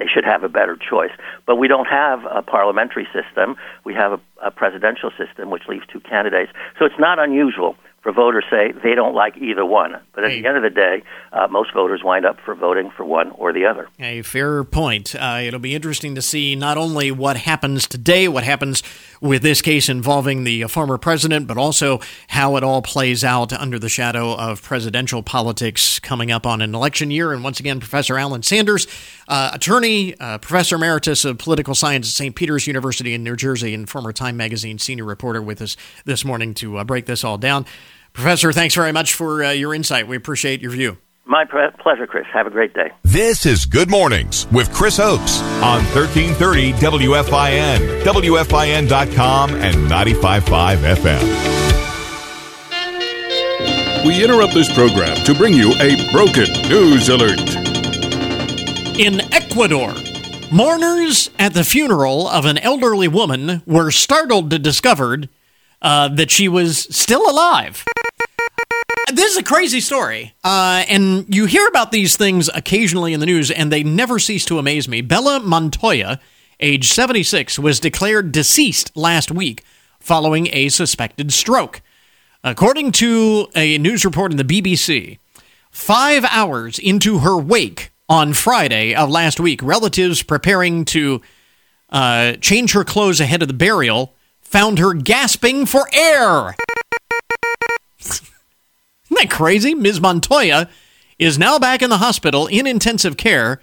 they 0.00 0.06
should 0.12 0.24
have 0.24 0.42
a 0.42 0.48
better 0.48 0.76
choice. 0.76 1.12
But 1.46 1.56
we 1.56 1.68
don't 1.68 1.86
have 1.86 2.24
a 2.24 2.42
parliamentary 2.42 3.06
system. 3.12 3.54
We 3.84 3.94
have 3.94 4.12
a, 4.12 4.20
a 4.42 4.50
presidential 4.50 5.12
system, 5.16 5.50
which 5.50 5.68
leaves 5.68 5.84
two 5.86 6.00
candidates. 6.00 6.50
So 6.80 6.84
it's 6.84 6.98
not 6.98 7.20
unusual 7.20 7.76
for 8.02 8.12
voters 8.12 8.44
say 8.50 8.72
they 8.82 8.94
don't 8.94 9.14
like 9.14 9.36
either 9.36 9.64
one. 9.64 9.94
But 10.14 10.24
at 10.24 10.30
Hey. 10.30 10.40
the 10.40 10.48
end 10.48 10.56
of 10.56 10.62
the 10.62 10.70
day, 10.70 11.02
uh, 11.32 11.48
most 11.48 11.72
voters 11.74 12.02
wind 12.02 12.24
up 12.24 12.38
for 12.44 12.54
voting 12.54 12.90
for 12.96 13.04
one 13.04 13.30
or 13.32 13.52
the 13.52 13.66
other. 13.66 13.88
A 13.98 14.22
fair 14.22 14.64
point. 14.64 15.14
Uh, 15.14 15.40
it'll 15.42 15.60
be 15.60 15.74
interesting 15.74 16.14
to 16.14 16.22
see 16.22 16.56
not 16.56 16.78
only 16.78 17.10
what 17.10 17.36
happens 17.36 17.86
today, 17.86 18.26
what 18.26 18.42
happens 18.44 18.82
with 19.20 19.42
this 19.42 19.60
case 19.60 19.88
involving 19.90 20.44
the 20.44 20.64
former 20.64 20.96
president, 20.96 21.46
but 21.46 21.58
also 21.58 22.00
how 22.28 22.56
it 22.56 22.64
all 22.64 22.80
plays 22.80 23.22
out 23.22 23.52
under 23.52 23.78
the 23.78 23.90
shadow 23.90 24.32
of 24.34 24.62
presidential 24.62 25.22
politics 25.22 25.98
coming 25.98 26.30
up 26.30 26.46
on 26.46 26.62
an 26.62 26.74
election 26.74 27.10
year. 27.10 27.32
And 27.34 27.44
once 27.44 27.60
again, 27.60 27.80
Professor 27.80 28.16
Alan 28.18 28.42
Sanders, 28.42 28.86
uh, 29.28 29.50
attorney, 29.52 30.18
uh, 30.18 30.38
professor 30.38 30.76
emeritus 30.76 31.26
of 31.26 31.36
political 31.36 31.74
science 31.74 32.06
at 32.08 32.12
St. 32.12 32.34
Peter's 32.34 32.66
University 32.66 33.12
in 33.12 33.22
New 33.22 33.36
Jersey, 33.36 33.74
and 33.74 33.88
former 33.90 34.12
Time 34.12 34.38
Magazine 34.38 34.78
senior 34.78 35.04
reporter 35.04 35.42
with 35.42 35.60
us 35.60 35.76
this 36.06 36.24
morning 36.24 36.54
to 36.54 36.78
uh, 36.78 36.84
break 36.84 37.04
this 37.04 37.22
all 37.24 37.36
down. 37.36 37.66
Professor, 38.12 38.52
thanks 38.52 38.74
very 38.74 38.92
much 38.92 39.14
for 39.14 39.42
uh, 39.44 39.50
your 39.50 39.74
insight. 39.74 40.08
We 40.08 40.16
appreciate 40.16 40.60
your 40.60 40.72
view. 40.72 40.98
My 41.24 41.44
pre- 41.44 41.70
pleasure, 41.80 42.06
Chris. 42.06 42.26
Have 42.32 42.46
a 42.48 42.50
great 42.50 42.74
day. 42.74 42.90
This 43.04 43.46
is 43.46 43.64
Good 43.64 43.88
Mornings 43.88 44.46
with 44.50 44.72
Chris 44.72 44.98
Oakes 44.98 45.40
on 45.62 45.84
1330 45.94 46.72
WFIN, 46.72 48.02
WFIN.com, 48.02 49.50
and 49.54 49.74
95.5 49.76 50.76
FM. 50.96 51.50
We 54.04 54.24
interrupt 54.24 54.54
this 54.54 54.72
program 54.72 55.14
to 55.24 55.34
bring 55.34 55.52
you 55.54 55.72
a 55.74 56.10
broken 56.10 56.50
news 56.68 57.08
alert. 57.10 57.38
In 58.98 59.20
Ecuador, 59.32 59.94
mourners 60.50 61.30
at 61.38 61.54
the 61.54 61.62
funeral 61.64 62.26
of 62.28 62.44
an 62.44 62.58
elderly 62.58 63.08
woman 63.08 63.62
were 63.66 63.90
startled 63.90 64.50
to 64.50 64.58
discover 64.58 65.18
uh, 65.82 66.08
that 66.08 66.30
she 66.30 66.48
was 66.48 66.78
still 66.94 67.28
alive. 67.28 67.84
This 69.12 69.32
is 69.32 69.38
a 69.38 69.42
crazy 69.42 69.80
story, 69.80 70.34
uh, 70.44 70.84
and 70.88 71.32
you 71.34 71.46
hear 71.46 71.66
about 71.66 71.90
these 71.90 72.16
things 72.16 72.48
occasionally 72.54 73.12
in 73.12 73.20
the 73.20 73.26
news, 73.26 73.50
and 73.50 73.72
they 73.72 73.82
never 73.82 74.18
cease 74.18 74.44
to 74.46 74.58
amaze 74.58 74.88
me. 74.88 75.00
Bella 75.00 75.40
Montoya, 75.40 76.20
age 76.60 76.88
76, 76.88 77.58
was 77.58 77.80
declared 77.80 78.30
deceased 78.30 78.96
last 78.96 79.32
week 79.32 79.64
following 79.98 80.48
a 80.52 80.68
suspected 80.68 81.32
stroke. 81.32 81.82
According 82.44 82.92
to 82.92 83.48
a 83.56 83.78
news 83.78 84.04
report 84.04 84.30
in 84.30 84.36
the 84.36 84.44
BBC, 84.44 85.18
Five 85.70 86.24
hours 86.24 86.78
into 86.78 87.18
her 87.18 87.36
wake 87.36 87.92
on 88.08 88.32
Friday 88.32 88.94
of 88.94 89.08
last 89.08 89.38
week, 89.38 89.62
relatives 89.62 90.22
preparing 90.22 90.84
to 90.86 91.22
uh, 91.90 92.32
change 92.34 92.72
her 92.72 92.84
clothes 92.84 93.20
ahead 93.20 93.40
of 93.40 93.48
the 93.48 93.54
burial 93.54 94.14
found 94.50 94.80
her 94.80 94.92
gasping 94.92 95.64
for 95.64 95.88
air. 95.92 96.56
Isn't 98.00 98.30
that 99.10 99.30
crazy? 99.30 99.74
Ms. 99.74 100.00
Montoya 100.00 100.68
is 101.18 101.38
now 101.38 101.58
back 101.58 101.82
in 101.82 101.90
the 101.90 101.98
hospital 101.98 102.48
in 102.48 102.66
intensive 102.66 103.16
care, 103.16 103.62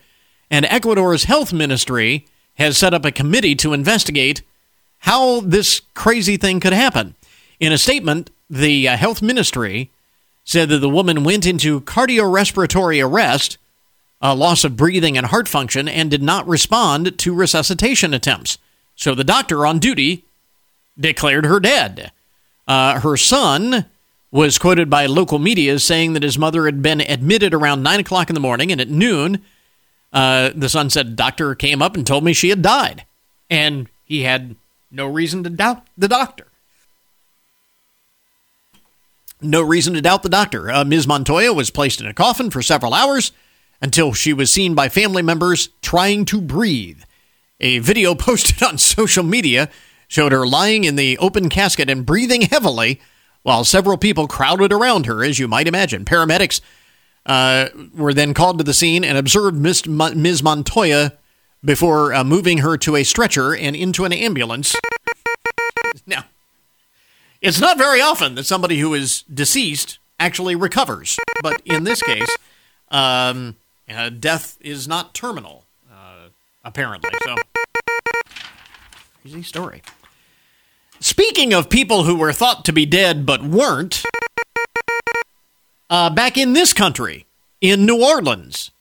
and 0.50 0.66
Ecuador's 0.66 1.26
health 1.26 1.52
ministry 1.52 2.26
has 2.56 2.78
set 2.78 2.94
up 2.94 3.04
a 3.04 3.12
committee 3.12 3.56
to 3.56 3.74
investigate 3.74 4.42
how 5.00 5.42
this 5.42 5.82
crazy 5.94 6.38
thing 6.38 6.60
could 6.60 6.74
happen. 6.74 7.16
In 7.60 7.74
a 7.74 7.78
statement, 7.78 8.30
the 8.50 8.88
uh, 8.88 8.96
health 8.96 9.22
ministry 9.22 9.92
said 10.46 10.70
that 10.70 10.80
the 10.80 10.90
woman 10.90 11.26
went 11.26 11.46
into 11.46 11.82
cardiorespiratory 11.82 13.04
arrest, 13.04 13.58
a 14.22 14.34
loss 14.34 14.64
of 14.64 14.78
breathing 14.78 15.18
and 15.18 15.28
heart 15.28 15.50
function, 15.50 15.90
and 15.90 16.10
did 16.10 16.24
not 16.24 16.48
respond 16.48 17.20
to 17.20 17.34
resuscitation 17.34 18.14
attempts. 18.14 18.58
So 18.96 19.14
the 19.14 19.26
doctor 19.26 19.66
on 19.66 19.80
duty 19.80 20.24
declared 21.00 21.46
her 21.46 21.60
dead. 21.60 22.12
Uh, 22.68 23.00
her 23.00 23.18
son 23.18 23.86
was 24.32 24.58
quoted 24.58 24.90
by 24.90 25.06
local 25.06 25.40
media 25.40 25.74
as 25.74 25.84
saying 25.84 26.14
that 26.14 26.24
his 26.24 26.38
mother 26.38 26.66
had 26.66 26.82
been 26.82 27.02
admitted 27.02 27.54
around 27.54 27.82
9 27.84 28.00
o'clock 28.02 28.30
in 28.30 28.34
the 28.34 28.40
morning, 28.40 28.72
and 28.72 28.82
at 28.82 28.90
noon, 28.90 29.42
uh, 30.12 30.52
the 30.56 30.70
son 30.70 30.90
said, 30.90 31.16
Doctor 31.16 31.56
came 31.56 31.82
up 31.82 31.96
and 31.96 32.06
told 32.06 32.24
me 32.24 32.34
she 32.34 32.50
had 32.50 32.62
died. 32.62 33.06
And 33.50 33.90
he 34.04 34.24
had 34.24 34.56
no 34.92 35.08
reason 35.08 35.44
to 35.44 35.50
doubt 35.50 35.88
the 35.98 36.08
doctor. 36.08 36.48
No 39.42 39.62
reason 39.62 39.94
to 39.94 40.02
doubt 40.02 40.24
the 40.24 40.30
doctor. 40.30 40.72
Uh, 40.72 40.84
Ms. 40.84 41.08
Montoya 41.08 41.54
was 41.54 41.70
placed 41.70 42.02
in 42.02 42.08
a 42.08 42.14
coffin 42.14 42.50
for 42.50 42.62
several 42.62 42.94
hours 42.94 43.32
until 43.82 44.14
she 44.14 44.34
was 44.34 44.52
seen 44.52 44.74
by 44.74 44.90
family 44.90 45.22
members 45.22 45.70
trying 45.82 46.26
to 46.26 46.42
breathe. 46.42 47.02
A 47.60 47.80
video 47.80 48.16
posted 48.16 48.64
on 48.64 48.78
social 48.78 49.24
media 49.24 49.70
showed 50.08 50.32
her 50.32 50.46
lying 50.46 50.84
in 50.84 50.96
the 50.96 51.18
open 51.18 51.50
casket 51.50 51.90
and 51.90 52.06
breathing 52.06 52.42
heavily 52.44 53.02
while 53.44 53.64
several 53.64 53.98
people 53.98 54.28
crowded 54.28 54.74
around 54.74 55.06
her, 55.06 55.24
as 55.24 55.40
you 55.40 55.48
might 55.48 55.68
imagine. 55.68 56.06
Paramedics 56.06 56.62
uh, 57.26 57.70
were 57.94 58.14
then 58.14 58.34
called 58.34 58.58
to 58.58 58.64
the 58.64 58.74
scene 58.74 59.04
and 59.04 59.18
observed 59.18 59.58
Miss 59.58 59.86
Mon- 59.86 60.22
Ms. 60.22 60.42
Montoya 60.42 61.14
before 61.64 62.14
uh, 62.14 62.24
moving 62.24 62.60
her 62.60 62.78
to 62.78 62.96
a 62.96 63.04
stretcher 63.04 63.56
and 63.56 63.76
into 63.76 64.06
an 64.06 64.14
ambulance. 64.14 64.76
Now, 66.06 66.26
it's 67.42 67.60
not 67.60 67.78
very 67.78 68.02
often 68.02 68.36
that 68.36 68.46
somebody 68.46 68.80
who 68.80 68.94
is 68.94 69.24
deceased 69.24 70.00
actually 70.20 70.56
recovers, 70.56 71.18
but 71.42 71.62
in 71.66 71.84
this 71.84 72.02
case, 72.02 72.36
um, 72.90 73.56
uh, 73.90 74.10
death 74.10 74.58
is 74.62 74.88
not 74.88 75.14
terminal, 75.14 75.66
uh, 75.92 76.30
apparently. 76.64 77.12
So, 77.24 77.36
crazy 79.22 79.44
story. 79.44 79.82
Speaking 81.00 81.54
of 81.54 81.70
people 81.70 82.04
who 82.04 82.16
were 82.16 82.34
thought 82.34 82.66
to 82.66 82.74
be 82.74 82.86
dead 82.86 83.26
but 83.26 83.44
weren't, 83.44 84.04
uh, 85.90 86.10
back 86.10 86.38
in 86.38 86.54
this 86.54 86.74
country, 86.74 87.26
in 87.62 87.86
New 87.86 88.04
Orleans, 88.04 88.72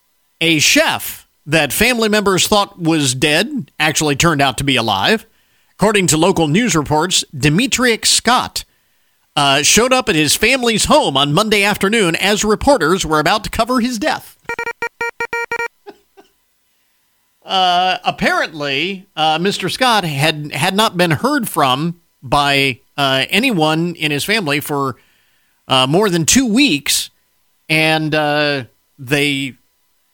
a 0.40 0.58
chef 0.58 1.28
that 1.44 1.72
family 1.72 2.08
members 2.08 2.48
thought 2.48 2.80
was 2.80 3.14
dead 3.14 3.70
actually 3.78 4.16
turned 4.16 4.42
out 4.42 4.58
to 4.58 4.64
be 4.64 4.76
alive. 4.76 5.26
According 5.74 6.06
to 6.08 6.16
local 6.16 6.48
news 6.48 6.74
reports, 6.74 7.22
Demetrius 7.36 8.08
Scott 8.08 8.64
uh, 9.36 9.62
showed 9.62 9.92
up 9.92 10.08
at 10.08 10.14
his 10.14 10.34
family's 10.34 10.86
home 10.86 11.16
on 11.16 11.34
Monday 11.34 11.62
afternoon 11.62 12.16
as 12.16 12.44
reporters 12.44 13.04
were 13.04 13.20
about 13.20 13.44
to 13.44 13.50
cover 13.50 13.80
his 13.80 13.98
death. 13.98 14.38
uh, 17.44 17.98
apparently, 18.04 19.06
uh, 19.14 19.38
Mr. 19.38 19.70
Scott 19.70 20.04
had 20.04 20.52
had 20.52 20.74
not 20.74 20.96
been 20.96 21.10
heard 21.10 21.46
from 21.48 22.00
by 22.28 22.80
uh, 22.96 23.26
anyone 23.30 23.94
in 23.94 24.10
his 24.10 24.24
family 24.24 24.60
for 24.60 24.96
uh, 25.68 25.86
more 25.86 26.08
than 26.10 26.26
two 26.26 26.46
weeks, 26.46 27.10
and 27.68 28.14
uh, 28.14 28.64
they. 28.98 29.54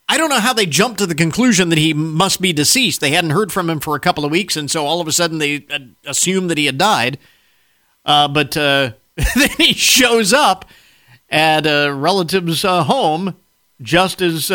I 0.09 0.17
don't 0.17 0.29
know 0.29 0.39
how 0.39 0.53
they 0.53 0.65
jumped 0.65 0.99
to 0.99 1.07
the 1.07 1.15
conclusion 1.15 1.69
that 1.69 1.77
he 1.77 1.93
must 1.93 2.41
be 2.41 2.53
deceased. 2.53 2.99
They 3.01 3.11
hadn't 3.11 3.31
heard 3.31 3.51
from 3.51 3.69
him 3.69 3.79
for 3.79 3.95
a 3.95 3.99
couple 3.99 4.25
of 4.25 4.31
weeks, 4.31 4.55
and 4.57 4.69
so 4.69 4.85
all 4.85 5.01
of 5.01 5.07
a 5.07 5.11
sudden 5.11 5.39
they 5.39 5.65
uh, 5.71 5.79
assumed 6.05 6.49
that 6.51 6.57
he 6.57 6.65
had 6.65 6.77
died. 6.77 7.17
Uh, 8.05 8.27
but 8.27 8.55
uh, 8.57 8.91
then 9.35 9.49
he 9.57 9.73
shows 9.73 10.33
up 10.33 10.65
at 11.29 11.65
a 11.65 11.91
relative's 11.91 12.63
home 12.63 13.35
just 13.81 14.21
as 14.21 14.51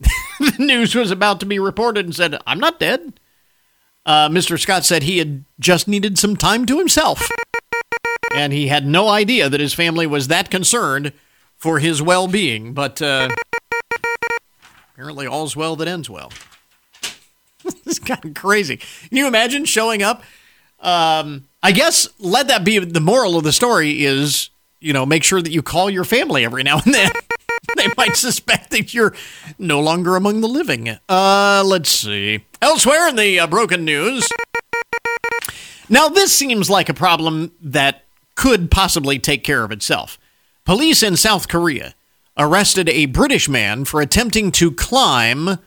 the 0.40 0.56
news 0.58 0.94
was 0.94 1.10
about 1.10 1.40
to 1.40 1.46
be 1.46 1.58
reported 1.58 2.04
and 2.04 2.14
said, 2.14 2.38
I'm 2.46 2.60
not 2.60 2.78
dead. 2.78 3.18
Uh, 4.06 4.28
Mr. 4.28 4.58
Scott 4.58 4.84
said 4.84 5.02
he 5.02 5.18
had 5.18 5.44
just 5.58 5.88
needed 5.88 6.16
some 6.16 6.36
time 6.36 6.64
to 6.66 6.78
himself. 6.78 7.28
And 8.32 8.52
he 8.52 8.68
had 8.68 8.86
no 8.86 9.08
idea 9.08 9.48
that 9.48 9.60
his 9.60 9.74
family 9.74 10.06
was 10.06 10.28
that 10.28 10.48
concerned 10.48 11.12
for 11.56 11.80
his 11.80 12.00
well 12.00 12.28
being. 12.28 12.72
But 12.72 13.02
uh, 13.02 13.28
apparently, 14.92 15.26
all's 15.26 15.56
well 15.56 15.74
that 15.76 15.88
ends 15.88 16.08
well. 16.08 16.32
it's 17.64 17.98
kind 17.98 18.24
of 18.24 18.34
crazy. 18.34 18.76
Can 18.76 19.18
you 19.18 19.26
imagine 19.26 19.64
showing 19.64 20.02
up? 20.02 20.22
Um, 20.80 21.48
I 21.62 21.72
guess 21.72 22.08
let 22.20 22.48
that 22.48 22.64
be 22.64 22.78
the 22.78 23.00
moral 23.00 23.36
of 23.36 23.42
the 23.42 23.52
story 23.52 24.04
is, 24.04 24.50
you 24.78 24.92
know, 24.92 25.04
make 25.04 25.24
sure 25.24 25.42
that 25.42 25.50
you 25.50 25.62
call 25.62 25.90
your 25.90 26.04
family 26.04 26.44
every 26.44 26.62
now 26.62 26.80
and 26.84 26.94
then. 26.94 27.10
they 27.76 27.88
might 27.96 28.16
suspect 28.16 28.70
that 28.70 28.94
you're 28.94 29.14
no 29.58 29.80
longer 29.80 30.16
among 30.16 30.40
the 30.40 30.48
living. 30.48 30.98
Uh, 31.08 31.62
let's 31.66 31.90
see. 31.90 32.44
Elsewhere 32.60 33.08
in 33.08 33.16
the 33.16 33.40
uh, 33.40 33.46
broken 33.46 33.84
news. 33.84 34.28
Now, 35.88 36.08
this 36.08 36.34
seems 36.34 36.68
like 36.68 36.88
a 36.88 36.94
problem 36.94 37.52
that 37.60 38.04
could 38.34 38.70
possibly 38.70 39.18
take 39.18 39.44
care 39.44 39.64
of 39.64 39.70
itself. 39.70 40.18
Police 40.64 41.02
in 41.02 41.16
South 41.16 41.48
Korea 41.48 41.94
arrested 42.36 42.88
a 42.88 43.06
British 43.06 43.48
man 43.48 43.84
for 43.84 44.00
attempting 44.00 44.52
to 44.52 44.72
climb 44.72 45.58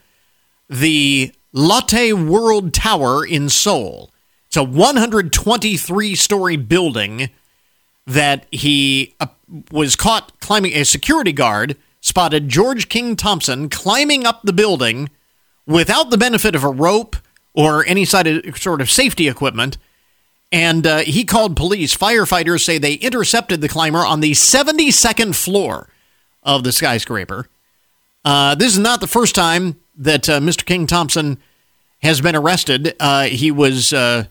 the 0.70 1.34
Lotte 1.52 2.14
World 2.14 2.74
Tower 2.74 3.26
in 3.26 3.50
Seoul. 3.50 4.12
It's 4.47 4.58
a 4.58 4.64
123 4.64 6.16
story 6.16 6.58
building 6.58 7.30
that 8.06 8.45
he 8.52 9.16
uh, 9.20 9.28
was 9.72 9.95
caught 9.95 10.39
climbing. 10.39 10.74
A 10.74 10.84
security 10.84 11.32
guard 11.32 11.78
spotted 12.02 12.50
George 12.50 12.89
King 12.89 13.16
Thompson 13.16 13.70
climbing 13.70 14.26
up 14.26 14.41
the 14.43 14.54
building 14.54 15.10
without 15.66 16.10
the 16.10 16.18
benefit 16.18 16.56
of 16.56 16.64
a 16.64 16.70
rope 16.70 17.16
or 17.54 17.86
any 17.86 18.06
sort 18.06 18.82
of 18.82 18.89
safety 18.89 19.28
equipment. 19.28 19.78
And 20.52 20.88
uh, 20.88 21.00
he 21.00 21.26
called 21.26 21.56
police. 21.56 21.95
Firefighters 21.95 22.62
say 22.62 22.78
they 22.78 22.95
intercepted 22.95 23.62
the 23.62 23.70
climber 23.70 24.00
on 24.00 24.20
the 24.20 24.32
72nd 24.32 25.36
floor 25.36 25.89
of 26.41 26.64
the 26.64 26.72
skyscraper. 26.72 27.47
Uh, 28.26 28.56
this 28.56 28.74
is 28.74 28.80
not 28.80 29.00
the 29.00 29.08
first 29.08 29.36
time 29.36 29.80
that 29.95 30.28
uh, 30.28 30.39
Mr. 30.39 30.66
King 30.66 30.88
Thompson 30.88 31.38
has 32.02 32.22
been 32.22 32.36
arrested. 32.36 32.95
Uh, 33.00 33.24
he 33.26 33.52
was 33.52 33.93
uh, 33.93 34.26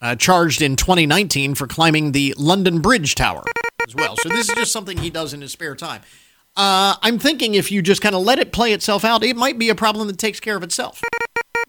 uh, 0.00 0.16
charged 0.16 0.60
in 0.62 0.76
2019 0.76 1.54
for 1.54 1.66
climbing 1.66 2.12
the 2.12 2.34
London 2.36 2.80
Bridge 2.80 3.14
Tower 3.14 3.44
as 3.86 3.94
well. 3.94 4.16
So 4.16 4.28
this 4.28 4.48
is 4.48 4.54
just 4.54 4.72
something 4.72 4.98
he 4.98 5.10
does 5.10 5.32
in 5.32 5.40
his 5.40 5.52
spare 5.52 5.76
time. 5.76 6.02
I'm 6.56 7.18
thinking 7.18 7.54
if 7.54 7.70
you 7.72 7.82
just 7.82 8.02
kind 8.02 8.14
of 8.14 8.22
let 8.22 8.38
it 8.38 8.52
play 8.52 8.72
itself 8.72 9.04
out, 9.04 9.22
it 9.24 9.36
might 9.36 9.58
be 9.58 9.68
a 9.68 9.74
problem 9.74 10.06
that 10.06 10.18
takes 10.18 10.40
care 10.40 10.56
of 10.56 10.62
itself. 10.62 11.02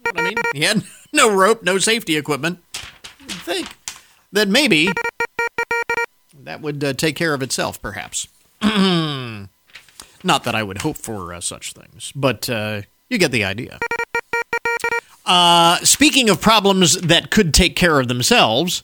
You 0.06 0.14
know 0.14 0.24
I 0.24 0.30
mean? 0.30 0.38
He 0.54 0.62
had 0.62 0.84
no 1.14 1.34
rope, 1.34 1.64
no 1.64 1.78
safety 1.78 2.18
equipment. 2.18 2.60
You'd 3.22 3.32
think 3.32 3.76
that 4.32 4.48
maybe 4.48 4.90
that 6.44 6.62
would 6.62 6.84
uh, 6.84 6.94
take 6.94 7.16
care 7.16 7.34
of 7.34 7.42
itself, 7.42 7.82
perhaps. 7.82 8.28
Not 8.62 10.44
that 10.44 10.56
I 10.56 10.64
would 10.64 10.80
hope 10.80 10.98
for 10.98 11.34
uh, 11.34 11.42
such 11.42 11.74
things, 11.74 12.12
but 12.16 12.50
uh, 12.50 12.82
you 13.10 13.18
get 13.18 13.32
the 13.32 13.44
idea. 13.44 13.80
Uh, 15.26 15.78
speaking 15.80 16.30
of 16.30 16.40
problems 16.40 16.96
that 17.02 17.32
could 17.32 17.54
take 17.54 17.76
care 17.76 18.00
of 18.00 18.08
themselves, 18.08 18.84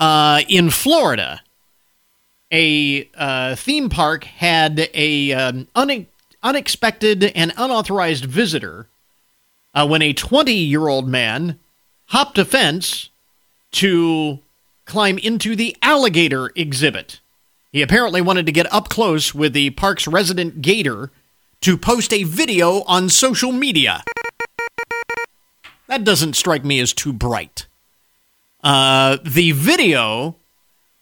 uh, 0.00 0.42
in 0.48 0.70
Florida, 0.70 1.40
a 2.50 3.08
uh, 3.14 3.54
theme 3.56 3.88
park 3.88 4.24
had 4.24 4.88
a 4.94 5.32
um, 5.32 5.68
une- 5.76 6.06
unexpected 6.42 7.24
and 7.24 7.52
unauthorized 7.56 8.24
visitor 8.24 8.86
when 9.86 10.02
a 10.02 10.12
20 10.12 10.52
year 10.52 10.88
old 10.88 11.08
man 11.08 11.58
hopped 12.06 12.38
a 12.38 12.44
fence 12.44 13.10
to 13.70 14.40
climb 14.86 15.18
into 15.18 15.54
the 15.54 15.76
alligator 15.82 16.50
exhibit. 16.56 17.20
He 17.70 17.82
apparently 17.82 18.22
wanted 18.22 18.46
to 18.46 18.52
get 18.52 18.72
up 18.72 18.88
close 18.88 19.34
with 19.34 19.52
the 19.52 19.70
park's 19.70 20.08
resident 20.08 20.62
gator 20.62 21.10
to 21.60 21.76
post 21.76 22.12
a 22.12 22.22
video 22.22 22.82
on 22.84 23.08
social 23.08 23.52
media. 23.52 24.02
That 25.86 26.04
doesn't 26.04 26.34
strike 26.34 26.64
me 26.64 26.80
as 26.80 26.92
too 26.92 27.12
bright. 27.12 27.66
Uh, 28.64 29.18
the 29.22 29.52
video 29.52 30.36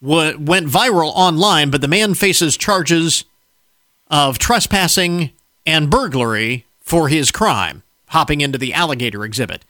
w- 0.02 0.38
went 0.38 0.66
viral 0.68 1.12
online, 1.14 1.70
but 1.70 1.80
the 1.80 1.88
man 1.88 2.14
faces 2.14 2.56
charges 2.56 3.24
of 4.08 4.38
trespassing 4.38 5.32
and 5.64 5.90
burglary 5.90 6.66
for 6.80 7.08
his 7.08 7.30
crime, 7.30 7.82
hopping 8.08 8.40
into 8.40 8.58
the 8.58 8.72
alligator 8.72 9.24
exhibit. 9.24 9.64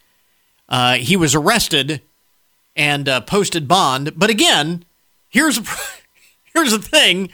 Uh, 0.68 0.94
he 0.94 1.16
was 1.16 1.34
arrested 1.34 2.02
and 2.74 3.08
uh, 3.08 3.20
posted 3.22 3.66
bond. 3.66 4.12
But 4.16 4.30
again, 4.30 4.84
here's 5.28 5.58
a, 5.58 5.64
here's 6.54 6.72
the 6.72 6.78
thing 6.78 7.30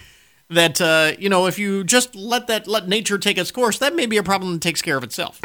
that 0.49 0.81
uh, 0.81 1.13
you 1.19 1.29
know 1.29 1.47
if 1.47 1.59
you 1.59 1.83
just 1.83 2.15
let 2.15 2.47
that 2.47 2.69
let 2.69 2.89
nature 2.89 3.19
take 3.19 3.39
its 3.39 3.51
course, 3.51 3.79
that 3.79 3.95
may 3.95 4.07
be 4.07 4.17
a 4.17 4.23
problem 4.23 4.53
that 4.53 4.63
takes 4.63 4.83
care 4.83 4.97
of 4.97 5.05
itself. 5.05 5.41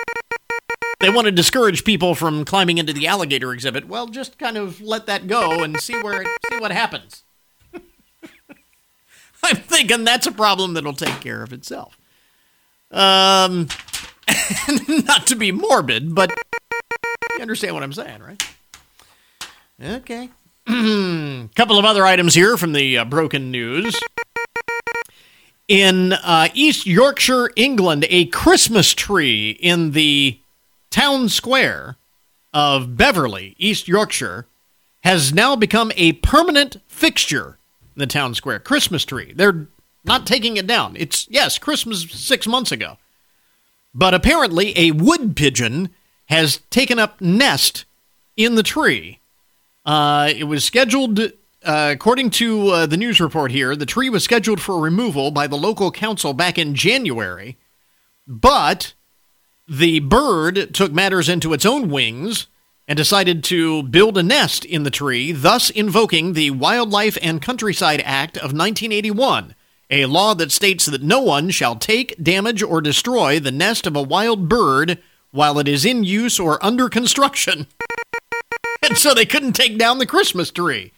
They 1.00 1.10
want 1.10 1.26
to 1.26 1.32
discourage 1.32 1.84
people 1.84 2.16
from 2.16 2.43
climbing 2.43 2.80
into 2.80 2.91
the 2.91 3.08
alligator 3.08 3.54
exhibit. 3.54 3.88
Well, 3.88 4.08
just 4.08 4.39
kind 4.39 4.58
of 4.58 4.82
let 4.82 5.06
that 5.06 5.28
go 5.28 5.64
and 5.64 5.80
see 5.80 5.95
where 6.02 6.24
see 6.50 6.58
what 6.60 6.72
happens. 6.72 7.24
I'm 9.48 9.56
thinking 9.56 10.04
that's 10.04 10.28
a 10.28 10.32
problem 10.32 10.74
that'll 10.74 10.93
take 10.93 11.22
care 11.22 11.41
of 11.41 11.54
itself. 11.54 11.98
Um, 12.91 13.70
not 14.88 15.28
to 15.28 15.36
be 15.36 15.54
morbid, 15.54 16.14
but 16.14 16.32
you 17.36 17.41
understand 17.41 17.74
what 17.74 17.84
I'm 17.84 17.93
saying, 17.93 18.22
right? 18.22 18.43
Okay. 19.82 20.30
Couple 21.56 21.80
of 21.80 21.86
other 21.86 22.06
items 22.06 22.34
here 22.36 22.58
from 22.58 22.74
the 22.74 22.98
uh, 22.98 23.06
broken 23.06 23.50
news. 23.52 23.98
In 25.70 26.12
uh, 26.14 26.50
East 26.54 26.86
Yorkshire, 26.86 27.52
England, 27.56 28.06
a 28.10 28.26
Christmas 28.26 28.93
tree 28.93 29.52
in 29.52 29.91
the 29.91 30.39
town 30.89 31.30
square 31.30 31.95
of 32.54 32.98
Beverley, 32.98 33.56
East 33.58 33.88
Yorkshire, 33.88 34.48
has 35.04 35.34
now 35.34 35.56
become 35.56 35.93
a 35.95 36.14
permanent 36.14 36.78
fixture 36.88 37.58
the 37.98 38.08
town 38.08 38.34
square. 38.34 38.60
Christmas 38.60 39.04
tree. 39.04 39.34
They're 39.36 39.68
not 40.06 40.26
taking 40.26 40.58
it 40.58 40.68
down. 40.68 40.95
It's, 40.98 41.28
yes, 41.30 41.58
Christmas 41.58 42.10
six 42.12 42.48
months 42.48 42.72
ago. 42.72 42.98
But 43.93 44.14
apparently, 44.14 44.78
a 44.78 44.91
wood 44.91 45.36
pigeon 45.36 45.89
has 46.26 46.60
taken 46.70 47.00
up 47.00 47.20
nest 47.20 47.86
in 48.36 48.56
the 48.56 48.64
tree 48.64 49.20
uh, 49.88 50.34
it 50.36 50.43
was 50.43 50.66
scheduled, 50.66 51.18
uh, 51.18 51.89
according 51.93 52.30
to 52.30 52.68
uh, 52.68 52.86
the 52.86 52.98
news 52.98 53.22
report 53.22 53.52
here, 53.52 53.74
the 53.74 53.86
tree 53.86 54.10
was 54.10 54.22
scheduled 54.22 54.60
for 54.60 54.78
removal 54.82 55.32
by 55.32 55.48
the 55.48 55.56
local 55.56 55.91
council 55.91 56.34
back 56.34 56.58
in 56.58 56.76
January, 56.76 57.58
but 58.28 58.93
the 59.66 60.00
bird 60.02 60.74
took 60.74 60.91
matters 60.91 61.30
into 61.30 61.54
its 61.54 61.66
own 61.66 61.89
wings 61.89 62.48
and 62.88 62.95
decided 62.95 63.43
to 63.43 63.83
build 63.83 64.17
a 64.17 64.23
nest 64.23 64.63
in 64.63 64.83
the 64.83 64.91
tree, 64.91 65.31
thus 65.31 65.69
invoking 65.69 66.33
the 66.33 66.51
Wildlife 66.51 67.17
and 67.21 67.41
Countryside 67.41 68.01
Act 68.05 68.38
of 68.38 68.53
1981, 68.53 69.55
a 69.89 70.05
law 70.05 70.33
that 70.33 70.51
states 70.51 70.85
that 70.85 71.03
no 71.03 71.19
one 71.19 71.49
shall 71.49 71.75
take, 71.75 72.21
damage, 72.21 72.63
or 72.63 72.81
destroy 72.81 73.39
the 73.39 73.51
nest 73.51 73.85
of 73.85 73.95
a 73.95 74.01
wild 74.01 74.47
bird 74.47 74.99
while 75.31 75.59
it 75.59 75.67
is 75.67 75.85
in 75.85 76.03
use 76.03 76.39
or 76.39 76.63
under 76.65 76.88
construction. 76.88 77.67
and 78.81 78.97
so 78.97 79.13
they 79.13 79.25
couldn't 79.25 79.53
take 79.53 79.77
down 79.77 79.97
the 79.97 80.05
Christmas 80.05 80.49
tree. 80.51 80.91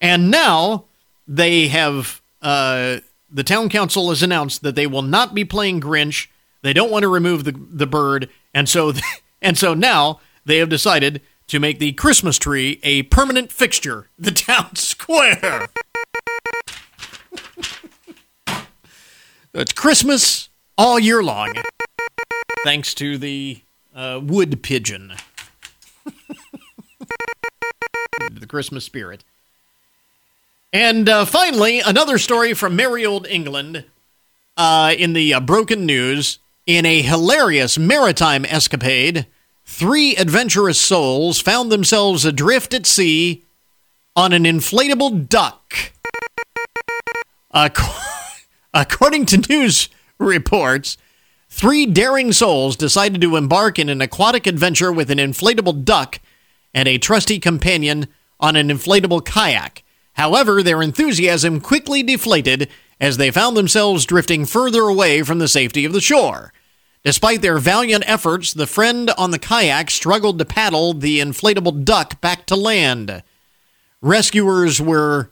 And 0.00 0.30
now 0.30 0.84
they 1.26 1.68
have 1.68 2.20
uh, 2.40 2.98
the 3.30 3.44
town 3.44 3.68
council 3.68 4.08
has 4.10 4.22
announced 4.22 4.62
that 4.62 4.74
they 4.74 4.86
will 4.86 5.02
not 5.02 5.34
be 5.34 5.44
playing 5.44 5.80
Grinch. 5.80 6.28
They 6.62 6.72
don't 6.72 6.90
want 6.90 7.02
to 7.02 7.08
remove 7.08 7.44
the 7.44 7.52
the 7.52 7.86
bird, 7.86 8.28
and 8.52 8.68
so 8.68 8.92
and 9.42 9.56
so 9.56 9.74
now 9.74 10.20
they 10.44 10.58
have 10.58 10.68
decided 10.68 11.22
to 11.48 11.60
make 11.60 11.78
the 11.78 11.92
Christmas 11.92 12.38
tree 12.38 12.80
a 12.82 13.02
permanent 13.04 13.52
fixture, 13.52 14.08
the 14.18 14.30
town 14.30 14.70
square. 14.76 15.68
it's 19.54 19.72
Christmas 19.72 20.48
all 20.78 20.98
year 20.98 21.22
long, 21.22 21.54
thanks 22.64 22.94
to 22.94 23.18
the 23.18 23.62
uh, 23.94 24.20
wood 24.22 24.62
pigeon 24.62 25.12
the 28.40 28.46
Christmas 28.46 28.84
spirit. 28.84 29.24
And 30.72 31.08
uh, 31.08 31.24
finally, 31.26 31.80
another 31.80 32.18
story 32.18 32.54
from 32.54 32.76
merry 32.76 33.04
old 33.04 33.26
England 33.26 33.84
uh, 34.56 34.94
in 34.96 35.12
the 35.12 35.34
uh, 35.34 35.40
broken 35.40 35.86
news. 35.86 36.38
In 36.64 36.86
a 36.86 37.02
hilarious 37.02 37.76
maritime 37.76 38.44
escapade, 38.44 39.26
three 39.64 40.16
adventurous 40.16 40.80
souls 40.80 41.40
found 41.40 41.70
themselves 41.70 42.24
adrift 42.24 42.74
at 42.74 42.86
sea 42.86 43.44
on 44.14 44.32
an 44.32 44.44
inflatable 44.44 45.28
duck. 45.28 45.92
According 48.74 49.26
to 49.26 49.38
news 49.48 49.88
reports, 50.18 50.96
three 51.48 51.86
daring 51.86 52.32
souls 52.32 52.76
decided 52.76 53.20
to 53.20 53.36
embark 53.36 53.78
in 53.78 53.88
an 53.88 54.00
aquatic 54.00 54.46
adventure 54.46 54.92
with 54.92 55.10
an 55.10 55.18
inflatable 55.18 55.84
duck 55.84 56.20
and 56.74 56.88
a 56.88 56.98
trusty 56.98 57.38
companion 57.38 58.08
on 58.40 58.56
an 58.56 58.68
inflatable 58.68 59.24
kayak. 59.24 59.84
However, 60.14 60.62
their 60.62 60.82
enthusiasm 60.82 61.60
quickly 61.60 62.02
deflated 62.02 62.68
as 63.00 63.16
they 63.16 63.30
found 63.30 63.56
themselves 63.56 64.06
drifting 64.06 64.44
further 64.44 64.82
away 64.82 65.22
from 65.22 65.38
the 65.38 65.48
safety 65.48 65.84
of 65.84 65.92
the 65.92 66.00
shore. 66.00 66.52
Despite 67.04 67.42
their 67.42 67.58
valiant 67.58 68.04
efforts, 68.06 68.52
the 68.52 68.66
friend 68.66 69.10
on 69.18 69.32
the 69.32 69.38
kayak 69.38 69.90
struggled 69.90 70.38
to 70.38 70.44
paddle 70.44 70.94
the 70.94 71.18
inflatable 71.18 71.84
duck 71.84 72.20
back 72.20 72.46
to 72.46 72.56
land. 72.56 73.22
Rescuers 74.00 74.80
were 74.80 75.30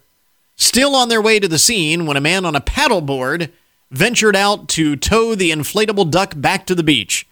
still 0.56 0.96
on 0.96 1.08
their 1.08 1.22
way 1.22 1.38
to 1.38 1.48
the 1.48 1.58
scene 1.58 2.06
when 2.06 2.16
a 2.16 2.20
man 2.20 2.44
on 2.44 2.56
a 2.56 2.60
paddleboard 2.60 3.50
ventured 3.90 4.36
out 4.36 4.68
to 4.68 4.96
tow 4.96 5.34
the 5.34 5.50
inflatable 5.50 6.10
duck 6.10 6.34
back 6.36 6.66
to 6.66 6.74
the 6.74 6.82
beach. 6.82 7.26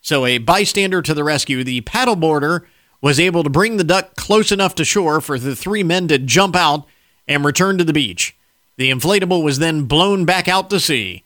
So, 0.00 0.26
a 0.26 0.38
bystander 0.38 1.00
to 1.00 1.14
the 1.14 1.24
rescue, 1.24 1.64
the 1.64 1.80
paddleboarder 1.82 2.64
was 3.00 3.20
able 3.20 3.42
to 3.42 3.50
bring 3.50 3.76
the 3.76 3.84
duck 3.84 4.16
close 4.16 4.52
enough 4.52 4.74
to 4.76 4.84
shore 4.84 5.20
for 5.20 5.38
the 5.38 5.56
three 5.56 5.82
men 5.82 6.08
to 6.08 6.18
jump 6.18 6.56
out 6.56 6.86
and 7.26 7.44
return 7.44 7.78
to 7.78 7.84
the 7.84 7.92
beach. 7.92 8.36
The 8.76 8.90
inflatable 8.90 9.42
was 9.42 9.58
then 9.58 9.84
blown 9.84 10.24
back 10.24 10.48
out 10.48 10.68
to 10.70 10.80
sea. 10.80 11.24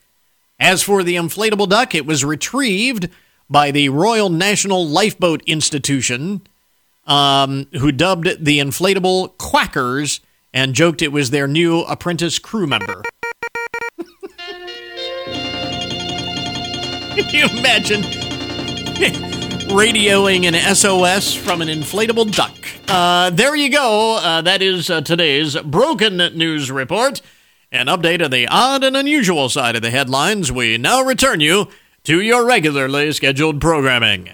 As 0.59 0.83
for 0.83 1.03
the 1.03 1.15
inflatable 1.15 1.69
duck, 1.69 1.95
it 1.95 2.05
was 2.05 2.25
retrieved 2.25 3.09
by 3.49 3.71
the 3.71 3.89
Royal 3.91 4.29
National 4.29 4.87
Lifeboat 4.87 5.43
Institution, 5.47 6.43
um, 7.07 7.67
who 7.79 7.93
dubbed 7.93 8.45
the 8.45 8.59
inflatable 8.59 9.37
Quackers 9.39 10.21
and 10.53 10.75
joked 10.75 11.01
it 11.01 11.13
was 11.13 11.31
their 11.31 11.47
new 11.47 11.83
apprentice 11.83 12.39
crew 12.39 12.67
member. 12.67 13.03
Can 17.15 17.29
you 17.31 17.47
imagine 17.59 18.03
radioing 19.69 20.47
an 20.47 20.75
SOS 20.75 21.35
from 21.35 21.63
an 21.63 21.69
inflatable 21.69 22.35
duck. 22.35 22.57
Uh, 22.89 23.31
there 23.31 23.55
you 23.55 23.71
go. 23.71 24.17
Uh, 24.17 24.41
that 24.43 24.63
is 24.63 24.91
uh, 24.91 25.03
today's 25.03 25.57
Broken 25.61 26.17
News 26.17 26.71
Report. 26.71 27.21
An 27.71 27.87
update 27.87 28.25
on 28.25 28.31
the 28.31 28.49
odd 28.49 28.83
and 28.83 28.97
unusual 28.97 29.51
side 29.51 29.77
of 29.77 29.83
the 29.83 29.91
headlines. 29.91 30.51
We 30.51 30.79
now 30.79 31.03
return 31.03 31.41
you 31.41 31.69
to 32.05 32.19
your 32.23 32.47
regularly 32.47 33.13
scheduled 33.13 33.61
programming. 33.61 34.31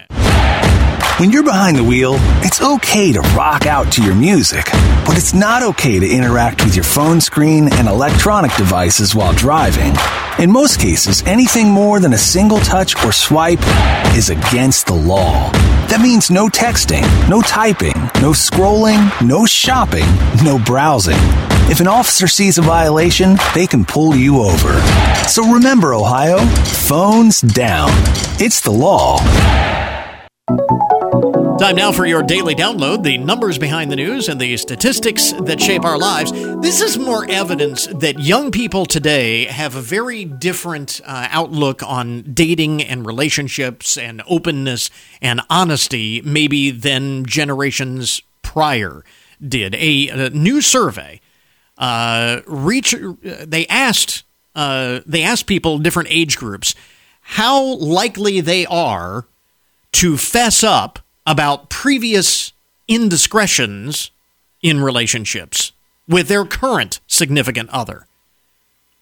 When 1.17 1.31
you're 1.31 1.43
behind 1.43 1.77
the 1.77 1.83
wheel, 1.83 2.15
it's 2.43 2.61
okay 2.61 3.13
to 3.13 3.21
rock 3.37 3.65
out 3.65 3.89
to 3.93 4.03
your 4.03 4.15
music, 4.15 4.65
but 5.05 5.15
it's 5.15 5.33
not 5.33 5.63
okay 5.63 5.97
to 5.97 6.05
interact 6.05 6.65
with 6.65 6.75
your 6.75 6.83
phone 6.83 7.21
screen 7.21 7.69
and 7.71 7.87
electronic 7.87 8.53
devices 8.55 9.15
while 9.15 9.31
driving. 9.31 9.93
In 10.39 10.51
most 10.51 10.77
cases, 10.77 11.23
anything 11.23 11.69
more 11.69 12.01
than 12.01 12.11
a 12.11 12.17
single 12.17 12.59
touch 12.59 13.01
or 13.05 13.13
swipe 13.13 13.61
is 14.13 14.29
against 14.29 14.87
the 14.87 14.93
law. 14.93 15.49
That 15.87 16.01
means 16.01 16.29
no 16.29 16.49
texting, 16.49 17.07
no 17.29 17.41
typing, 17.41 17.95
no 18.21 18.31
scrolling, 18.31 19.09
no 19.25 19.45
shopping, 19.45 20.03
no 20.43 20.59
browsing. 20.59 21.15
If 21.71 21.79
an 21.79 21.87
officer 21.87 22.27
sees 22.27 22.57
a 22.57 22.61
violation, 22.61 23.37
they 23.53 23.67
can 23.67 23.85
pull 23.85 24.17
you 24.17 24.41
over. 24.41 24.81
So 25.29 25.53
remember, 25.53 25.93
Ohio, 25.93 26.39
phones 26.39 27.39
down. 27.39 27.87
It's 28.37 28.59
the 28.59 28.71
law. 28.71 29.19
Time 31.59 31.77
now 31.77 31.93
for 31.93 32.05
your 32.05 32.21
daily 32.21 32.53
download 32.53 33.03
the 33.03 33.17
numbers 33.17 33.57
behind 33.57 33.89
the 33.89 33.95
news 33.95 34.27
and 34.27 34.41
the 34.41 34.57
statistics 34.57 35.31
that 35.43 35.61
shape 35.61 35.85
our 35.85 35.97
lives. 35.97 36.33
This 36.61 36.81
is 36.81 36.97
more 36.97 37.25
evidence 37.29 37.87
that 37.87 38.19
young 38.19 38.51
people 38.51 38.85
today 38.85 39.45
have 39.45 39.73
a 39.73 39.81
very 39.81 40.25
different 40.25 40.99
uh, 41.05 41.29
outlook 41.31 41.81
on 41.81 42.23
dating 42.33 42.83
and 42.83 43.05
relationships 43.05 43.97
and 43.97 44.21
openness 44.27 44.89
and 45.21 45.39
honesty, 45.49 46.21
maybe 46.23 46.71
than 46.71 47.25
generations 47.25 48.21
prior 48.41 49.05
did. 49.41 49.75
A, 49.75 50.09
a 50.09 50.29
new 50.31 50.59
survey 50.59 51.21
uh, 51.77 52.41
reach 52.47 52.93
they 53.21 53.65
asked 53.67 54.23
uh, 54.55 54.99
they 55.05 55.23
asked 55.23 55.47
people 55.47 55.77
different 55.77 56.09
age 56.11 56.35
groups 56.35 56.75
how 57.21 57.75
likely 57.75 58.41
they 58.41 58.65
are 58.65 59.25
to 59.93 60.17
fess 60.17 60.61
up 60.61 60.99
about 61.25 61.69
previous 61.69 62.53
indiscretions 62.87 64.11
in 64.61 64.81
relationships 64.81 65.71
with 66.07 66.27
their 66.27 66.45
current 66.45 66.99
significant 67.07 67.69
other. 67.69 68.07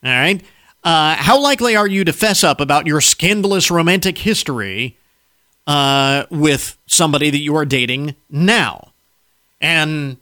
All 0.04 0.12
right. 0.12 0.42
Uh, 0.84 1.16
how 1.16 1.40
likely 1.40 1.76
are 1.76 1.88
you 1.88 2.04
to 2.04 2.12
fess 2.12 2.44
up 2.44 2.60
about 2.60 2.86
your 2.86 3.00
scandalous 3.00 3.72
romantic 3.72 4.18
history 4.18 4.98
uh, 5.66 6.26
with 6.30 6.78
somebody 6.86 7.30
that 7.30 7.40
you 7.40 7.56
are 7.56 7.66
dating 7.66 8.16
now? 8.30 8.92
And 9.62 10.18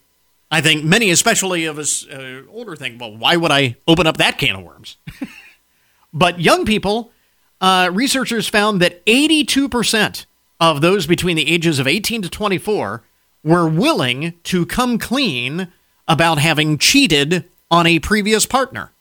I 0.52 0.62
think 0.62 0.84
many, 0.84 1.10
especially 1.10 1.66
of 1.66 1.80
us 1.80 2.08
uh, 2.08 2.44
older, 2.50 2.76
think, 2.76 3.02
well, 3.02 3.16
why 3.16 3.38
would 3.38 3.52
I 3.52 3.78
open 3.88 4.06
up 4.06 4.18
that 4.18 4.38
can 4.38 4.58
of 4.58 4.64
worms? 4.64 4.98
but 6.14 6.40
young 6.40 6.66
people, 6.66 7.12
uh, 7.60 7.90
researchers 7.92 8.48
found 8.48 8.82
that 8.82 9.04
82% 9.06 10.26
of 10.62 10.80
those 10.80 11.08
between 11.08 11.36
the 11.36 11.52
ages 11.52 11.80
of 11.80 11.88
18 11.88 12.22
to 12.22 12.30
24 12.30 13.02
were 13.44 13.68
willing 13.68 14.36
to 14.44 14.66
come 14.68 15.00
clean 15.00 15.68
about 16.08 16.38
having 16.38 16.78
cheated 16.78 17.46
on 17.72 17.88
a 17.88 17.98
previous 18.00 18.46
partner. 18.46 18.92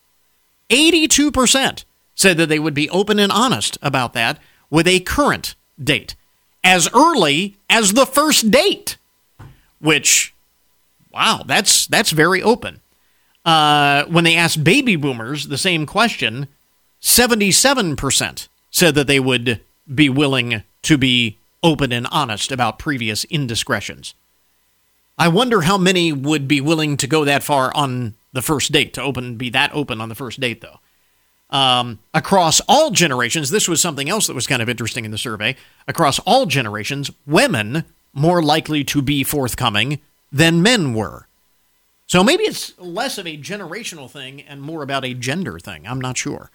82% 0.71 1.85
said 2.15 2.37
that 2.39 2.49
they 2.49 2.59
would 2.59 2.73
be 2.73 2.89
open 2.89 3.19
and 3.19 3.31
honest 3.31 3.77
about 3.83 4.15
that 4.15 4.39
with 4.71 4.89
a 4.89 5.01
current 5.01 5.55
date 5.83 6.15
as 6.65 6.89
early 6.95 7.57
as 7.69 7.93
the 7.93 8.07
first 8.07 8.51
date, 8.51 8.97
which, 9.81 10.35
wow, 11.13 11.43
that's, 11.45 11.87
that's 11.87 12.11
very 12.11 12.43
open. 12.43 12.81
Uh, 13.45 14.05
when 14.05 14.25
they 14.25 14.37
asked 14.37 14.65
baby 14.65 14.97
boomers 14.97 15.49
the 15.49 15.59
same 15.59 15.85
question, 15.85 16.49
77% 17.03 18.49
said 18.71 18.95
that 18.95 19.07
they 19.07 19.21
would 19.21 19.61
be 19.93 20.09
willing 20.09 20.63
to 20.83 20.97
be 20.97 21.37
open 21.63 21.93
and 21.93 22.07
honest 22.11 22.53
about 22.53 22.79
previous 22.79 23.25
indiscretions. 23.25 24.15
I 25.19 25.29
wonder 25.29 25.63
how 25.63 25.77
many 25.77 26.13
would 26.13 26.49
be 26.49 26.61
willing 26.61 26.97
to 26.97 27.07
go 27.07 27.25
that 27.25 27.43
far 27.43 27.75
on 27.77 28.15
the 28.33 28.43
first 28.43 28.73
date, 28.73 28.95
to 28.95 29.03
open 29.03 29.37
be 29.37 29.51
that 29.51 29.71
open 29.75 30.01
on 30.01 30.09
the 30.09 30.15
first 30.15 30.41
date, 30.41 30.61
though. 30.61 30.81
Um, 31.51 31.99
across 32.15 32.61
all 32.69 32.91
generations, 32.91 33.51
this 33.51 33.69
was 33.69 33.83
something 33.83 34.09
else 34.09 34.29
that 34.29 34.35
was 34.35 34.47
kind 34.47 34.63
of 34.63 34.69
interesting 34.69 35.05
in 35.05 35.11
the 35.11 35.19
survey. 35.19 35.57
Across 35.89 36.21
all 36.21 36.47
generations, 36.47 37.11
women 37.27 37.85
more 38.13 38.43
likely 38.43 38.85
to 38.85 39.03
be 39.03 39.25
forthcoming 39.25 40.01
than 40.33 40.63
men 40.63 40.95
were. 40.95 41.27
So 42.07 42.25
maybe 42.25 42.45
it's 42.45 42.77
less 42.79 43.19
of 43.19 43.27
a 43.27 43.37
generational 43.37 44.11
thing 44.11 44.43
and 44.43 44.63
more 44.63 44.83
about 44.83 45.05
a 45.05 45.15
gender 45.15 45.59
thing. 45.59 45.87
I'm 45.87 46.01
not 46.01 46.17
sure. 46.17 46.51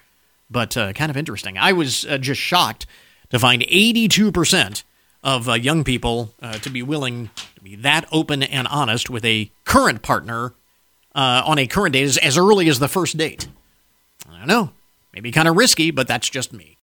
But 0.49 0.75
uh, 0.75 0.93
kind 0.93 1.09
of 1.09 1.17
interesting. 1.17 1.57
I 1.57 1.71
was 1.71 2.05
uh, 2.05 2.17
just 2.17 2.41
shocked 2.41 2.85
to 3.29 3.39
find 3.39 3.61
82% 3.63 4.83
of 5.25 5.49
uh, 5.49 5.53
young 5.53 5.83
people 5.83 6.33
uh, 6.41 6.53
to 6.59 6.69
be 6.69 6.83
willing 6.83 7.31
to 7.55 7.61
be 7.61 7.75
that 7.75 8.05
open 8.11 8.43
and 8.43 8.67
honest 8.67 9.09
with 9.09 9.25
a 9.25 9.51
current 9.65 10.03
partner 10.03 10.53
uh, 11.15 11.41
on 11.45 11.57
a 11.57 11.65
current 11.65 11.93
date 11.93 12.03
as, 12.03 12.17
as 12.17 12.37
early 12.37 12.69
as 12.69 12.77
the 12.77 12.87
first 12.87 13.17
date. 13.17 13.47
I 14.29 14.37
don't 14.37 14.47
know. 14.47 14.69
Maybe 15.13 15.31
kind 15.31 15.47
of 15.47 15.57
risky, 15.57 15.89
but 15.89 16.07
that's 16.07 16.29
just 16.29 16.53
me. 16.53 16.74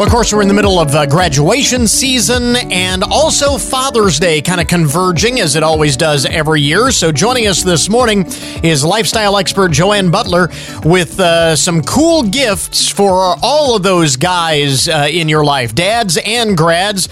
Well, 0.00 0.06
of 0.06 0.14
course, 0.14 0.32
we're 0.32 0.40
in 0.40 0.48
the 0.48 0.54
middle 0.54 0.78
of 0.78 0.94
uh, 0.94 1.04
graduation 1.04 1.86
season 1.86 2.56
and 2.72 3.04
also 3.04 3.58
Father's 3.58 4.18
Day 4.18 4.40
kind 4.40 4.58
of 4.58 4.66
converging 4.66 5.40
as 5.40 5.56
it 5.56 5.62
always 5.62 5.94
does 5.94 6.24
every 6.24 6.62
year. 6.62 6.90
So, 6.90 7.12
joining 7.12 7.46
us 7.48 7.62
this 7.62 7.90
morning 7.90 8.24
is 8.64 8.82
lifestyle 8.82 9.36
expert 9.36 9.72
Joanne 9.72 10.10
Butler 10.10 10.48
with 10.84 11.20
uh, 11.20 11.54
some 11.54 11.82
cool 11.82 12.22
gifts 12.22 12.88
for 12.88 13.36
all 13.42 13.76
of 13.76 13.82
those 13.82 14.16
guys 14.16 14.88
uh, 14.88 15.06
in 15.10 15.28
your 15.28 15.44
life, 15.44 15.74
dads 15.74 16.16
and 16.24 16.56
grads. 16.56 17.10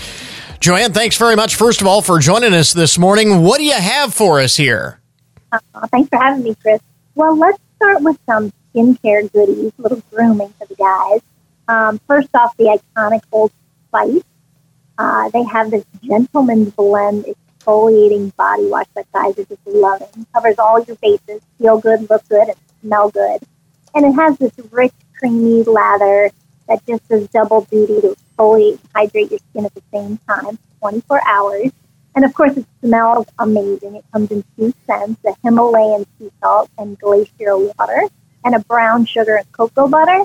Joanne, 0.58 0.94
thanks 0.94 1.18
very 1.18 1.36
much, 1.36 1.56
first 1.56 1.82
of 1.82 1.86
all, 1.86 2.00
for 2.00 2.18
joining 2.20 2.54
us 2.54 2.72
this 2.72 2.96
morning. 2.96 3.42
What 3.42 3.58
do 3.58 3.64
you 3.64 3.74
have 3.74 4.14
for 4.14 4.40
us 4.40 4.56
here? 4.56 4.98
Thanks 5.90 6.08
for 6.08 6.16
having 6.16 6.42
me, 6.42 6.54
Chris. 6.62 6.80
Well, 7.14 7.36
let's 7.36 7.58
start 7.76 8.00
with 8.00 8.18
some 8.24 8.50
skincare 8.74 9.30
goodies, 9.30 9.72
a 9.78 9.82
little 9.82 10.02
grooming 10.10 10.54
for 10.58 10.66
the 10.66 10.74
guys. 10.76 11.20
Um, 11.68 12.00
first 12.06 12.30
off, 12.34 12.56
the 12.56 12.78
iconic 12.96 13.20
Old 13.30 13.52
Spice. 13.88 14.22
Uh, 14.96 15.28
they 15.30 15.44
have 15.44 15.70
this 15.70 15.84
gentleman's 16.02 16.72
blend 16.72 17.26
exfoliating 17.26 18.34
body 18.36 18.66
wash 18.66 18.86
that 18.94 19.06
guys 19.12 19.38
are 19.38 19.44
just 19.44 19.66
loving. 19.66 20.26
Covers 20.34 20.58
all 20.58 20.82
your 20.82 20.96
bases, 20.96 21.42
feel 21.58 21.78
good, 21.78 22.08
look 22.10 22.26
good, 22.28 22.48
and 22.48 22.56
smell 22.80 23.10
good. 23.10 23.40
And 23.94 24.06
it 24.06 24.12
has 24.12 24.36
this 24.38 24.52
rich, 24.72 24.92
creamy 25.18 25.62
lather 25.62 26.30
that 26.68 26.84
just 26.86 27.06
does 27.08 27.28
double 27.28 27.62
duty 27.62 28.00
to 28.00 28.16
exfoliate 28.16 28.80
and 28.80 28.88
hydrate 28.94 29.30
your 29.30 29.40
skin 29.50 29.66
at 29.66 29.74
the 29.74 29.82
same 29.92 30.18
time, 30.28 30.58
24 30.80 31.20
hours. 31.26 31.70
And 32.14 32.24
of 32.24 32.34
course, 32.34 32.56
it 32.56 32.66
smells 32.84 33.26
amazing. 33.38 33.94
It 33.94 34.04
comes 34.12 34.30
in 34.30 34.42
two 34.56 34.72
scents, 34.86 35.20
a 35.24 35.34
Himalayan 35.44 36.06
sea 36.18 36.30
salt 36.42 36.70
and 36.78 36.98
glacier 36.98 37.56
water, 37.56 38.02
and 38.44 38.54
a 38.54 38.60
brown 38.60 39.04
sugar 39.04 39.36
and 39.36 39.52
cocoa 39.52 39.86
butter. 39.86 40.24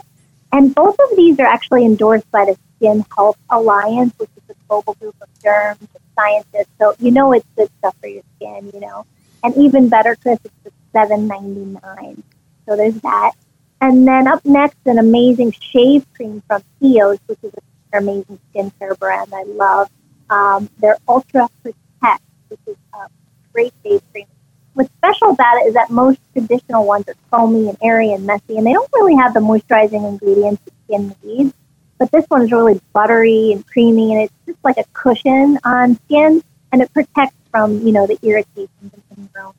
And 0.54 0.74
both 0.76 0.96
of 1.00 1.18
these 1.18 1.40
are 1.40 1.48
actually 1.48 1.84
endorsed 1.84 2.32
by 2.32 2.46
the 2.46 2.58
Skin 2.78 3.04
Health 3.16 3.38
Alliance, 3.50 4.14
which 4.18 4.30
is 4.38 4.44
a 4.52 4.56
global 4.70 4.94
group 4.96 5.16
of 5.22 5.28
derms 5.44 5.80
and 5.80 5.90
scientists. 6.16 6.70
So 6.80 6.96
you 7.00 7.12
know 7.12 7.34
it's 7.34 7.48
good 7.58 7.70
stuff 7.80 7.96
for 8.00 8.08
your 8.08 8.24
skin, 8.38 8.72
you 8.74 8.80
know. 8.80 9.06
And 9.44 9.58
even 9.58 9.90
better, 9.90 10.16
Chris, 10.16 10.40
it's 10.46 10.54
just 10.64 10.76
seven 10.94 11.28
ninety 11.28 11.80
nine. 11.84 12.24
So 12.70 12.78
there's 12.78 13.02
that. 13.02 13.34
And 13.82 14.08
then 14.08 14.28
up 14.28 14.46
next, 14.46 14.78
an 14.86 15.00
amazing 15.00 15.54
shave 15.54 16.06
cream 16.14 16.44
from 16.48 16.64
Eos, 16.84 17.18
which 17.26 17.40
is 17.44 17.54
an 17.56 18.04
amazing 18.04 18.40
skincare 18.54 18.98
brand 19.00 19.34
I 19.34 19.44
love. 19.44 19.90
Um, 20.30 20.70
their 20.78 20.98
Ultra 21.08 21.50
Protect, 21.64 22.24
which 22.50 22.62
is 22.68 22.78
a 22.94 23.08
great 23.54 23.74
shave 23.84 24.02
cream 24.12 24.28
what's 24.74 24.90
special 24.98 25.32
about 25.32 25.58
it 25.58 25.68
is 25.68 25.74
that 25.74 25.90
most 25.90 26.20
traditional 26.34 26.86
ones 26.86 27.06
are 27.08 27.16
foamy 27.32 27.70
and 27.70 27.78
airy 27.82 28.12
and 28.14 28.26
messy, 28.26 28.58
and 28.58 28.66
they 28.66 28.74
don't 28.74 28.90
really 28.94 29.16
have 29.16 29.34
the 29.34 29.40
moisturizing 29.40 30.08
ingredients 30.08 30.62
the 30.66 30.72
skin 30.86 31.16
needs. 31.24 31.54
But 32.00 32.12
this 32.12 32.26
one 32.28 32.42
is 32.42 32.52
really 32.52 32.82
buttery 32.92 33.52
and 33.54 33.66
creamy, 33.68 34.14
and 34.14 34.24
it's 34.24 34.34
just 34.46 34.60
like 34.64 34.78
a 34.78 34.84
cushion 34.94 35.60
on 35.64 35.96
skin, 36.06 36.44
and 36.72 36.82
it 36.82 36.92
protects 36.94 37.36
from 37.52 37.86
you 37.86 37.92
know 37.92 38.08
the 38.08 38.18
irritations 38.24 38.70
and 38.82 39.04
ingrown 39.18 39.54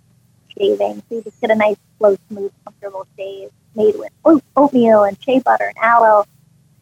shaving. 0.58 1.02
So 1.08 1.16
you 1.16 1.22
just 1.22 1.40
get 1.40 1.50
a 1.50 1.54
nice, 1.54 1.76
slow, 1.98 2.16
smooth, 2.28 2.52
comfortable 2.64 3.06
shave 3.16 3.50
made 3.76 3.96
with 3.96 4.12
oatmeal 4.56 5.04
and 5.04 5.20
shea 5.22 5.40
butter 5.40 5.66
and 5.66 5.78
aloe. 5.78 6.24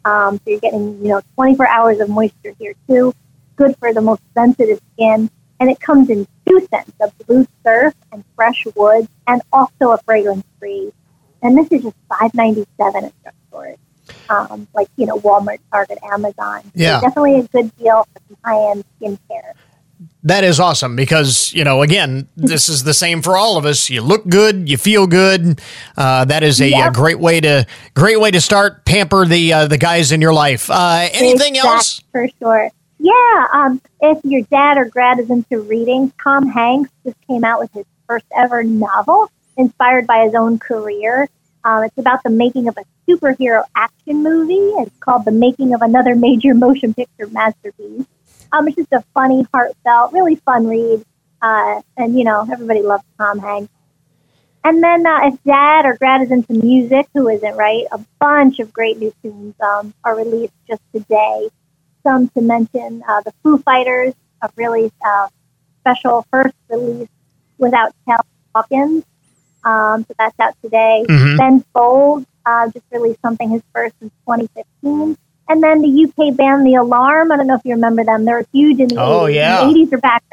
Um, 0.05 0.37
so 0.37 0.43
you're 0.47 0.61
getting 0.61 1.03
you 1.03 1.09
know 1.09 1.23
24 1.37 1.69
hours 1.69 2.01
of 2.01 2.09
moisture 2.09 2.55
here 2.59 2.75
too. 2.89 3.15
Good 3.57 3.77
for 3.79 3.93
the 3.93 4.01
most 4.01 4.23
sensitive 4.35 4.81
skin 4.95 5.31
and 5.63 5.71
it 5.71 5.79
comes 5.79 6.11
in 6.11 6.27
two 6.61 6.67
scents, 6.71 6.93
a 7.01 7.11
blue 7.25 7.47
surf 7.65 7.95
and 8.13 8.25
fresh 8.37 8.65
woods, 8.77 9.09
and 9.27 9.43
also 9.53 9.91
a 9.93 9.99
fragrance 9.99 10.45
free. 10.59 10.93
And 11.43 11.57
this 11.59 11.67
is 11.71 11.83
just 11.83 11.97
five 12.09 12.33
ninety 12.35 12.67
seven 12.81 13.05
at 13.07 13.13
drugstores. 13.25 13.77
um, 14.29 14.67
like 14.75 14.89
you 14.97 15.07
know 15.07 15.17
Walmart, 15.19 15.59
Target, 15.73 15.99
Amazon. 16.13 16.63
Yeah. 16.75 17.01
So 17.01 17.07
definitely 17.07 17.39
a 17.41 17.43
good 17.45 17.77
deal 17.77 18.07
for 18.13 18.21
some 18.29 18.37
high-end 18.45 18.85
skincare. 19.01 19.53
That 20.25 20.43
is 20.43 20.59
awesome 20.59 20.97
because, 20.97 21.53
you 21.53 21.63
know, 21.65 21.83
again, 21.83 22.29
this 22.37 22.69
is 22.69 22.83
the 22.85 22.95
same 22.95 23.23
for 23.23 23.37
all 23.37 23.57
of 23.57 23.65
us. 23.65 23.89
You 23.91 24.03
look 24.03 24.27
good, 24.29 24.69
you 24.69 24.77
feel 24.77 25.07
good. 25.07 25.61
Uh, 25.97 26.25
that 26.25 26.43
is 26.43 26.61
a, 26.61 26.69
Yep. 26.71 26.87
uh 26.87 26.91
great 26.91 27.19
way 27.21 27.41
to 27.41 27.67
great 27.95 28.21
way 28.21 28.31
to 28.33 28.41
start 28.41 28.85
pamper 28.85 29.25
the 29.27 29.53
uh, 29.53 29.67
the 29.69 29.79
guys 29.79 30.11
in 30.13 30.21
your 30.21 30.33
life. 30.35 30.71
Uh, 30.71 31.09
anything 31.13 31.55
Exact- 31.57 31.67
else? 31.75 32.01
For 32.13 32.29
sure. 32.41 32.71
Yeah. 33.05 33.47
Um, 33.53 33.83
if 34.01 34.25
your 34.25 34.43
dad 34.43 34.79
or 34.79 34.85
grad 34.85 35.19
is 35.19 35.29
into 35.29 35.61
reading, 35.61 36.13
Tom 36.23 36.49
Hanks 36.49 36.89
just 37.05 37.17
came 37.27 37.43
out 37.43 37.59
with 37.59 37.73
his 37.73 37.85
first 38.07 38.27
ever 38.37 38.63
novel 38.63 39.29
inspired 39.57 40.07
by 40.07 40.25
his 40.25 40.37
own 40.37 40.61
career. 40.61 41.29
Um, 41.65 41.83
it's 41.83 41.99
about 41.99 42.23
the 42.23 42.31
making 42.31 42.69
of 42.69 42.79
a 42.79 42.85
superhero 43.11 43.65
action 43.75 44.23
movie. 44.23 44.55
It's 44.81 44.97
called 45.01 45.25
The 45.25 45.33
Making 45.33 45.75
of 45.75 45.83
Another 45.83 46.15
Major 46.15 46.55
Motion 46.55 46.95
Picture 46.95 47.27
Masterpiece. 47.27 48.07
Um, 48.53 48.69
it's 48.69 48.77
just 48.77 48.93
a 48.93 49.03
funny, 49.15 49.45
heartfelt, 49.53 50.13
really 50.13 50.37
fun 50.37 50.69
read. 50.69 51.05
Uh, 51.41 51.83
and, 51.97 52.17
you 52.17 52.23
know, 52.23 52.47
everybody 52.53 52.83
loves 52.83 53.03
Tom 53.19 53.41
Hanks. 53.41 53.73
And 54.63 54.81
then 54.81 55.05
uh, 55.05 55.23
if 55.25 55.43
dad 55.43 55.87
or 55.87 55.97
grad 55.97 56.23
is 56.23 56.31
into 56.31 56.53
music, 56.53 57.09
who 57.15 57.29
isn't, 57.29 57.57
right? 57.57 57.85
A 57.91 57.99
bunch 58.21 58.61
of 58.61 58.73
great 58.73 58.99
new 59.01 59.13
tunes 59.23 59.57
um, 59.61 59.93
are 60.05 60.17
released 60.17 60.55
just 60.69 60.83
today. 60.95 61.49
Some 62.03 62.29
to 62.31 62.41
mention 62.41 63.03
uh, 63.09 63.21
the 63.23 63.33
Foo 63.43 63.59
Fighters, 63.59 64.15
a 64.43 64.51
really 64.57 64.91
uh, 65.05 65.29
special 65.81 66.27
first 66.31 66.55
release 66.69 67.09
without 67.59 67.95
Taylor 68.07 68.19
Hawkins. 68.55 69.05
Um, 69.65 70.05
so 70.09 70.15
that's 70.19 70.39
out 70.41 70.55
today. 70.63 71.05
Mhm. 71.09 71.39
Ben 71.39 71.65
Folds 71.73 72.27
uh, 72.45 72.69
just 72.71 72.85
released 72.91 73.21
something, 73.23 73.51
his 73.51 73.63
first 73.73 73.95
since 74.01 74.13
2015. 74.27 75.17
And 75.49 75.63
then 75.63 75.81
the 75.83 75.89
UK 76.05 76.37
band 76.37 76.67
The 76.67 76.75
Alarm. 76.75 77.31
I 77.31 77.37
don't 77.37 77.47
know 77.47 77.55
if 77.55 77.61
you 77.65 77.75
remember 77.75 78.05
them. 78.05 78.25
They 78.25 78.33
were 78.33 78.45
huge 78.53 78.81
in 78.81 78.89
the 78.89 79.01
Oh, 79.01 79.27
80s. 79.27 79.35
yeah. 79.35 79.61
The 79.61 79.67
80s 79.73 79.93
are 79.93 79.99
back. 79.99 80.25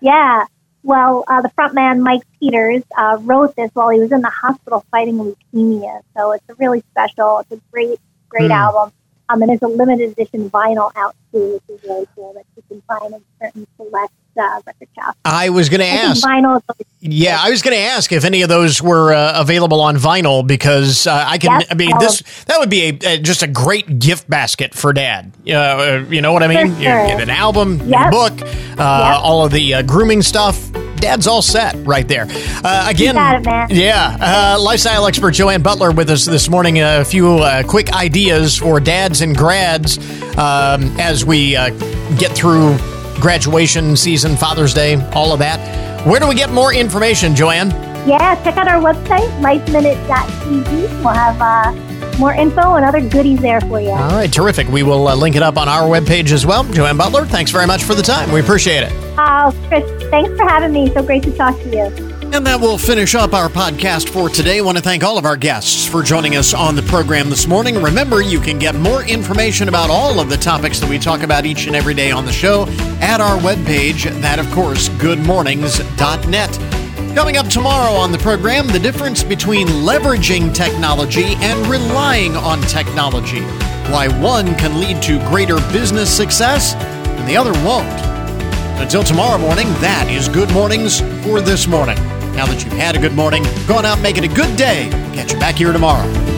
Yeah. 0.00 0.44
Well, 0.82 1.24
uh, 1.28 1.40
the 1.42 1.48
frontman 1.50 2.00
Mike 2.00 2.22
Peters 2.38 2.82
uh, 2.96 3.18
wrote 3.20 3.54
this 3.56 3.70
while 3.74 3.90
he 3.90 3.98
was 4.00 4.12
in 4.12 4.20
the 4.22 4.30
hospital 4.30 4.84
fighting 4.90 5.18
leukemia. 5.18 6.00
So 6.16 6.32
it's 6.32 6.44
a 6.48 6.54
really 6.54 6.82
special. 6.92 7.38
It's 7.40 7.52
a 7.52 7.60
great, 7.72 7.98
great 8.28 8.46
Hmm. 8.50 8.52
album. 8.52 8.92
Um, 9.30 9.42
and 9.42 9.50
there's 9.50 9.62
a 9.62 9.68
limited 9.68 10.10
edition 10.10 10.50
vinyl 10.50 10.90
out 10.96 11.14
too, 11.32 11.60
which 11.68 11.78
is 11.78 11.88
really 11.88 12.06
cool 12.14 12.32
that 12.34 12.44
you 12.56 12.62
can 12.68 12.82
find 12.82 13.14
in 13.14 13.22
certain 13.40 13.66
select 13.76 14.12
uh, 14.38 14.60
record 14.66 14.88
shops. 14.94 15.18
I 15.24 15.48
was 15.50 15.68
going 15.68 15.80
to 15.80 15.86
ask. 15.86 16.24
vinyl 16.24 16.62
Yeah, 17.00 17.38
I 17.40 17.50
was 17.50 17.62
going 17.62 17.76
to 17.76 17.82
ask 17.82 18.12
if 18.12 18.24
any 18.24 18.42
of 18.42 18.48
those 18.48 18.82
were 18.82 19.12
uh, 19.12 19.40
available 19.40 19.80
on 19.80 19.96
vinyl 19.96 20.46
because 20.46 21.06
uh, 21.06 21.24
I 21.26 21.38
can. 21.38 21.60
Yes, 21.60 21.68
I 21.70 21.74
mean, 21.74 21.98
this 21.98 22.44
that 22.44 22.58
would 22.58 22.70
be 22.70 22.98
a, 23.02 23.14
uh 23.14 23.16
just 23.18 23.42
a 23.42 23.46
great 23.48 23.98
gift 23.98 24.28
basket 24.30 24.74
for 24.74 24.92
Dad. 24.92 25.32
Uh, 25.48 26.04
you 26.08 26.20
know 26.20 26.32
what 26.32 26.42
I 26.42 26.48
mean? 26.48 26.74
For 26.74 26.78
You 26.78 26.84
get 26.84 27.20
an 27.20 27.30
album, 27.30 27.80
Yep. 27.88 28.10
book, 28.10 28.32
uh, 28.78 29.20
all 29.22 29.44
of 29.44 29.52
the 29.52 29.74
uh, 29.74 29.82
grooming 29.82 30.22
stuff. 30.22 30.70
Dad's 31.00 31.26
all 31.26 31.40
set 31.40 31.74
right 31.86 32.06
there. 32.06 32.26
Uh, 32.62 32.86
again, 32.88 33.16
it, 33.16 33.72
yeah. 33.74 34.18
Uh, 34.20 34.60
lifestyle 34.60 35.06
expert 35.06 35.30
Joanne 35.30 35.62
Butler 35.62 35.92
with 35.92 36.10
us 36.10 36.26
this 36.26 36.50
morning. 36.50 36.80
A 36.80 37.04
few 37.06 37.38
uh, 37.38 37.62
quick 37.62 37.94
ideas 37.94 38.58
for 38.58 38.80
dads 38.80 39.22
and 39.22 39.34
grads 39.34 39.96
um, 40.36 40.94
as 41.00 41.19
we 41.24 41.56
uh, 41.56 41.70
get 42.18 42.32
through 42.32 42.76
graduation 43.20 43.96
season, 43.96 44.36
Father's 44.36 44.74
Day, 44.74 44.96
all 45.12 45.32
of 45.32 45.38
that. 45.40 45.58
Where 46.06 46.20
do 46.20 46.26
we 46.26 46.34
get 46.34 46.50
more 46.50 46.72
information, 46.72 47.34
Joanne? 47.34 47.70
Yeah, 48.08 48.42
check 48.42 48.56
out 48.56 48.66
our 48.66 48.80
website, 48.80 49.28
lifeminute.tv. 49.40 51.04
We'll 51.04 51.08
have 51.08 51.40
uh, 51.40 52.18
more 52.18 52.32
info 52.32 52.74
and 52.74 52.84
other 52.84 53.00
goodies 53.00 53.40
there 53.40 53.60
for 53.60 53.80
you. 53.80 53.90
All 53.90 54.10
right, 54.10 54.32
terrific. 54.32 54.68
We 54.68 54.82
will 54.82 55.08
uh, 55.08 55.16
link 55.16 55.36
it 55.36 55.42
up 55.42 55.58
on 55.58 55.68
our 55.68 55.82
webpage 55.82 56.32
as 56.32 56.46
well. 56.46 56.64
Joanne 56.64 56.96
Butler, 56.96 57.26
thanks 57.26 57.50
very 57.50 57.66
much 57.66 57.84
for 57.84 57.94
the 57.94 58.02
time. 58.02 58.32
We 58.32 58.40
appreciate 58.40 58.82
it. 58.82 58.92
Oh, 59.18 59.54
Chris, 59.68 59.84
thanks 60.10 60.30
for 60.38 60.48
having 60.48 60.72
me. 60.72 60.90
So 60.92 61.02
great 61.02 61.22
to 61.24 61.32
talk 61.36 61.56
to 61.56 61.70
you. 61.70 62.09
And 62.32 62.46
that 62.46 62.60
will 62.60 62.78
finish 62.78 63.16
up 63.16 63.34
our 63.34 63.48
podcast 63.48 64.08
for 64.08 64.28
today. 64.28 64.58
I 64.58 64.60
want 64.60 64.78
to 64.78 64.82
thank 64.82 65.02
all 65.02 65.18
of 65.18 65.24
our 65.24 65.36
guests 65.36 65.84
for 65.84 66.00
joining 66.00 66.36
us 66.36 66.54
on 66.54 66.76
the 66.76 66.82
program 66.82 67.28
this 67.28 67.48
morning. 67.48 67.82
Remember, 67.82 68.22
you 68.22 68.38
can 68.38 68.56
get 68.56 68.76
more 68.76 69.02
information 69.02 69.68
about 69.68 69.90
all 69.90 70.20
of 70.20 70.30
the 70.30 70.36
topics 70.36 70.78
that 70.78 70.88
we 70.88 70.96
talk 70.96 71.22
about 71.22 71.44
each 71.44 71.66
and 71.66 71.74
every 71.74 71.92
day 71.92 72.12
on 72.12 72.24
the 72.24 72.32
show 72.32 72.66
at 73.00 73.20
our 73.20 73.36
webpage, 73.40 74.04
that 74.20 74.38
of 74.38 74.48
course, 74.52 74.88
goodmornings.net. 74.90 77.16
Coming 77.16 77.36
up 77.36 77.48
tomorrow 77.48 77.90
on 77.90 78.12
the 78.12 78.18
program, 78.18 78.68
the 78.68 78.78
difference 78.78 79.24
between 79.24 79.66
leveraging 79.66 80.54
technology 80.54 81.34
and 81.40 81.66
relying 81.66 82.36
on 82.36 82.60
technology. 82.62 83.42
Why 83.90 84.06
one 84.20 84.54
can 84.54 84.78
lead 84.78 85.02
to 85.02 85.18
greater 85.30 85.56
business 85.72 86.16
success 86.16 86.74
and 86.74 87.28
the 87.28 87.36
other 87.36 87.52
won't. 87.64 87.88
Until 88.80 89.02
tomorrow 89.02 89.36
morning, 89.36 89.66
that 89.80 90.08
is 90.08 90.28
Good 90.28 90.52
Mornings 90.52 91.00
for 91.24 91.40
this 91.40 91.66
morning. 91.66 91.98
Now 92.34 92.46
that 92.46 92.64
you've 92.64 92.72
had 92.74 92.96
a 92.96 92.98
good 92.98 93.14
morning, 93.14 93.42
go 93.66 93.76
on 93.76 93.84
out 93.84 93.94
and 93.94 94.02
make 94.02 94.16
it 94.16 94.24
a 94.24 94.28
good 94.28 94.56
day. 94.56 94.88
Catch 95.14 95.32
you 95.32 95.38
back 95.38 95.56
here 95.56 95.72
tomorrow. 95.72 96.29